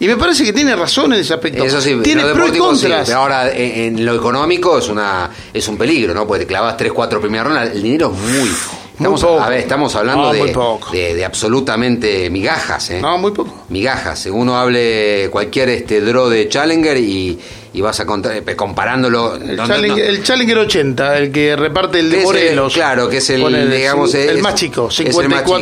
Y 0.00 0.06
me 0.08 0.16
parece 0.16 0.44
que 0.44 0.52
tiene 0.52 0.74
razón 0.74 1.12
en 1.12 1.20
ese 1.20 1.34
aspecto. 1.34 1.64
Eso 1.64 1.80
sí, 1.80 1.96
tiene 2.02 2.22
pros 2.22 2.34
y 2.34 2.38
deportivo 2.38 2.74
sí, 2.74 2.82
contras. 2.82 3.06
pero 3.08 3.18
ahora 3.20 3.50
en, 3.52 3.96
en 3.98 4.04
lo 4.04 4.14
económico 4.14 4.78
es 4.78 4.88
una 4.88 5.30
es 5.52 5.66
un 5.68 5.76
peligro, 5.78 6.12
¿no? 6.14 6.26
Porque 6.26 6.40
te 6.44 6.46
clavas 6.48 6.76
3, 6.76 6.92
4 6.92 7.20
primeras 7.20 7.46
rondas, 7.46 7.70
el 7.70 7.82
dinero 7.82 8.12
es 8.14 8.38
muy... 8.40 8.50
Estamos, 8.94 9.20
poco. 9.22 9.40
a 9.40 9.48
ver, 9.48 9.58
estamos 9.58 9.92
hablando 9.96 10.26
No, 10.26 10.32
de, 10.32 10.38
muy 10.38 10.52
de, 10.92 11.14
de 11.14 11.24
absolutamente 11.24 12.30
migajas, 12.30 12.90
¿eh? 12.90 13.00
No, 13.00 13.18
muy 13.18 13.32
poco. 13.32 13.64
Migajas. 13.68 14.26
Uno 14.26 14.56
hable 14.56 15.28
cualquier 15.32 15.70
este 15.70 16.00
draw 16.00 16.28
de 16.28 16.48
Challenger 16.48 16.96
y, 16.98 17.36
y 17.74 17.80
vas 17.80 17.98
a 18.00 18.06
contar, 18.06 18.32
eh, 18.36 18.56
comparándolo... 18.56 19.34
El, 19.34 19.56
no, 19.56 19.66
Challenger, 19.66 20.04
no. 20.04 20.10
el 20.10 20.22
Challenger 20.22 20.58
80, 20.58 21.18
el 21.18 21.32
que 21.32 21.56
reparte 21.56 21.98
el 21.98 22.08
de 22.10 22.22
el- 22.22 22.72
claro, 22.72 23.08
que 23.08 23.16
es 23.18 23.28
el, 23.30 23.42
Ponele, 23.42 23.76
digamos, 23.76 24.14
el 24.14 24.36
es- 24.36 24.42
más 24.42 24.54
chico, 24.54 24.88
es 24.90 25.00
el 25.00 25.28
más 25.28 25.44
chico, 25.44 25.58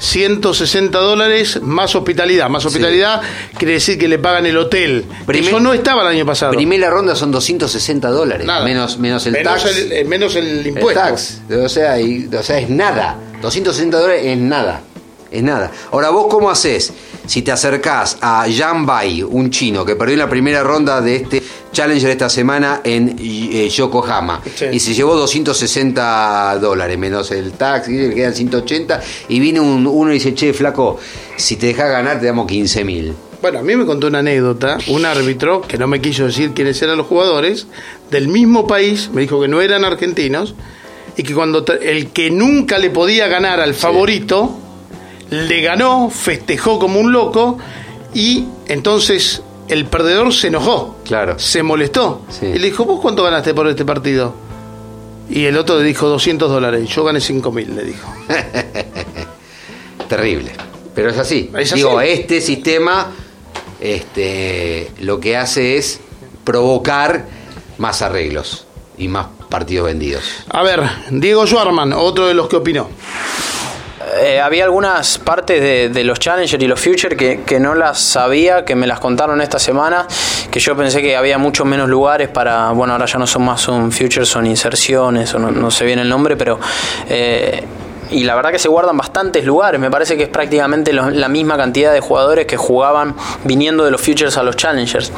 54.160 0.00 0.90
dólares 0.90 1.60
más 1.62 1.94
hospitalidad. 1.94 2.48
Más 2.48 2.64
hospitalidad 2.64 3.20
quiere 3.58 3.74
decir 3.74 3.98
que 3.98 4.08
le 4.08 4.18
pagan 4.18 4.46
el 4.46 4.56
hotel. 4.56 5.04
Primer- 5.26 5.48
Eso 5.50 5.60
no 5.60 5.72
estaba 5.74 6.02
el 6.02 6.08
año 6.08 6.24
pasado. 6.26 6.52
Primera 6.52 6.90
ronda 6.90 7.14
son 7.14 7.30
260 7.32 8.08
dólares, 8.10 8.46
Nada. 8.46 8.64
menos, 8.64 8.98
menos 8.98 9.26
el 9.26 9.32
menos 9.32 9.62
tax. 9.64 9.76
El, 9.76 9.92
eh, 9.92 10.04
menos 10.04 10.36
el 10.36 10.46
El 10.60 10.66
impuesto. 10.68 11.00
tax. 11.00 11.40
O 11.64 11.68
sea, 11.68 12.00
y- 12.00 12.28
o 12.32 12.42
sea, 12.42 12.58
es 12.58 12.68
nada. 12.70 13.16
260 13.42 13.98
dólares 13.98 14.22
es 14.24 14.38
nada. 14.38 14.80
Es 15.30 15.42
nada. 15.42 15.70
Ahora, 15.90 16.10
¿vos 16.10 16.26
cómo 16.30 16.48
haces? 16.50 16.92
Si 17.26 17.42
te 17.42 17.52
acercás 17.52 18.18
a 18.20 18.46
Jan 18.50 18.86
Bai, 18.86 19.22
un 19.22 19.50
chino 19.50 19.84
que 19.84 19.96
perdió 19.96 20.14
en 20.14 20.20
la 20.20 20.28
primera 20.28 20.62
ronda 20.62 21.00
de 21.00 21.16
este 21.16 21.42
Challenger 21.72 22.10
esta 22.10 22.30
semana 22.30 22.80
en 22.84 23.16
eh, 23.20 23.68
Yokohama 23.68 24.40
Sí. 24.54 24.66
y 24.72 24.80
se 24.80 24.94
llevó 24.94 25.14
260 25.16 26.58
dólares 26.60 26.96
menos 26.98 27.30
el 27.32 27.52
tax, 27.52 27.88
y 27.88 27.92
le 27.98 28.14
quedan 28.14 28.34
180 28.34 29.00
y 29.28 29.40
viene 29.40 29.60
un, 29.60 29.86
uno 29.86 30.10
y 30.10 30.14
dice, 30.14 30.34
che, 30.34 30.52
flaco, 30.52 30.98
si 31.36 31.56
te 31.56 31.66
dejas 31.66 31.90
ganar 31.90 32.20
te 32.20 32.26
damos 32.26 32.46
15 32.46 32.84
mil. 32.84 33.12
Bueno, 33.42 33.58
a 33.58 33.62
mí 33.62 33.76
me 33.76 33.84
contó 33.84 34.06
una 34.06 34.20
anécdota, 34.20 34.78
un 34.88 35.04
árbitro, 35.04 35.60
que 35.60 35.76
no 35.76 35.86
me 35.86 36.00
quiso 36.00 36.24
decir 36.24 36.52
quiénes 36.54 36.80
eran 36.80 36.96
los 36.96 37.06
jugadores, 37.06 37.66
del 38.10 38.28
mismo 38.28 38.66
país, 38.66 39.10
me 39.12 39.20
dijo 39.20 39.40
que 39.40 39.48
no 39.48 39.60
eran 39.60 39.84
argentinos, 39.84 40.54
y 41.16 41.22
que 41.22 41.34
cuando 41.34 41.64
el 41.82 42.08
que 42.08 42.30
nunca 42.30 42.78
le 42.78 42.88
podía 42.90 43.28
ganar 43.28 43.60
al 43.60 43.74
favorito, 43.74 44.58
le 45.30 45.60
ganó, 45.60 46.10
festejó 46.10 46.78
como 46.78 47.00
un 47.00 47.12
loco, 47.12 47.58
y 48.14 48.44
entonces 48.68 49.42
el 49.68 49.86
perdedor 49.86 50.32
se 50.32 50.48
enojó, 50.48 50.96
Claro. 51.04 51.38
se 51.38 51.62
molestó, 51.62 52.22
Sí. 52.30 52.46
y 52.46 52.58
le 52.58 52.66
dijo, 52.68 52.84
¿vos 52.84 53.00
cuánto 53.00 53.22
ganaste 53.24 53.52
por 53.54 53.66
este 53.68 53.84
partido? 53.84 54.34
Y 55.28 55.44
el 55.46 55.56
otro 55.58 55.78
le 55.78 55.84
dijo 55.84 56.08
200 56.08 56.48
dólares, 56.50 56.88
yo 56.88 57.02
gané 57.04 57.20
5 57.20 57.50
mil, 57.50 57.74
le 57.74 57.82
dijo. 57.82 58.08
Terrible. 60.08 60.52
Pero 60.94 61.10
es 61.10 61.18
así. 61.18 61.50
Es 61.58 61.72
así. 61.72 61.80
Digo, 61.80 62.00
este 62.00 62.40
sistema 62.40 63.12
este, 63.80 64.90
lo 65.00 65.18
que 65.20 65.36
hace 65.36 65.76
es 65.76 66.00
provocar 66.44 67.26
más 67.78 68.02
arreglos 68.02 68.66
y 68.96 69.08
más 69.08 69.26
partidos 69.50 69.86
vendidos. 69.86 70.22
A 70.48 70.62
ver, 70.62 70.82
Diego 71.10 71.46
Schwarman, 71.46 71.92
otro 71.92 72.28
de 72.28 72.34
los 72.34 72.48
que 72.48 72.56
opinó. 72.56 72.88
Eh, 74.22 74.40
había 74.40 74.64
algunas 74.64 75.18
partes 75.18 75.92
de, 75.92 76.04
los 76.04 76.20
Challenger 76.20 76.62
y 76.62 76.68
los 76.68 76.80
Future 76.80 77.16
que, 77.16 77.42
que 77.42 77.58
no 77.58 77.74
las 77.74 77.98
sabía, 77.98 78.64
que 78.64 78.74
me 78.74 78.86
las 78.86 79.00
contaron 79.00 79.40
esta 79.40 79.58
semana, 79.58 80.06
que 80.50 80.60
yo 80.60 80.76
pensé 80.76 81.02
que 81.02 81.16
había 81.16 81.38
muchos 81.38 81.66
menos 81.66 81.88
lugares 81.88 82.28
para, 82.28 82.70
bueno, 82.70 82.92
ahora 82.92 83.06
ya 83.06 83.18
no 83.18 83.26
son 83.26 83.44
más, 83.44 83.60
son 83.60 83.90
Futures, 83.90 84.28
son 84.28 84.46
inserciones, 84.46 85.34
o 85.34 85.38
no, 85.38 85.50
no 85.50 85.70
sé 85.70 85.84
bien 85.84 85.98
el 85.98 86.08
nombre, 86.08 86.36
pero... 86.36 86.60
eh, 87.08 87.64
y 88.10 88.24
la 88.24 88.34
verdad 88.34 88.52
que 88.52 88.58
se 88.58 88.68
guardan 88.68 88.96
bastantes 88.96 89.44
lugares, 89.44 89.80
me 89.80 89.90
parece 89.90 90.16
que 90.16 90.24
es 90.24 90.28
prácticamente 90.28 90.92
la 90.92 91.28
misma 91.28 91.56
cantidad 91.56 91.92
de 91.92 92.00
jugadores 92.00 92.46
que 92.46 92.56
jugaban 92.56 93.14
viniendo 93.44 93.84
de 93.84 93.90
los 93.90 94.00
Futures 94.00 94.36
a 94.36 94.42
los 94.42 94.56
Challengers. 94.56 95.12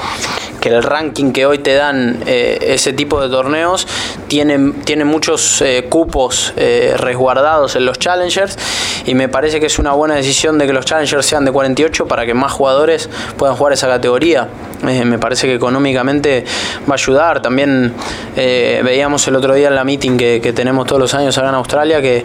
Que 0.60 0.70
el 0.70 0.82
ranking 0.82 1.32
que 1.32 1.46
hoy 1.46 1.58
te 1.58 1.74
dan 1.74 2.20
eh, 2.26 2.58
ese 2.60 2.92
tipo 2.92 3.20
de 3.20 3.28
torneos 3.28 3.86
tiene, 4.26 4.72
tiene 4.84 5.04
muchos 5.04 5.62
eh, 5.62 5.86
cupos 5.88 6.52
eh, 6.56 6.94
resguardados 6.96 7.76
en 7.76 7.84
los 7.84 7.98
Challengers 8.00 8.58
y 9.06 9.14
me 9.14 9.28
parece 9.28 9.60
que 9.60 9.66
es 9.66 9.78
una 9.78 9.92
buena 9.92 10.16
decisión 10.16 10.58
de 10.58 10.66
que 10.66 10.72
los 10.72 10.84
Challengers 10.84 11.24
sean 11.24 11.44
de 11.44 11.52
48 11.52 12.08
para 12.08 12.26
que 12.26 12.34
más 12.34 12.50
jugadores 12.50 13.08
puedan 13.36 13.54
jugar 13.54 13.72
esa 13.72 13.86
categoría. 13.86 14.48
Me 14.82 15.18
parece 15.18 15.46
que 15.46 15.54
económicamente 15.54 16.44
va 16.88 16.92
a 16.92 16.94
ayudar. 16.94 17.42
También 17.42 17.94
veíamos 18.36 19.26
el 19.26 19.34
otro 19.34 19.54
día 19.54 19.68
en 19.68 19.74
la 19.74 19.82
meeting 19.82 20.16
que, 20.16 20.52
tenemos 20.54 20.86
todos 20.86 21.00
los 21.00 21.14
años 21.14 21.36
acá 21.36 21.48
en 21.48 21.54
Australia 21.56 22.00
que 22.00 22.24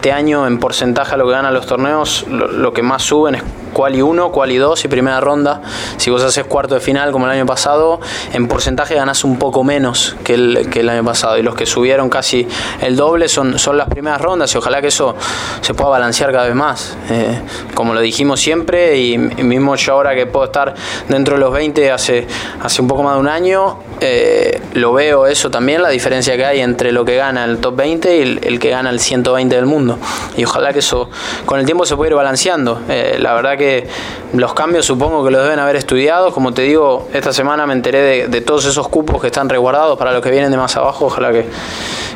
este 0.00 0.12
año 0.12 0.46
en 0.46 0.58
porcentaje 0.58 1.12
a 1.12 1.18
lo 1.18 1.26
que 1.26 1.32
ganan 1.32 1.52
los 1.52 1.66
torneos 1.66 2.26
lo, 2.26 2.48
lo 2.50 2.72
que 2.72 2.82
más 2.82 3.02
suben 3.02 3.34
es 3.34 3.42
quali 3.72 4.02
1, 4.02 4.32
quali 4.32 4.56
2 4.56 4.84
y 4.84 4.88
primera 4.88 5.20
ronda. 5.20 5.62
Si 5.96 6.10
vos 6.10 6.22
haces 6.22 6.44
cuarto 6.44 6.74
de 6.74 6.80
final 6.80 7.12
como 7.12 7.26
el 7.26 7.32
año 7.32 7.46
pasado, 7.46 8.00
en 8.32 8.48
porcentaje 8.48 8.94
ganás 8.94 9.24
un 9.24 9.38
poco 9.38 9.64
menos 9.64 10.16
que 10.24 10.34
el, 10.34 10.68
que 10.70 10.80
el 10.80 10.88
año 10.88 11.04
pasado. 11.04 11.38
Y 11.38 11.42
los 11.42 11.54
que 11.54 11.66
subieron 11.66 12.08
casi 12.08 12.46
el 12.80 12.96
doble 12.96 13.28
son, 13.28 13.58
son 13.58 13.76
las 13.76 13.88
primeras 13.88 14.20
rondas 14.20 14.54
y 14.54 14.58
ojalá 14.58 14.80
que 14.80 14.88
eso 14.88 15.14
se 15.60 15.74
pueda 15.74 15.90
balancear 15.90 16.32
cada 16.32 16.46
vez 16.46 16.54
más. 16.54 16.96
Eh, 17.10 17.40
como 17.74 17.94
lo 17.94 18.00
dijimos 18.00 18.40
siempre 18.40 18.98
y, 18.98 19.14
y 19.14 19.42
mismo 19.42 19.76
yo 19.76 19.92
ahora 19.94 20.14
que 20.14 20.26
puedo 20.26 20.46
estar 20.46 20.74
dentro 21.08 21.34
de 21.34 21.40
los 21.40 21.52
20 21.52 21.90
hace, 21.90 22.26
hace 22.62 22.82
un 22.82 22.88
poco 22.88 23.02
más 23.02 23.14
de 23.14 23.20
un 23.20 23.28
año, 23.28 23.78
eh, 24.00 24.60
lo 24.74 24.92
veo 24.92 25.26
eso 25.26 25.50
también, 25.50 25.82
la 25.82 25.90
diferencia 25.90 26.36
que 26.36 26.44
hay 26.44 26.60
entre 26.60 26.92
lo 26.92 27.04
que 27.04 27.16
gana 27.16 27.44
el 27.44 27.58
top 27.58 27.76
20 27.76 28.16
y 28.16 28.22
el, 28.22 28.40
el 28.42 28.58
que 28.58 28.70
gana 28.70 28.90
el 28.90 29.00
120 29.00 29.54
del 29.54 29.66
mundo. 29.66 29.98
Y 30.36 30.44
ojalá 30.44 30.72
que 30.72 30.78
eso 30.78 31.10
con 31.44 31.58
el 31.60 31.66
tiempo 31.66 31.84
se 31.84 31.96
pueda 31.96 32.10
ir 32.10 32.16
balanceando. 32.16 32.80
Eh, 32.88 33.18
la 33.20 33.34
verdad 33.34 33.56
que 33.60 33.86
los 34.32 34.54
cambios 34.54 34.86
supongo 34.86 35.24
que 35.24 35.30
los 35.30 35.42
deben 35.44 35.58
haber 35.58 35.76
estudiado. 35.76 36.32
Como 36.32 36.52
te 36.52 36.62
digo, 36.62 37.08
esta 37.12 37.32
semana 37.32 37.66
me 37.66 37.74
enteré 37.74 38.26
de, 38.26 38.40
todos 38.40 38.64
esos 38.64 38.88
cupos 38.88 39.20
que 39.20 39.28
están 39.28 39.48
resguardados 39.48 39.96
para 39.98 40.12
los 40.12 40.22
que 40.22 40.30
vienen 40.30 40.50
de 40.50 40.56
más 40.56 40.76
abajo. 40.76 41.06
Ojalá 41.06 41.30
que, 41.30 41.44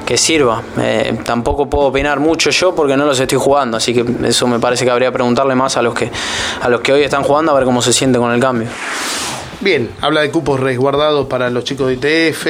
que 0.04 0.16
sirva. 0.16 0.62
Eh, 0.78 1.18
tampoco 1.24 1.66
puedo 1.66 1.86
opinar 1.86 2.18
mucho 2.18 2.50
yo 2.50 2.74
porque 2.74 2.96
no 2.96 3.04
los 3.04 3.20
estoy 3.20 3.38
jugando. 3.38 3.76
Así 3.76 3.94
que 3.94 4.04
eso 4.26 4.46
me 4.48 4.58
parece 4.58 4.84
que 4.84 4.90
habría 4.90 5.08
que 5.08 5.14
preguntarle 5.14 5.54
más 5.54 5.76
a 5.76 5.82
los 5.82 5.94
que, 5.94 6.10
a 6.60 6.68
los 6.68 6.80
que 6.80 6.92
hoy 6.92 7.02
están 7.02 7.22
jugando 7.22 7.52
a 7.52 7.54
ver 7.54 7.64
cómo 7.64 7.82
se 7.82 7.92
siente 7.92 8.18
con 8.18 8.32
el 8.32 8.40
cambio. 8.40 8.68
Bien, 9.64 9.88
habla 10.02 10.20
de 10.20 10.30
cupos 10.30 10.60
resguardados 10.60 11.26
para 11.26 11.48
los 11.50 11.64
chicos 11.64 11.88
de 11.88 11.94
ITF. 11.94 12.46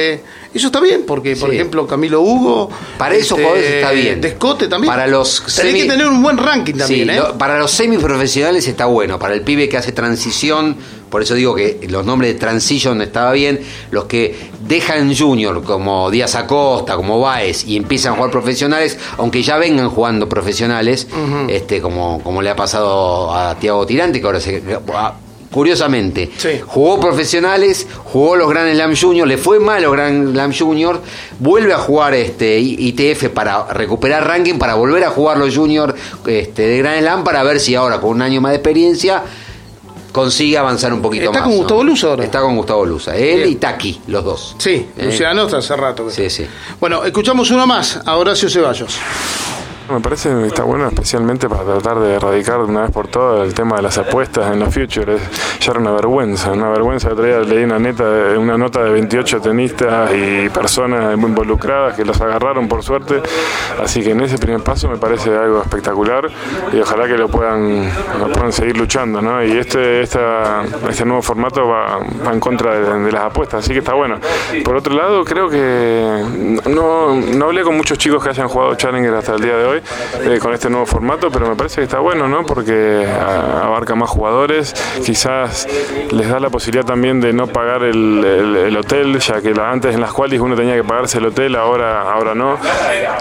Eso 0.53 0.67
está 0.67 0.79
bien, 0.81 1.03
porque, 1.07 1.35
por 1.37 1.49
Sí. 1.49 1.55
ejemplo, 1.55 1.87
Camilo 1.87 2.21
Hugo. 2.21 2.69
Para 2.97 3.15
esos 3.15 3.37
jugadores 3.39 3.65
está 3.65 3.91
bien. 3.91 4.19
Descote 4.21 4.67
también. 4.67 4.91
Para 4.91 5.07
los 5.07 5.41
Tenés 5.55 5.73
semi- 5.73 5.81
que 5.83 5.89
tener 5.89 6.07
un 6.07 6.21
buen 6.21 6.37
ranking 6.37 6.73
también, 6.75 7.07
Sí, 7.09 7.13
¿eh? 7.15 7.17
lo- 7.19 7.37
para 7.37 7.57
los 7.57 7.71
semiprofesionales 7.71 8.67
está 8.67 8.85
bueno. 8.85 9.17
Para 9.17 9.33
el 9.33 9.41
pibe 9.41 9.67
que 9.69 9.77
hace 9.77 9.91
transición, 9.93 10.75
por 11.09 11.21
eso 11.21 11.35
digo 11.35 11.55
que 11.55 11.79
los 11.89 12.05
nombres 12.05 12.33
de 12.33 12.39
transition 12.39 13.01
estaba 13.01 13.31
bien. 13.31 13.61
Los 13.91 14.05
que 14.05 14.35
dejan 14.67 15.15
junior, 15.15 15.63
como 15.63 16.11
Díaz 16.11 16.35
Acosta, 16.35 16.95
como 16.95 17.19
Baez, 17.21 17.65
y 17.65 17.77
empiezan 17.77 18.13
a 18.13 18.15
jugar 18.17 18.31
profesionales, 18.31 18.97
aunque 19.17 19.41
ya 19.43 19.57
vengan 19.57 19.89
jugando 19.89 20.27
profesionales, 20.27 21.07
este 21.47 21.81
como, 21.81 22.21
como 22.23 22.41
le 22.41 22.49
ha 22.49 22.55
pasado 22.55 23.33
a 23.33 23.55
Tiago 23.57 23.85
Tirante, 23.85 24.19
que 24.19 24.25
ahora 24.25 24.39
se. 24.41 24.61
a- 24.93 25.13
Curiosamente, 25.51 26.31
jugó 26.65 26.99
profesionales, 26.99 27.87
jugó 28.05 28.35
los 28.35 28.49
Grand 28.49 28.73
Slam 28.73 28.93
Junior, 28.95 29.25
le 29.27 29.37
fue 29.37 29.59
mal 29.59 29.83
los 29.83 29.91
Grand 29.93 30.31
Slam 30.33 30.53
Junior, 30.53 31.01
vuelve 31.39 31.71
a 31.73 31.77
jugar 31.77 32.13
este 32.13 32.59
ITF 32.59 33.29
para 33.29 33.65
recuperar 33.71 34.27
ranking, 34.27 34.55
para 34.57 34.75
volver 34.75 35.03
a 35.05 35.09
jugar 35.11 35.37
los 35.37 35.55
Junior 35.55 35.95
este, 36.25 36.63
de 36.67 36.77
Grand 36.79 36.99
Slam, 36.99 37.23
para 37.23 37.41
ver 37.43 37.59
si 37.59 37.73
ahora 37.75 38.01
con 38.01 38.09
un 38.11 38.21
año 38.21 38.41
más 38.41 38.51
de 38.51 38.57
experiencia 38.57 39.23
consigue 40.11 40.57
avanzar 40.57 40.93
un 40.93 41.01
poquito 41.01 41.25
Está 41.25 41.39
más. 41.39 41.43
con 41.43 41.51
¿no? 41.51 41.57
Gustavo 41.59 41.83
Luza 41.83 42.07
ahora. 42.07 42.23
Está 42.23 42.39
con 42.41 42.55
Gustavo 42.57 42.85
Luza, 42.85 43.15
él 43.15 43.37
Bien. 43.37 43.49
y 43.49 43.55
Taki, 43.55 44.01
los 44.07 44.23
dos. 44.23 44.55
Sí, 44.57 44.87
Eh. 44.97 45.05
Luciano 45.05 45.43
está 45.43 45.57
hace 45.57 45.75
rato. 45.75 46.05
que 46.07 46.11
Sí, 46.13 46.29
sí. 46.29 46.45
Bueno, 46.79 47.03
escuchamos 47.03 47.49
uno 47.51 47.67
más, 47.67 47.99
a 48.05 48.15
Horacio 48.17 48.49
Ceballos. 48.49 48.97
Me 49.87 49.99
parece 49.99 50.29
que 50.29 50.47
está 50.47 50.63
bueno 50.63 50.87
especialmente 50.87 51.47
para 51.47 51.63
tratar 51.63 51.99
de 51.99 52.15
erradicar 52.15 52.57
de 52.57 52.63
una 52.63 52.81
vez 52.81 52.91
por 52.91 53.07
todas 53.07 53.47
el 53.47 53.53
tema 53.53 53.75
de 53.75 53.83
las 53.83 53.95
apuestas 53.99 54.51
en 54.51 54.59
los 54.59 54.73
futures. 54.73 55.21
Ya 55.59 55.71
era 55.71 55.79
una 55.79 55.91
vergüenza, 55.91 56.51
una 56.51 56.69
vergüenza. 56.69 57.09
Otro 57.09 57.23
día 57.23 57.39
leí 57.41 57.63
una, 57.63 57.77
neta, 57.77 58.03
una 58.35 58.57
nota 58.57 58.83
de 58.83 58.89
28 58.89 59.41
tenistas 59.41 60.11
y 60.11 60.49
personas 60.49 61.13
involucradas 61.13 61.95
que 61.95 62.03
los 62.03 62.19
agarraron 62.19 62.67
por 62.67 62.81
suerte. 62.81 63.21
Así 63.79 64.01
que 64.01 64.11
en 64.11 64.21
ese 64.21 64.39
primer 64.39 64.61
paso 64.61 64.89
me 64.89 64.97
parece 64.97 65.35
algo 65.37 65.61
espectacular 65.61 66.31
y 66.73 66.79
ojalá 66.79 67.05
que 67.05 67.17
lo 67.17 67.27
puedan, 67.27 67.87
lo 68.19 68.31
puedan 68.31 68.51
seguir 68.51 68.77
luchando. 68.77 69.21
¿no? 69.21 69.43
Y 69.43 69.51
este, 69.51 70.01
esta, 70.01 70.63
este 70.89 71.05
nuevo 71.05 71.21
formato 71.21 71.67
va, 71.67 71.99
en 72.33 72.39
contra 72.39 72.79
de, 72.79 73.03
de 73.05 73.11
las 73.11 73.25
apuestas, 73.25 73.63
así 73.63 73.73
que 73.73 73.79
está 73.79 73.93
bueno. 73.93 74.17
Por 74.63 74.75
otro 74.75 74.95
lado, 74.95 75.23
creo 75.23 75.47
que 75.47 76.23
no, 76.71 77.13
no 77.13 77.45
hablé 77.45 77.61
con 77.61 77.77
muchos 77.77 77.99
chicos 77.99 78.23
que 78.23 78.29
hayan 78.29 78.47
jugado 78.47 78.73
Challenger 78.73 79.13
hasta 79.13 79.35
el 79.35 79.41
día 79.41 79.57
de 79.57 79.65
hoy 79.65 79.74
eh, 79.77 80.39
con 80.39 80.53
este 80.53 80.69
nuevo 80.69 80.85
formato, 80.85 81.29
pero 81.31 81.47
me 81.49 81.55
parece 81.55 81.77
que 81.77 81.83
está 81.83 81.99
bueno, 81.99 82.27
¿no? 82.27 82.45
Porque 82.45 83.05
a- 83.07 83.65
abarca 83.65 83.95
más 83.95 84.09
jugadores, 84.09 84.73
quizás 85.05 85.67
les 86.11 86.29
da 86.29 86.39
la 86.39 86.49
posibilidad 86.49 86.85
también 86.85 87.19
de 87.21 87.33
no 87.33 87.47
pagar 87.47 87.83
el, 87.83 88.23
el- 88.23 88.55
el 88.55 88.77
hotel, 88.77 89.19
ya 89.19 89.41
que 89.41 89.53
la- 89.53 89.71
antes 89.71 89.93
en 89.95 90.01
las 90.01 90.11
cuales 90.13 90.39
uno 90.39 90.55
tenía 90.55 90.75
que 90.75 90.83
pagarse 90.83 91.17
el 91.17 91.25
hotel, 91.27 91.55
ahora, 91.55 92.11
ahora 92.11 92.35
no. 92.35 92.57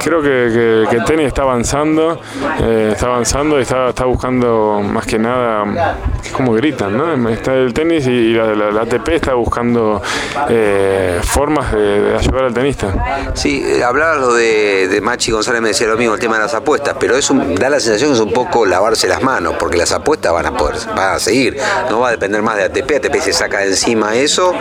Creo 0.02 0.22
que, 0.22 0.84
el 0.94 1.04
tenis 1.04 1.26
está 1.26 1.42
avanzando, 1.42 2.20
eh, 2.60 2.90
está 2.92 3.06
avanzando 3.06 3.58
y 3.58 3.62
está, 3.62 3.88
está 3.88 4.04
buscando 4.04 4.80
más 4.84 5.06
que 5.06 5.18
nada, 5.18 5.96
es 6.24 6.30
como 6.32 6.52
gritan, 6.52 6.96
¿no? 6.96 7.28
Está 7.28 7.54
el 7.54 7.72
tenis 7.74 8.06
y, 8.06 8.32
la, 8.34 8.46
la- 8.54 8.70
la 8.70 8.82
ATP 8.82 9.08
está 9.14 9.34
buscando 9.34 10.00
eh, 10.48 11.20
formas 11.22 11.72
de, 11.72 12.14
ayudar 12.18 12.44
al 12.44 12.54
tenista. 12.54 13.32
Sí, 13.34 13.64
hablaba 13.82 14.16
lo 14.16 14.34
de, 14.34 14.88
de 14.88 15.00
Machi 15.00 15.30
González, 15.32 15.60
me 15.60 15.68
decía 15.68 15.86
lo 15.88 15.96
mismo, 15.96 16.14
el 16.14 16.20
tema 16.20 16.36
de 16.36 16.43
las 16.44 16.54
apuestas, 16.54 16.96
pero 16.98 17.16
es 17.16 17.28
un- 17.30 17.54
da 17.54 17.68
la 17.70 17.80
sensación 17.80 18.10
que 18.10 18.14
es 18.16 18.20
un 18.20 18.32
poco 18.32 18.64
lavarse 18.66 19.08
las 19.08 19.22
manos, 19.22 19.54
porque 19.58 19.76
las 19.76 19.92
apuestas 19.92 20.32
van 20.32 20.46
a 20.46 20.56
poder, 20.56 20.76
van 20.94 21.14
a 21.16 21.18
seguir, 21.18 21.56
no 21.90 22.00
va 22.00 22.08
a 22.08 22.10
depender 22.12 22.42
más 22.42 22.56
de 22.56 22.64
ATP, 22.64 22.96
ATP 22.96 23.20
se 23.20 23.32
saca 23.32 23.58
de 23.58 23.68
encima 23.68 24.14
eso, 24.14 24.52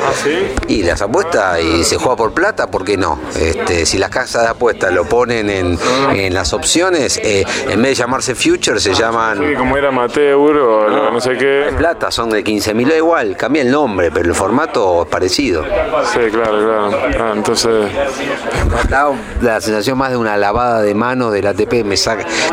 y 0.68 0.84
las 0.84 1.02
apuestas, 1.02 1.60
y 1.62 1.84
se 1.84 1.98
juega 1.98 2.16
por 2.16 2.34
plata, 2.34 2.68
¿por 2.72 2.84
qué 2.84 2.98
no? 2.98 3.20
Este, 3.40 3.86
si 3.86 3.98
las 3.98 4.10
casas 4.10 4.44
de 4.44 4.50
apuestas 4.50 4.92
lo 4.94 5.06
ponen 5.06 5.50
en, 5.50 5.78
en 6.14 6.34
las 6.34 6.54
opciones, 6.54 7.18
eh, 7.24 7.44
en 7.70 7.82
vez 7.82 7.92
de 7.92 7.96
llamarse 8.04 8.36
Future, 8.36 8.80
se 8.80 8.94
llaman... 8.94 9.38
Sí, 9.40 9.56
como 9.56 9.78
era 9.78 9.90
amateur 9.90 10.36
o 10.58 10.90
no, 10.90 11.12
no 11.12 11.20
sé 11.22 11.38
qué. 11.38 11.74
Plata, 11.78 12.12
son 12.12 12.30
de 12.30 12.44
15 12.44 12.74
mil, 12.74 12.90
da 12.90 12.96
igual, 12.96 13.36
cambia 13.38 13.62
el 13.62 13.72
nombre, 13.72 14.12
pero 14.12 14.28
el 14.30 14.36
formato 14.36 15.04
es 15.04 15.10
parecido. 15.10 15.64
Sí, 15.64 16.20
claro, 16.32 16.58
claro. 16.60 16.92
Ah, 17.20 17.34
entonces, 17.36 17.92
Da 18.90 19.12
la 19.42 19.62
sensación 19.62 19.98
más 19.98 20.10
de 20.12 20.18
una 20.18 20.38
lavada 20.38 20.82
de 20.82 20.94
manos 20.94 21.32
del 21.34 21.48
ATP 21.48 21.73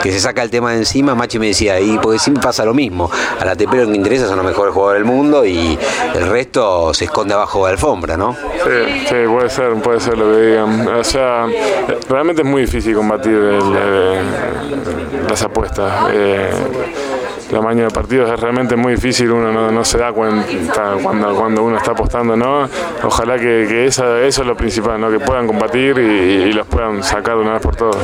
que 0.03 0.13
se 0.13 0.21
saca 0.21 0.43
el 0.43 0.51
tema 0.51 0.73
de 0.73 0.79
encima. 0.79 1.15
Machi 1.15 1.39
me 1.39 1.49
decía, 1.49 1.81
y 1.81 1.99
porque 1.99 2.19
siempre 2.19 2.43
pasa 2.43 2.65
lo 2.65 2.75
mismo. 2.75 3.11
Al 3.39 3.49
ATP 3.49 3.73
lo 3.75 3.87
que 3.87 3.97
interesa 3.97 4.27
son 4.27 4.37
los 4.37 4.47
mejores 4.47 4.73
jugadores 4.73 5.03
del 5.03 5.13
mundo 5.13 5.45
y 5.45 5.79
el 6.15 6.27
resto 6.29 6.95
se 6.95 7.05
esconde 7.05 7.35
abajo 7.35 7.59
de 7.61 7.65
la 7.65 7.73
alfombra, 7.73 8.17
¿no? 8.17 8.35
Sí, 8.35 9.07
sí, 9.09 9.15
puede 9.29 9.51
ser, 9.51 9.75
puede 9.75 10.01
ser 10.01 10.19
lo 10.19 10.33
que 10.33 10.47
digan. 10.47 10.89
O 10.89 11.05
sea, 11.05 11.47
realmente 12.09 12.43
es 12.43 12.49
muy 12.49 12.63
difícil 12.63 12.95
combatir 12.95 13.39
las 15.29 15.43
apuestas. 15.43 16.11
Eh, 16.13 16.51
la 17.51 17.61
mañana 17.61 17.89
de 17.89 17.91
partidos 17.91 18.31
es 18.31 18.39
realmente 18.39 18.77
muy 18.77 18.95
difícil, 18.95 19.31
uno 19.33 19.73
no, 19.73 19.85
se 19.85 19.99
da 19.99 20.13
cuenta 20.13 20.95
cuando, 21.03 21.65
uno 21.65 21.77
está 21.77 21.93
apostando, 21.93 22.37
¿no? 22.37 22.69
Ojalá 23.03 23.39
que, 23.39 23.87
eso 23.87 24.19
es 24.19 24.39
lo 24.39 24.57
principal, 24.57 25.01
¿no? 25.01 25.11
Que 25.11 25.19
puedan 25.19 25.49
combatir 25.49 25.99
y, 25.99 26.49
y 26.49 26.53
los 26.53 26.67
puedan 26.67 27.03
sacar 27.03 27.35
de 27.37 27.43
una 27.43 27.55
vez 27.55 27.63
por 27.63 27.75
todas. 27.75 27.97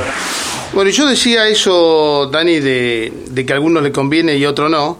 Bueno, 0.72 0.90
yo 0.90 1.06
decía 1.06 1.48
eso, 1.48 2.28
Dani, 2.30 2.60
de, 2.60 3.12
de 3.30 3.46
que 3.46 3.52
a 3.52 3.56
algunos 3.56 3.82
le 3.82 3.92
conviene 3.92 4.36
y 4.36 4.44
a 4.44 4.50
otros 4.50 4.70
no. 4.70 4.98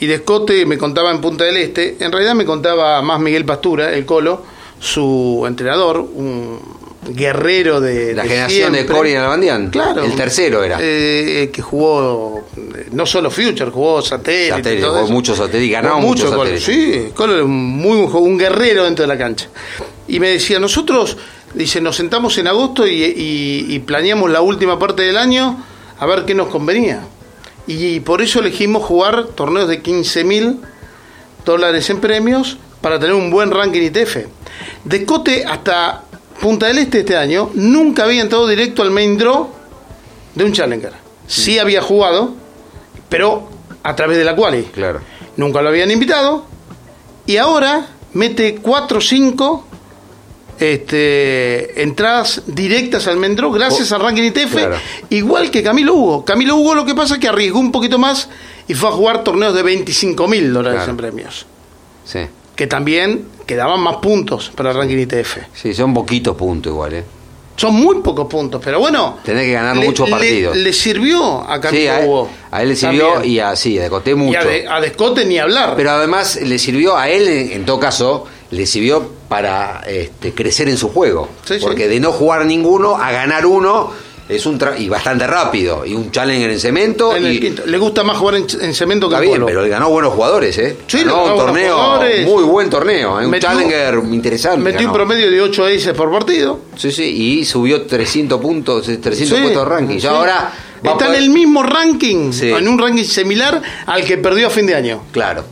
Y 0.00 0.06
de 0.06 0.14
Escote 0.14 0.64
me 0.64 0.78
contaba 0.78 1.10
en 1.10 1.20
Punta 1.20 1.44
del 1.44 1.56
Este. 1.56 1.96
En 2.00 2.12
realidad 2.12 2.34
me 2.34 2.44
contaba 2.44 3.02
más 3.02 3.20
Miguel 3.20 3.44
Pastura, 3.44 3.92
el 3.92 4.06
Colo, 4.06 4.44
su 4.78 5.44
entrenador, 5.46 5.98
un 5.98 6.60
guerrero 7.08 7.80
de. 7.80 8.14
La 8.14 8.22
de 8.22 8.28
generación 8.28 8.72
de 8.72 8.78
siempre. 8.78 8.96
Cory 8.96 9.14
Nalbandian. 9.14 9.70
Claro. 9.70 10.04
El 10.04 10.14
tercero 10.14 10.62
era. 10.62 10.78
Eh, 10.80 11.42
eh, 11.42 11.50
que 11.50 11.62
jugó 11.62 12.46
eh, 12.56 12.86
no 12.92 13.06
solo 13.06 13.30
Future, 13.30 13.70
jugó 13.70 14.02
satélite. 14.02 14.50
Satélite, 14.50 14.82
todo 14.82 15.00
jugó 15.00 15.12
muchos 15.12 15.38
satélites, 15.38 15.72
ganaba 15.72 15.96
muchos 15.98 16.26
mucho 16.26 16.36
Colo, 16.36 16.50
satélites. 16.50 17.08
Sí, 17.08 17.12
Colo 17.14 17.34
era 17.34 17.44
un, 17.44 17.56
muy, 17.56 17.98
un 17.98 18.38
guerrero 18.38 18.84
dentro 18.84 19.02
de 19.02 19.08
la 19.08 19.18
cancha. 19.18 19.48
Y 20.06 20.20
me 20.20 20.30
decía, 20.30 20.58
nosotros, 20.58 21.16
dice, 21.54 21.80
nos 21.80 21.96
sentamos 21.96 22.36
en 22.38 22.46
agosto 22.48 22.86
y, 22.86 23.02
y- 23.04 23.66
y 23.68 23.78
planeamos 23.80 24.30
la 24.30 24.40
última 24.40 24.78
parte 24.78 25.02
del 25.02 25.16
año 25.16 25.62
a 25.98 26.06
ver 26.06 26.24
qué 26.24 26.34
nos 26.34 26.48
convenía. 26.48 27.02
Y, 27.66 28.00
por 28.00 28.22
eso 28.22 28.40
elegimos 28.40 28.82
jugar 28.84 29.26
torneos 29.34 29.68
de 29.68 29.82
15 29.82 30.24
mil 30.24 30.60
dólares 31.44 31.90
en 31.90 32.00
premios 32.00 32.56
para 32.80 32.98
tener 32.98 33.14
un 33.14 33.30
buen 33.30 33.50
ranking 33.50 33.82
ITF. 33.82 34.16
De 34.84 35.04
Cote 35.04 35.44
hasta 35.44 36.02
Punta 36.40 36.66
del 36.68 36.78
Este 36.78 37.00
este 37.00 37.16
año, 37.16 37.50
nunca 37.54 38.04
había 38.04 38.22
entrado 38.22 38.46
directo 38.46 38.82
al 38.82 38.90
main 38.92 39.18
draw 39.18 39.50
de 40.34 40.44
un 40.44 40.52
Challenger. 40.52 40.92
Sí 41.26 41.58
había 41.58 41.82
jugado, 41.82 42.34
pero 43.08 43.48
a 43.82 43.96
través 43.96 44.16
de 44.18 44.24
la 44.24 44.36
quali. 44.36 44.62
Claro. 44.72 45.00
Nunca 45.36 45.60
lo 45.60 45.68
habían 45.68 45.90
invitado. 45.90 46.44
Y 47.26 47.36
ahora 47.38 47.86
mete 48.14 48.54
4 48.62 48.98
o 48.98 49.00
5 49.00 49.66
este, 50.60 51.82
entradas 51.82 52.42
directas 52.46 53.06
al 53.06 53.16
main 53.16 53.34
draw 53.36 53.50
gracias 53.52 53.90
Oh, 53.92 53.96
al 53.96 54.02
ranking 54.02 54.24
ITF, 54.24 54.52
claro. 54.52 54.76
igual 55.10 55.50
que 55.50 55.62
Camilo 55.62 55.94
Hugo. 55.94 56.24
Camilo 56.24 56.56
Hugo 56.56 56.74
lo 56.74 56.84
que 56.84 56.94
pasa 56.94 57.14
es 57.14 57.20
que 57.20 57.28
arriesgó 57.28 57.58
un 57.58 57.72
poquito 57.72 57.98
más 57.98 58.28
y 58.66 58.74
fue 58.74 58.88
a 58.88 58.92
jugar 58.92 59.24
torneos 59.24 59.54
de 59.54 59.62
25 59.62 60.28
mil 60.28 60.52
dólares 60.52 60.78
Claro. 60.78 60.90
en 60.92 60.96
premios. 60.96 61.46
Sí. 62.04 62.20
Que 62.56 62.66
también 62.66 63.26
quedaban 63.46 63.80
más 63.80 63.96
puntos 63.96 64.50
para 64.54 64.70
el 64.72 64.76
ranking 64.76 64.98
ITF. 64.98 65.38
Sí, 65.54 65.72
son 65.74 65.94
poquitos 65.94 66.36
puntos 66.36 66.70
igual, 66.72 66.94
¿eh? 66.94 67.04
Son 67.56 67.74
muy 67.74 67.96
pocos 68.02 68.28
puntos, 68.28 68.60
pero 68.64 68.78
bueno. 68.78 69.18
Tenés 69.24 69.46
que 69.46 69.52
ganar 69.52 69.76
le- 69.76 69.84
muchos 69.86 70.08
partidos. 70.08 70.56
Le, 70.56 70.72
sirvió 70.72 71.40
a 71.48 71.60
Camilo 71.60 71.82
Sí, 71.82 71.88
a, 71.88 72.00
Hugo. 72.06 72.28
a 72.52 72.62
él 72.62 72.68
le 72.68 72.76
sirvió 72.76 73.12
También. 73.14 73.32
y 73.34 73.38
a, 73.40 73.56
sí, 73.56 73.78
a 73.78 73.82
Decoté 73.82 74.14
mucho. 74.14 74.32
Y 74.32 74.36
a, 74.36 74.44
de- 74.44 74.68
a 74.68 74.80
Descote 74.80 75.24
ni 75.24 75.38
hablar. 75.38 75.74
Pero 75.76 75.90
además 75.90 76.36
le 76.40 76.56
sirvió 76.58 76.96
a 76.96 77.08
él, 77.08 77.26
en 77.28 77.64
todo 77.64 77.80
caso, 77.80 78.26
le 78.52 78.64
sirvió 78.64 79.10
para 79.28 79.82
este, 79.86 80.32
crecer 80.32 80.68
en 80.68 80.76
su 80.76 80.88
juego. 80.88 81.28
Sí, 81.44 81.54
sí. 81.54 81.60
Porque 81.60 81.86
de 81.88 82.00
no 82.00 82.12
jugar 82.12 82.44
ninguno 82.46 82.96
a 82.96 83.10
ganar 83.12 83.44
uno 83.46 83.90
es 84.28 84.44
un 84.44 84.58
tra- 84.58 84.78
y 84.78 84.88
bastante 84.90 85.26
rápido. 85.26 85.84
Y 85.86 85.94
un 85.94 86.10
challenger 86.10 86.50
en 86.50 86.60
cemento. 86.60 87.16
En 87.16 87.26
y. 87.26 87.38
Le 87.66 87.78
gusta 87.78 88.04
más 88.04 88.16
jugar 88.18 88.36
en, 88.36 88.46
en 88.60 88.74
cemento 88.74 89.08
que 89.08 89.14
Está 89.14 89.24
en 89.24 89.30
bien, 89.30 89.36
polo. 89.40 89.46
pero 89.46 89.64
él 89.64 89.70
ganó 89.70 89.88
buenos 89.90 90.12
jugadores, 90.14 90.56
¿eh? 90.58 90.76
Sí, 90.86 90.98
ganó 90.98 91.24
ganó 91.24 91.32
un 91.34 91.38
torneo, 91.38 91.74
jugadores. 91.74 92.26
muy 92.26 92.42
buen 92.44 92.68
torneo, 92.70 93.20
¿eh? 93.20 93.24
un 93.26 93.30
Metió- 93.30 93.48
challenger 93.48 93.94
interesante. 94.12 94.58
Metió 94.58 94.80
ganó. 94.80 94.90
un 94.90 94.94
promedio 94.96 95.30
de 95.30 95.40
8 95.40 95.64
aces 95.64 95.92
por 95.94 96.10
partido. 96.10 96.60
Sí, 96.76 96.92
sí, 96.92 97.04
y 97.04 97.44
subió 97.44 97.82
300 97.86 98.40
puntos, 98.40 98.84
300 98.84 99.16
Sí, 99.28 99.34
puestos 99.42 99.64
de 99.64 99.68
ranking. 99.68 99.96
Y 99.96 100.00
sí. 100.00 100.06
ahora 100.06 100.52
Está 100.82 101.08
en 101.08 101.14
el 101.16 101.30
mismo 101.30 101.62
ranking, 101.64 102.30
en 102.40 102.68
un 102.68 102.78
ranking 102.78 103.02
similar 103.04 103.60
al 103.86 104.04
que 104.04 104.16
perdió 104.18 104.46
a 104.46 104.50
fin 104.50 104.64
de 104.66 104.74
año. 104.76 105.02
Claro. 105.10 105.42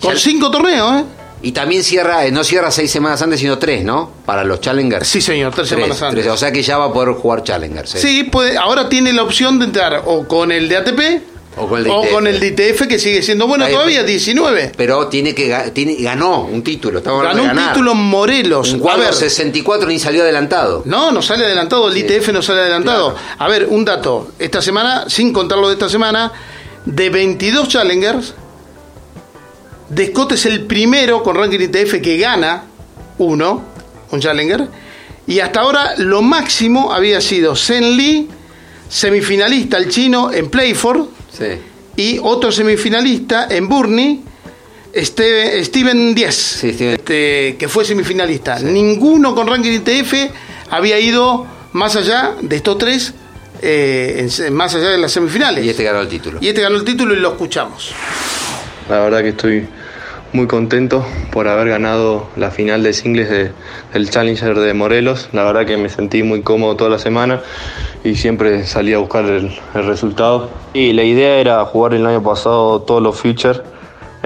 Con 0.00 0.12
Ya- 0.14 0.18
cinco 0.20 0.50
torneos, 0.50 1.00
¿eh? 1.00 1.04
Y 1.44 1.52
también 1.52 1.84
cierra, 1.84 2.24
eh, 2.26 2.32
no 2.32 2.42
cierra 2.42 2.70
seis 2.70 2.90
semanas 2.90 3.20
antes, 3.22 3.38
sino 3.38 3.58
tres, 3.58 3.84
¿no? 3.84 4.10
Para 4.24 4.42
los 4.44 4.60
Challengers. 4.60 5.06
Sí, 5.06 5.20
señor, 5.20 5.54
tres 5.54 5.68
semanas 5.68 6.00
antes. 6.02 6.26
o 6.26 6.36
sea 6.36 6.50
que 6.50 6.62
ya 6.62 6.78
va 6.78 6.86
a 6.86 6.92
poder 6.92 7.14
jugar 7.14 7.42
Challengers. 7.44 7.94
¿eh? 7.96 7.98
Sí, 8.00 8.24
puede, 8.24 8.56
ahora 8.56 8.88
tiene 8.88 9.12
la 9.12 9.22
opción 9.22 9.58
de 9.58 9.66
entrar 9.66 10.02
o 10.06 10.26
con 10.26 10.50
el 10.50 10.68
de 10.68 10.76
ATP 10.78 11.00
O 11.56 11.68
con 11.68 11.78
el 11.84 11.90
O 11.90 12.00
DTF. 12.02 12.10
con 12.12 12.26
el 12.26 12.40
DTF 12.40 12.86
que 12.88 12.98
sigue 12.98 13.22
siendo 13.22 13.46
bueno 13.46 13.64
Ahí, 13.66 13.72
todavía, 13.74 13.98
pero- 13.98 14.08
19. 14.08 14.72
Pero 14.76 15.06
tiene 15.08 15.34
que 15.34 15.54
tiene, 15.74 15.96
ganó 16.00 16.40
un 16.46 16.64
título. 16.64 17.00
Ganó 17.02 17.42
un 17.42 17.48
ganar. 17.48 17.68
título 17.74 17.92
en 17.92 17.98
Morelos. 17.98 18.72
Un 18.72 18.88
A 18.88 18.96
ver, 18.96 19.12
64 19.14 19.86
ni 19.88 19.98
salió 19.98 20.22
adelantado. 20.22 20.82
No, 20.86 21.12
no 21.12 21.20
sale 21.22 21.44
adelantado, 21.44 21.88
el 21.90 21.96
ITF 21.98 22.30
no 22.32 22.40
sale 22.42 22.60
adelantado. 22.62 23.14
A 23.38 23.48
ver, 23.48 23.66
un 23.68 23.84
dato. 23.84 24.32
Esta 24.38 24.60
semana, 24.62 25.04
sin 25.08 25.32
contar 25.32 25.58
lo 25.58 25.68
de 25.68 25.74
esta 25.74 25.88
semana, 25.90 26.32
de 26.86 27.10
22 27.10 27.68
Challengers, 27.68 28.34
Descote 29.88 30.34
es 30.36 30.46
el 30.46 30.62
primero 30.62 31.22
con 31.22 31.36
ranking 31.36 31.60
ITF 31.60 32.00
que 32.00 32.16
gana 32.16 32.64
uno, 33.18 33.62
un 34.10 34.20
Challenger. 34.20 34.68
Y 35.26 35.40
hasta 35.40 35.60
ahora 35.60 35.94
lo 35.98 36.22
máximo 36.22 36.92
había 36.92 37.20
sido 37.20 37.56
Zen 37.56 37.96
Lee, 37.96 38.28
semifinalista 38.88 39.76
el 39.78 39.88
chino 39.88 40.32
en 40.32 40.48
Playford, 40.50 41.06
Sí. 41.36 41.46
y 41.96 42.18
otro 42.22 42.52
semifinalista 42.52 43.46
en 43.50 43.68
Burnley, 43.68 44.22
Steven, 44.96 45.64
Steven 45.64 46.14
Diez, 46.14 46.62
este, 46.64 47.56
que 47.58 47.68
fue 47.68 47.84
semifinalista. 47.84 48.58
Ninguno 48.60 49.34
con 49.34 49.46
ranking 49.48 49.72
ITF 49.72 50.30
había 50.70 50.98
ido 51.00 51.46
más 51.72 51.96
allá 51.96 52.34
de 52.40 52.56
estos 52.56 52.78
tres, 52.78 53.12
eh, 53.62 54.28
en 54.38 54.54
más 54.54 54.74
allá 54.74 54.90
de 54.90 54.98
las 54.98 55.10
semifinales. 55.12 55.64
Y 55.64 55.70
este 55.70 55.82
ganó 55.82 56.00
el 56.00 56.08
título. 56.08 56.38
Y 56.40 56.48
este 56.48 56.60
ganó 56.60 56.76
el 56.76 56.84
título 56.84 57.14
y 57.14 57.18
lo 57.18 57.32
escuchamos. 57.32 57.92
La 58.88 59.00
verdad 59.00 59.22
que 59.22 59.30
estoy 59.30 59.66
muy 60.32 60.46
contento 60.46 61.06
por 61.30 61.46
haber 61.48 61.68
ganado 61.68 62.26
la 62.36 62.50
final 62.50 62.82
de 62.82 62.92
singles 62.92 63.30
de- 63.30 63.52
del 63.92 64.10
Challenger 64.10 64.58
de 64.58 64.74
Morelos. 64.74 65.28
La 65.32 65.44
verdad 65.44 65.64
que 65.64 65.76
me 65.76 65.88
sentí 65.88 66.22
muy 66.22 66.42
cómodo 66.42 66.76
toda 66.76 66.90
la 66.90 66.98
semana 66.98 67.40
y 68.02 68.16
siempre 68.16 68.64
salí 68.64 68.92
a 68.92 68.98
buscar 68.98 69.24
el, 69.24 69.50
resultado. 69.74 70.50
Y 70.74 70.92
la 70.92 71.04
idea 71.04 71.36
era 71.36 71.64
jugar 71.64 71.94
el 71.94 72.04
año 72.04 72.22
pasado 72.22 72.82
todos 72.82 73.00
los 73.02 73.16
Futures 73.18 73.62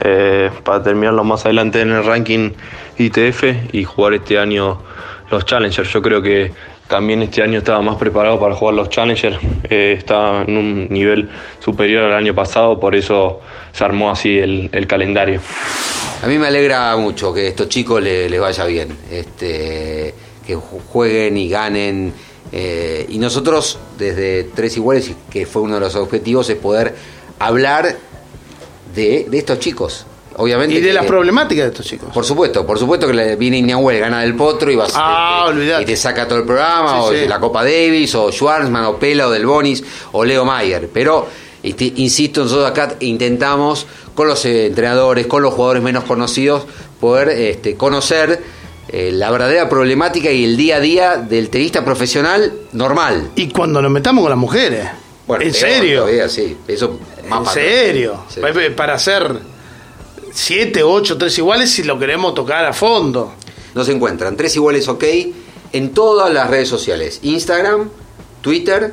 eh, 0.02 0.50
para 0.64 0.82
terminarlo 0.82 1.24
más 1.24 1.44
adelante 1.44 1.80
en 1.80 1.90
el 1.90 2.04
ranking 2.04 2.52
ITF 2.98 3.72
y 3.74 3.84
jugar 3.84 4.14
este 4.14 4.38
año 4.38 4.80
los 5.30 5.44
Challengers. 5.44 5.92
Yo 5.92 6.00
creo 6.02 6.22
que 6.22 6.52
también 6.88 7.22
este 7.22 7.42
año 7.42 7.58
estaba 7.58 7.80
más 7.82 7.96
preparado 7.96 8.40
para 8.40 8.54
jugar 8.54 8.74
los 8.74 8.88
Challengers, 8.90 9.38
eh, 9.68 9.94
estaba 9.98 10.42
en 10.42 10.56
un 10.56 10.88
nivel 10.88 11.28
superior 11.60 12.04
al 12.04 12.14
año 12.14 12.34
pasado, 12.34 12.80
por 12.80 12.96
eso 12.96 13.40
se 13.72 13.84
armó 13.84 14.10
así 14.10 14.38
el, 14.38 14.70
el 14.72 14.86
calendario. 14.86 15.40
A 16.22 16.26
mí 16.26 16.38
me 16.38 16.46
alegra 16.48 16.96
mucho 16.96 17.32
que 17.32 17.42
a 17.42 17.48
estos 17.48 17.68
chicos 17.68 18.02
le- 18.02 18.28
les 18.28 18.40
vaya 18.40 18.64
bien, 18.64 18.88
este, 19.10 20.14
que 20.46 20.56
ju- 20.56 20.80
jueguen 20.88 21.36
y 21.36 21.48
ganen. 21.48 22.12
eh, 22.50 23.04
y 23.10 23.18
nosotros, 23.18 23.78
desde 23.98 24.44
Tres 24.44 24.76
Iguales, 24.78 25.12
que 25.30 25.44
fue 25.44 25.60
uno 25.62 25.74
de 25.74 25.80
los 25.80 25.94
objetivos, 25.96 26.48
es 26.48 26.56
poder 26.56 26.94
hablar 27.38 27.94
de, 28.94 29.26
de 29.28 29.38
estos 29.38 29.58
chicos. 29.58 30.06
Obviamente 30.38 30.76
Y 30.76 30.80
de 30.80 30.86
que- 30.88 30.92
las 30.94 31.04
problemáticas 31.06 31.64
de 31.64 31.70
estos 31.70 31.86
chicos. 31.86 32.10
Por 32.14 32.24
supuesto, 32.24 32.64
por 32.66 32.78
supuesto 32.78 33.06
que 33.06 33.12
le 33.12 33.36
viene 33.36 33.58
Iñahuel, 33.58 33.98
gana 34.00 34.20
del 34.22 34.34
potro 34.34 34.70
y 34.70 34.76
vas 34.76 34.92
Ah, 34.94 35.44
te- 35.46 35.52
olvidate. 35.52 35.82
y 35.82 35.86
te 35.86 35.96
saca 35.96 36.26
todo 36.26 36.38
el 36.38 36.44
programa, 36.44 36.92
Sí, 36.92 36.98
o 37.00 37.10
sí. 37.12 37.28
la 37.28 37.40
Copa 37.40 37.64
Davis, 37.64 38.14
o 38.14 38.30
Schwarzman, 38.32 38.84
o 38.84 38.96
Pela, 38.98 39.26
o 39.26 39.30
Del 39.30 39.46
Bonis, 39.46 39.82
o 40.12 40.24
Leo 40.24 40.44
Mayer. 40.44 40.88
Pero, 40.92 41.26
este, 41.62 41.92
insisto, 41.96 42.42
nosotros 42.44 42.70
acá 42.70 42.94
intentamos 43.00 43.86
con 44.14 44.28
los 44.28 44.44
eh, 44.44 44.66
entrenadores, 44.66 45.26
con 45.26 45.42
los 45.42 45.52
jugadores 45.54 45.82
menos 45.82 46.04
conocidos, 46.04 46.64
poder 47.00 47.28
este, 47.30 47.74
conocer 47.76 48.40
eh, 48.90 49.10
la 49.12 49.30
verdadera 49.30 49.68
problemática 49.68 50.30
y 50.30 50.44
el 50.44 50.56
día 50.56 50.76
a 50.76 50.80
día 50.80 51.16
del 51.18 51.50
tenista 51.50 51.84
profesional 51.84 52.52
normal. 52.72 53.30
Y 53.36 53.48
cuando 53.50 53.82
nos 53.82 53.90
metamos 53.90 54.22
con 54.22 54.30
las 54.30 54.38
mujeres. 54.38 54.88
Bueno, 55.26 55.44
¿En 55.44 55.52
serio? 55.52 56.00
todavía, 56.02 56.26
sí. 56.28 56.56
Eso 56.66 56.98
más 57.28 57.38
¿En 57.40 57.44
para- 57.44 57.52
serio? 57.52 58.24
Sí. 58.30 58.40
Para 58.74 58.94
hacer 58.94 59.30
7, 60.32 60.82
8, 60.82 61.18
3 61.18 61.38
iguales 61.38 61.70
si 61.70 61.82
lo 61.82 61.98
queremos 61.98 62.34
tocar 62.34 62.64
a 62.64 62.72
fondo. 62.72 63.32
Nos 63.74 63.88
encuentran 63.88 64.36
tres 64.36 64.56
iguales 64.56 64.88
ok 64.88 65.04
en 65.72 65.90
todas 65.90 66.32
las 66.32 66.50
redes 66.50 66.68
sociales. 66.68 67.20
Instagram, 67.22 67.90
Twitter 68.40 68.92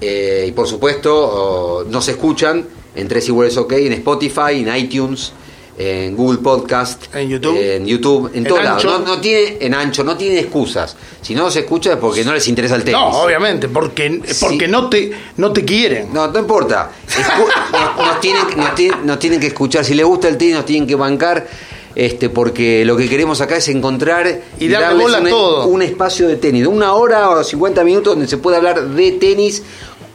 eh, 0.00 0.46
y 0.48 0.52
por 0.52 0.68
supuesto 0.68 1.14
oh, 1.14 1.84
nos 1.84 2.08
escuchan 2.08 2.66
en 2.94 3.08
tres 3.08 3.28
iguales 3.28 3.56
ok 3.56 3.72
en 3.72 3.92
Spotify, 3.94 4.64
en 4.66 4.74
iTunes, 4.76 5.32
en 5.78 6.16
Google 6.16 6.38
Podcast, 6.38 7.14
en 7.14 7.28
YouTube, 7.28 7.58
en, 7.60 7.86
YouTube, 7.86 8.30
en 8.32 8.38
En 8.38 8.44
todos 8.44 8.64
lados. 8.64 8.84
No, 8.84 8.98
no 9.00 9.20
tiene, 9.20 9.58
en 9.60 9.74
ancho, 9.74 10.02
no 10.04 10.16
tiene 10.16 10.38
excusas. 10.40 10.96
Si 11.20 11.34
no 11.34 11.50
se 11.50 11.60
escucha 11.60 11.92
es 11.92 11.98
porque 11.98 12.24
no 12.24 12.32
les 12.32 12.48
interesa 12.48 12.76
el 12.76 12.84
tenis. 12.84 13.00
No, 13.00 13.08
obviamente, 13.22 13.68
porque, 13.68 14.22
porque 14.40 14.68
no, 14.68 14.88
te, 14.88 15.10
no 15.36 15.52
te 15.52 15.64
quieren. 15.64 16.12
No, 16.12 16.28
no 16.28 16.38
importa. 16.38 16.90
Nos, 17.72 18.06
nos 18.06 18.20
tienen, 18.20 18.42
nos 18.56 18.74
tienen- 18.74 19.04
nos 19.06 19.18
tienen 19.18 19.40
que 19.40 19.48
escuchar. 19.48 19.84
Si 19.84 19.94
les 19.94 20.06
gusta 20.06 20.28
el 20.28 20.36
tenis, 20.38 20.54
nos 20.54 20.64
tienen 20.64 20.86
que 20.88 20.94
bancar. 20.94 21.46
Este, 21.94 22.28
porque 22.28 22.84
lo 22.84 22.94
que 22.94 23.08
queremos 23.08 23.40
acá 23.40 23.56
es 23.56 23.68
encontrar 23.68 24.42
Y 24.60 24.68
darle 24.68 25.02
un, 25.02 25.28
todo. 25.30 25.66
un 25.66 25.80
espacio 25.80 26.28
de 26.28 26.36
tenis, 26.36 26.60
de 26.60 26.66
una 26.68 26.92
hora 26.92 27.30
o 27.30 27.42
50 27.42 27.82
minutos 27.84 28.12
donde 28.12 28.28
se 28.28 28.36
puede 28.36 28.58
hablar 28.58 28.86
de 28.90 29.12
tenis, 29.12 29.62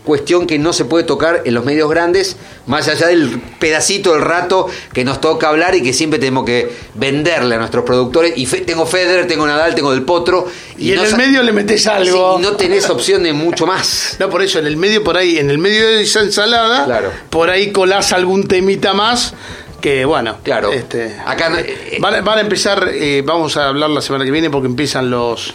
cuestión 0.04 0.48
que 0.48 0.58
no 0.58 0.74
se 0.74 0.86
puede 0.86 1.04
tocar 1.04 1.42
en 1.46 1.54
los 1.54 1.64
medios 1.64 1.90
grandes, 1.90 2.36
más 2.66 2.88
allá 2.88 3.08
del 3.08 3.40
pedacito 3.60 4.14
del 4.14 4.22
rato 4.22 4.68
que 4.94 5.04
nos 5.06 5.22
toca 5.22 5.50
hablar 5.50 5.76
y 5.76 5.84
que 5.84 5.94
siempre 5.94 6.18
tenemos 6.20 6.44
que 6.46 6.72
venderle 6.96 7.56
a 7.56 7.58
nuestros 7.60 7.84
productores. 7.86 8.34
Y 8.36 8.46
fe- 8.48 8.62
tengo 8.62 8.86
Federer, 8.86 9.28
tengo 9.28 9.46
Nadal, 9.46 9.76
tengo 9.76 9.92
Del 9.92 10.04
Potro. 10.04 10.48
Y, 10.78 10.92
en 10.92 10.98
no 10.98 11.04
el 11.04 11.16
medio 11.18 11.44
le 11.44 11.52
metes 11.52 11.86
algo. 11.88 12.38
Sí, 12.38 12.40
y 12.40 12.46
no 12.46 12.56
tenés 12.58 12.90
opción 12.90 13.24
de 13.24 13.34
mucho 13.34 13.66
más. 13.68 14.16
No, 14.20 14.30
por 14.30 14.42
eso, 14.42 14.60
en 14.60 14.68
el 14.68 14.78
medio, 14.78 15.04
por 15.04 15.18
ahí, 15.18 15.38
en 15.40 15.50
el 15.50 15.58
medio 15.58 15.88
de 15.88 16.02
esa 16.04 16.22
ensalada, 16.22 16.86
Claro. 16.86 17.12
por 17.30 17.50
ahí 17.50 17.72
colás 17.72 18.12
algún 18.14 18.48
temita 18.48 18.94
más 18.94 19.34
que, 19.82 20.06
bueno. 20.06 20.38
Claro. 20.44 20.72
Este, 20.72 21.16
Acá 21.26 21.50
van, 22.00 22.16
a- 22.16 22.22
van 22.22 22.38
a 22.38 22.42
empezar, 22.42 22.90
eh, 22.94 23.24
vamos 23.26 23.58
a 23.58 23.68
hablar 23.68 23.90
la 23.90 24.02
semana 24.02 24.26
que 24.26 24.32
viene 24.32 24.50
porque 24.50 24.68
empiezan 24.68 25.10
los 25.10 25.54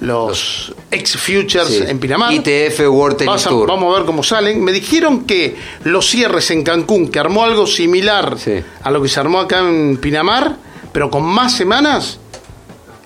los 0.00 0.72
ex-futures 0.90 1.66
Sí. 1.66 1.84
en 1.86 1.98
Pinamar. 1.98 2.32
ITF 2.32 2.80
World 2.88 3.16
Tennis 3.16 3.46
a- 3.46 3.48
Tour. 3.48 3.68
Vamos 3.68 3.92
a 3.94 3.98
ver 3.98 4.06
cómo 4.06 4.22
salen. 4.22 4.62
Me 4.62 4.72
dijeron 4.72 5.24
que 5.24 5.56
los 5.84 6.08
cierres 6.08 6.50
en 6.50 6.62
Cancún, 6.62 7.08
que 7.08 7.18
armó 7.18 7.44
algo 7.44 7.66
similar 7.66 8.36
a 8.82 8.90
lo 8.90 9.02
que 9.02 9.08
se 9.08 9.18
armó 9.20 9.40
acá 9.40 9.58
en 9.60 9.96
Pinamar, 9.96 10.56
pero 10.92 11.10
con 11.10 11.22
más 11.24 11.52
semanas, 11.56 12.18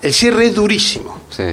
el 0.01 0.13
cierre 0.13 0.45
es 0.47 0.55
durísimo. 0.55 1.19
Sí. 1.29 1.43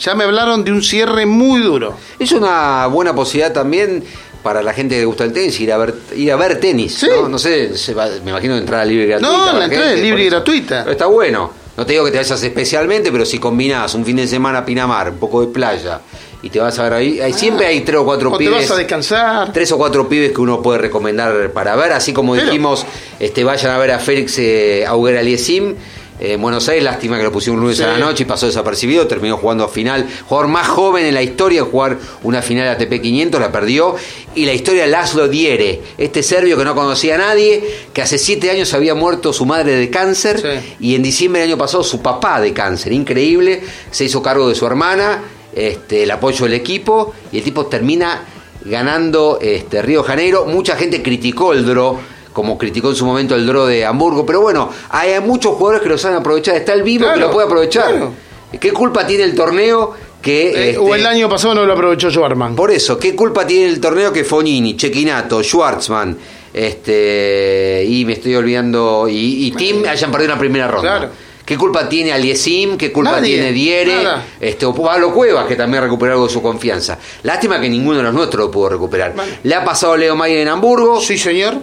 Ya 0.00 0.14
me 0.14 0.24
hablaron 0.24 0.64
de 0.64 0.70
un 0.72 0.82
cierre 0.82 1.26
muy 1.26 1.60
duro. 1.60 1.94
Es 2.18 2.32
una 2.32 2.86
buena 2.86 3.14
posibilidad 3.14 3.52
también 3.52 4.04
para 4.42 4.62
la 4.62 4.72
gente 4.72 4.94
que 4.94 5.04
gusta 5.04 5.24
el 5.24 5.32
tenis, 5.32 5.58
ir 5.60 5.72
a 5.72 5.76
ver, 5.78 5.94
ir 6.16 6.30
a 6.32 6.36
ver 6.36 6.60
tenis. 6.60 7.02
¿no? 7.02 7.28
No 7.28 7.38
sé, 7.38 7.76
se 7.76 7.92
va- 7.94 8.08
me 8.24 8.30
imagino 8.30 8.56
entrada 8.56 8.84
libre 8.84 9.04
y 9.04 9.08
gratuita. 9.08 9.36
No, 9.36 9.44
para 9.46 9.58
la 9.58 9.64
entrada 9.64 9.92
es 9.92 10.00
libre 10.00 10.22
y 10.22 10.26
gratuita. 10.30 10.80
Pero 10.84 10.92
está 10.92 11.06
bueno. 11.06 11.50
No 11.78 11.86
te 11.86 11.92
digo 11.92 12.04
que 12.04 12.10
te 12.10 12.16
vayas 12.18 12.42
especialmente, 12.42 13.12
pero 13.12 13.24
si 13.24 13.38
combinás 13.38 13.94
un 13.94 14.04
fin 14.04 14.16
de 14.16 14.26
semana 14.26 14.58
a 14.58 14.64
Pinamar, 14.64 15.10
un 15.10 15.18
poco 15.18 15.40
de 15.40 15.46
playa, 15.46 16.00
y 16.42 16.50
te 16.50 16.58
vas 16.58 16.76
a 16.80 16.82
ver 16.82 16.92
ahí, 16.92 17.20
hay, 17.20 17.32
siempre 17.32 17.66
hay 17.66 17.82
tres 17.82 17.98
o 17.98 18.04
cuatro 18.04 18.30
O 18.32 18.36
te 18.36 18.44
pibes. 18.44 18.62
vas 18.62 18.70
a 18.72 18.76
descansar. 18.76 19.52
Tres 19.52 19.70
o 19.70 19.78
cuatro 19.78 20.08
pibes 20.08 20.32
que 20.32 20.40
uno 20.40 20.60
puede 20.60 20.78
recomendar 20.78 21.52
para 21.52 21.76
ver, 21.76 21.92
así 21.92 22.12
como 22.12 22.32
Pero- 22.34 22.46
dijimos, 22.46 22.84
este, 23.20 23.44
vayan 23.44 23.70
a 23.70 23.78
ver 23.78 23.92
a 23.92 24.00
Félix 24.00 24.38
eh, 24.40 24.84
Auger 24.86 25.18
Aliesim. 25.18 25.76
Eh, 26.20 26.32
En 26.34 26.42
Buenos 26.42 26.68
Aires, 26.68 26.84
lástima 26.84 27.16
que 27.16 27.22
lo 27.24 27.32
pusieron 27.32 27.56
un 27.58 27.62
lunes 27.62 27.76
Sí. 27.78 27.82
a 27.84 27.88
la 27.88 27.98
noche 27.98 28.22
y 28.24 28.26
pasó 28.26 28.46
desapercibido, 28.46 29.06
terminó 29.06 29.36
jugando 29.36 29.64
a 29.64 29.68
final. 29.68 30.06
Jugador 30.26 30.48
más 30.50 30.66
joven 30.68 31.06
en 31.06 31.14
la 31.14 31.22
historia 31.22 31.60
en 31.60 31.66
jugar 31.66 31.98
una 32.22 32.42
final 32.42 32.64
de 32.64 32.84
ATP 32.84 33.00
500, 33.02 33.40
la 33.40 33.52
perdió. 33.52 33.94
Y 34.34 34.44
la 34.46 34.52
historia 34.52 34.82
de 34.82 34.88
Laszlo 34.88 35.28
Diere, 35.28 35.80
este 35.96 36.22
serbio 36.22 36.56
que 36.56 36.64
no 36.64 36.74
conocía 36.74 37.16
a 37.16 37.18
nadie, 37.18 37.62
que 37.92 38.02
hace 38.02 38.18
siete 38.18 38.50
años 38.50 38.72
había 38.74 38.94
muerto 38.94 39.32
su 39.32 39.46
madre 39.46 39.72
de 39.76 39.90
cáncer 39.90 40.62
y 40.80 40.94
en 40.94 41.02
diciembre 41.02 41.40
del 41.42 41.50
año 41.50 41.58
pasado 41.58 41.82
su 41.82 42.00
papá 42.02 42.40
de 42.40 42.52
cáncer. 42.52 42.92
Increíble, 42.92 43.62
se 43.90 44.04
hizo 44.04 44.22
cargo 44.22 44.48
de 44.48 44.54
su 44.54 44.66
hermana, 44.66 45.22
este, 45.54 46.04
el 46.04 46.10
apoyo 46.10 46.44
del 46.44 46.54
equipo 46.54 47.14
y 47.32 47.38
el 47.38 47.42
tipo 47.44 47.66
termina 47.66 48.22
ganando 48.64 49.38
este, 49.40 49.82
Río 49.82 50.02
Janeiro. 50.02 50.44
Mucha 50.44 50.76
gente 50.76 51.02
criticó 51.02 51.52
el 51.52 51.64
draw, 51.64 51.98
como 52.32 52.56
criticó 52.58 52.90
en 52.90 52.96
su 52.96 53.06
momento 53.06 53.34
el 53.34 53.46
draw 53.46 53.66
de 53.66 53.84
Hamburgo, 53.84 54.24
pero 54.24 54.40
bueno, 54.40 54.70
hay 54.90 55.18
muchos 55.20 55.54
jugadores 55.54 55.82
que 55.82 55.88
lo 55.88 55.98
saben 55.98 56.18
aprovechar. 56.18 56.56
Está 56.56 56.72
el 56.72 56.82
vivo 56.82 57.06
que 57.12 57.20
lo 57.20 57.30
puede 57.30 57.46
aprovechar. 57.46 57.90
claro. 57.90 58.28
¿Qué 58.58 58.72
culpa 58.72 59.06
tiene 59.06 59.24
el 59.24 59.34
torneo 59.34 59.92
que... 60.22 60.48
Eh, 60.48 60.70
este, 60.70 60.78
o 60.78 60.94
el 60.94 61.04
año 61.04 61.28
pasado 61.28 61.54
no 61.54 61.66
lo 61.66 61.72
aprovechó 61.74 62.10
Schwarman. 62.10 62.56
por 62.56 62.70
eso, 62.70 62.98
¿qué 62.98 63.14
culpa 63.14 63.46
tiene 63.46 63.66
el 63.66 63.78
torneo 63.78 64.10
que 64.12 64.24
Fognini, 64.24 64.74
Chequinato, 64.74 65.42
Schwartzman, 65.42 66.16
este, 66.54 67.84
y 67.86 68.06
me 68.06 68.14
estoy 68.14 68.34
olvidando, 68.36 69.06
y, 69.06 69.46
y 69.46 69.50
Tim 69.50 69.84
hayan 69.86 70.10
perdido 70.10 70.32
una 70.32 70.40
primera 70.40 70.66
ronda? 70.66 70.98
Claro. 70.98 71.12
¿Qué 71.48 71.56
culpa 71.56 71.88
tiene 71.88 72.12
Aliesim? 72.12 72.76
¿Qué 72.76 72.92
culpa 72.92 73.12
Nadie, 73.12 73.36
tiene 73.36 73.52
Diere? 73.52 73.94
nada. 74.04 74.22
Este, 74.38 74.66
o 74.66 74.74
Pablo 74.74 75.14
Cuevas, 75.14 75.46
que 75.46 75.56
también 75.56 75.82
recuperó 75.82 76.12
algo 76.12 76.26
de 76.26 76.32
su 76.34 76.42
confianza. 76.42 76.98
Lástima 77.22 77.58
que 77.58 77.70
ninguno 77.70 77.96
de 77.96 78.02
los 78.02 78.12
nuestros 78.12 78.44
lo 78.44 78.50
pudo 78.50 78.68
recuperar. 78.68 79.14
Le 79.42 79.54
ha 79.54 79.64
pasado 79.64 79.94
a 79.94 79.96
Leo 79.96 80.14
Mayer 80.14 80.40
en 80.40 80.48
Hamburgo. 80.48 81.00
Sí, 81.00 81.16
señor. 81.16 81.54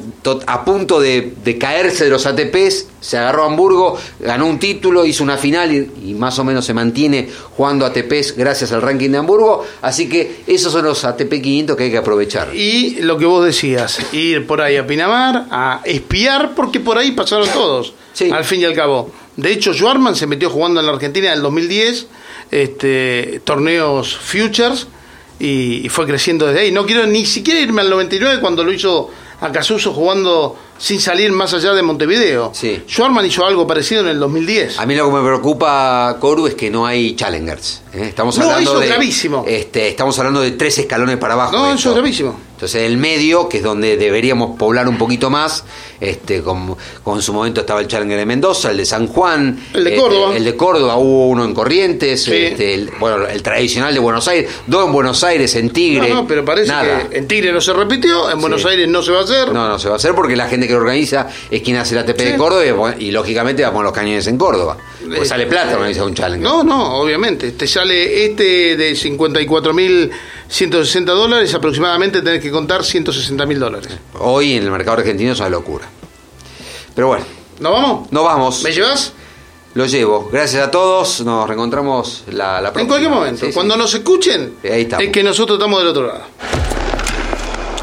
A 0.47 0.65
punto 0.65 0.99
de, 0.99 1.33
de 1.43 1.57
caerse 1.59 2.05
de 2.05 2.09
los 2.09 2.25
ATPs, 2.25 2.87
se 2.99 3.19
agarró 3.19 3.43
a 3.43 3.45
Hamburgo, 3.45 3.95
ganó 4.21 4.47
un 4.47 4.57
título, 4.57 5.05
hizo 5.05 5.23
una 5.23 5.37
final 5.37 5.71
y, 5.71 6.09
y 6.09 6.13
más 6.15 6.39
o 6.39 6.43
menos 6.43 6.65
se 6.65 6.73
mantiene 6.73 7.29
jugando 7.55 7.85
ATPs 7.85 8.35
gracias 8.35 8.71
al 8.71 8.81
ranking 8.81 9.11
de 9.11 9.19
Hamburgo. 9.19 9.67
Así 9.83 10.09
que 10.09 10.37
esos 10.47 10.73
son 10.73 10.85
los 10.85 11.05
ATP 11.05 11.29
500 11.43 11.77
que 11.77 11.83
hay 11.83 11.91
que 11.91 11.97
aprovechar. 11.99 12.55
Y 12.55 13.01
lo 13.01 13.19
que 13.19 13.27
vos 13.27 13.45
decías, 13.45 13.99
ir 14.13 14.47
por 14.47 14.61
ahí 14.61 14.77
a 14.77 14.87
Pinamar, 14.87 15.45
a 15.51 15.81
espiar, 15.83 16.55
porque 16.55 16.79
por 16.79 16.97
ahí 16.97 17.11
pasaron 17.11 17.47
todos, 17.49 17.93
al 18.31 18.43
fin 18.45 18.61
y 18.61 18.65
al 18.65 18.73
cabo. 18.73 19.11
De 19.37 19.51
hecho, 19.51 19.73
Schwarman 19.73 20.15
se 20.15 20.27
metió 20.27 20.49
jugando 20.49 20.79
en 20.79 20.85
la 20.85 20.93
Argentina 20.93 21.27
en 21.27 21.33
el 21.33 21.41
2010, 21.41 22.07
este, 22.51 23.41
torneos 23.43 24.15
Futures, 24.17 24.87
y, 25.39 25.85
y 25.85 25.89
fue 25.89 26.05
creciendo 26.05 26.45
desde 26.47 26.61
ahí. 26.61 26.71
No 26.71 26.85
quiero 26.85 27.05
ni 27.05 27.25
siquiera 27.25 27.59
irme 27.59 27.81
al 27.81 27.89
99 27.89 28.39
cuando 28.39 28.63
lo 28.63 28.71
hizo 28.71 29.09
a 29.41 29.51
Casuso 29.51 29.91
jugando 29.93 30.57
sin 30.77 31.01
salir 31.01 31.31
más 31.33 31.53
allá 31.53 31.73
de 31.73 31.81
Montevideo. 31.81 32.53
Schwarman 32.87 33.25
hizo 33.25 33.45
algo 33.45 33.67
parecido 33.67 34.01
en 34.01 34.07
el 34.07 34.19
2010. 34.19 34.79
A 34.79 34.85
mí 34.85 34.95
lo 34.95 35.09
que 35.09 35.17
me 35.17 35.21
preocupa, 35.25 36.15
Coru, 36.21 36.47
es 36.47 36.55
que 36.55 36.69
no 36.69 36.85
hay 36.85 37.15
challengers. 37.15 37.81
¿eh? 37.93 38.03
Estamos 38.07 38.37
No, 38.37 38.45
hablando 38.45 38.71
eso 38.71 38.79
de, 38.79 38.85
es 38.85 38.91
gravísimo. 38.91 39.43
Este, 39.47 39.89
estamos 39.89 40.17
hablando 40.19 40.39
de 40.41 40.51
tres 40.51 40.77
escalones 40.77 41.17
para 41.17 41.33
abajo. 41.33 41.51
No, 41.57 41.73
eso 41.73 41.89
es 41.89 41.95
gravísimo. 41.95 42.39
Entonces 42.55 42.83
el 42.83 42.97
medio, 42.97 43.49
que 43.49 43.57
es 43.57 43.63
donde 43.63 43.97
deberíamos 43.97 44.57
poblar 44.57 44.87
un 44.87 44.97
poquito 44.97 45.29
más, 45.29 45.65
este, 45.99 46.41
como, 46.41 46.77
como 47.03 47.17
en 47.17 47.21
su 47.21 47.33
momento 47.33 47.59
estaba 47.61 47.81
el 47.81 47.87
Challenger 47.87 48.17
de 48.17 48.25
Mendoza, 48.25 48.71
el 48.71 48.77
de 48.77 48.85
San 48.85 49.07
Juan, 49.07 49.59
El 49.73 49.83
de 49.83 49.89
este, 49.89 50.01
Córdoba. 50.01 50.37
el 50.37 50.45
de 50.45 50.55
Córdoba 50.55 50.95
hubo 50.95 51.27
uno 51.27 51.43
en 51.43 51.53
Corrientes, 51.53 52.23
Sí. 52.23 52.33
este, 52.33 52.73
el, 52.73 52.91
bueno, 52.99 53.27
el 53.27 53.43
tradicional 53.43 53.93
de 53.93 53.99
Buenos 53.99 54.25
Aires, 54.29 54.49
dos 54.67 54.85
en 54.85 54.93
Buenos 54.93 55.21
Aires, 55.25 55.53
en 55.55 55.69
Tigre. 55.71 56.07
No, 56.09 56.15
no, 56.21 56.27
pero 56.27 56.45
parece 56.45 56.69
nada. 56.71 57.09
que 57.09 57.17
en 57.17 57.27
Tigre 57.27 57.51
no 57.51 57.59
se 57.59 57.73
repitió, 57.73 58.29
en 58.31 58.39
Buenos 58.39 58.65
Aires 58.65 58.87
no 58.87 59.03
se 59.03 59.11
va 59.11 59.19
a 59.19 59.23
hacer. 59.23 59.51
No, 59.51 59.67
no 59.67 59.77
se 59.77 59.89
va 59.89 59.95
a 59.95 59.97
hacer 59.97 60.15
porque 60.15 60.35
la 60.37 60.47
gente 60.47 60.65
que 60.67 60.73
lo 60.73 60.79
organiza 60.79 61.27
es 61.51 61.61
quien 61.61 61.75
hace 61.75 61.93
el 61.95 61.99
ATP 61.99 62.17
de 62.23 62.31
Sí. 62.31 62.37
Córdoba 62.37 62.95
y, 62.97 63.11
lógicamente 63.11 63.63
vamos 63.63 63.81
a 63.81 63.83
los 63.83 63.93
cañones 63.93 64.25
en 64.27 64.37
Córdoba. 64.37 64.77
Pues 65.05 65.19
Eh, 65.21 65.25
sale 65.25 65.45
plata 65.45 65.75
organizar 65.75 66.05
un 66.05 66.15
Challenger. 66.15 66.41
No, 66.49 66.63
no, 66.63 66.95
obviamente. 66.99 67.51
Te 67.51 67.67
sale 67.67 68.25
este 68.25 68.75
de 68.77 68.95
54.160 70.49 71.05
dólares, 71.05 71.53
aproximadamente 71.53 72.21
tenés 72.21 72.41
que 72.41 72.51
contar 72.51 72.81
160.000 72.81 73.57
dólares. 73.57 73.91
Hoy 74.19 74.53
en 74.57 74.63
el 74.63 74.71
mercado 74.71 74.97
argentino 74.97 75.31
es 75.33 75.39
una 75.39 75.49
locura. 75.49 75.85
Pero 76.93 77.07
bueno. 77.07 77.25
¿Nos 77.59 77.71
vamos? 77.71 78.11
Nos 78.11 78.23
vamos. 78.23 78.63
¿Me 78.63 78.71
llevas? 78.71 79.13
Lo 79.73 79.85
llevo. 79.85 80.29
Gracias 80.31 80.67
a 80.67 80.71
todos. 80.71 81.21
Nos 81.21 81.47
reencontramos 81.47 82.23
la, 82.31 82.61
la 82.61 82.71
próxima. 82.71 82.81
En 82.81 82.87
cualquier 82.87 83.11
momento. 83.11 83.39
Sí, 83.41 83.47
sí. 83.47 83.53
Cuando 83.53 83.75
nos 83.77 83.93
escuchen, 83.93 84.55
Ahí 84.63 84.81
estamos. 84.83 85.05
es 85.05 85.11
que 85.11 85.23
nosotros 85.23 85.57
estamos 85.57 85.79
del 85.79 85.87
otro 85.89 86.07
lado. 86.07 86.23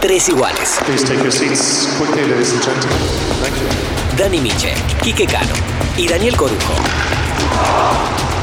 Tres 0.01 0.29
iguales. 0.31 0.79
Please 0.87 1.05
take 1.05 1.23
your 1.23 1.33
seats 1.33 1.89
quickly, 1.99 2.23
ladies 2.29 2.53
and 2.53 2.63
gentlemen. 2.63 2.99
Thank 3.43 3.55
you. 3.57 4.19
Dani 4.19 4.41
Miche, 4.41 4.75
Quique 5.03 5.27
Cano 5.27 5.53
y 5.97 6.07
Daniel 6.09 6.37
Corujo. 6.37 6.75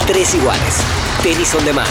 Tres 0.08 0.34
iguales. 0.36 0.76
Tenis 1.22 1.54
on 1.56 1.66
demand. 1.66 1.90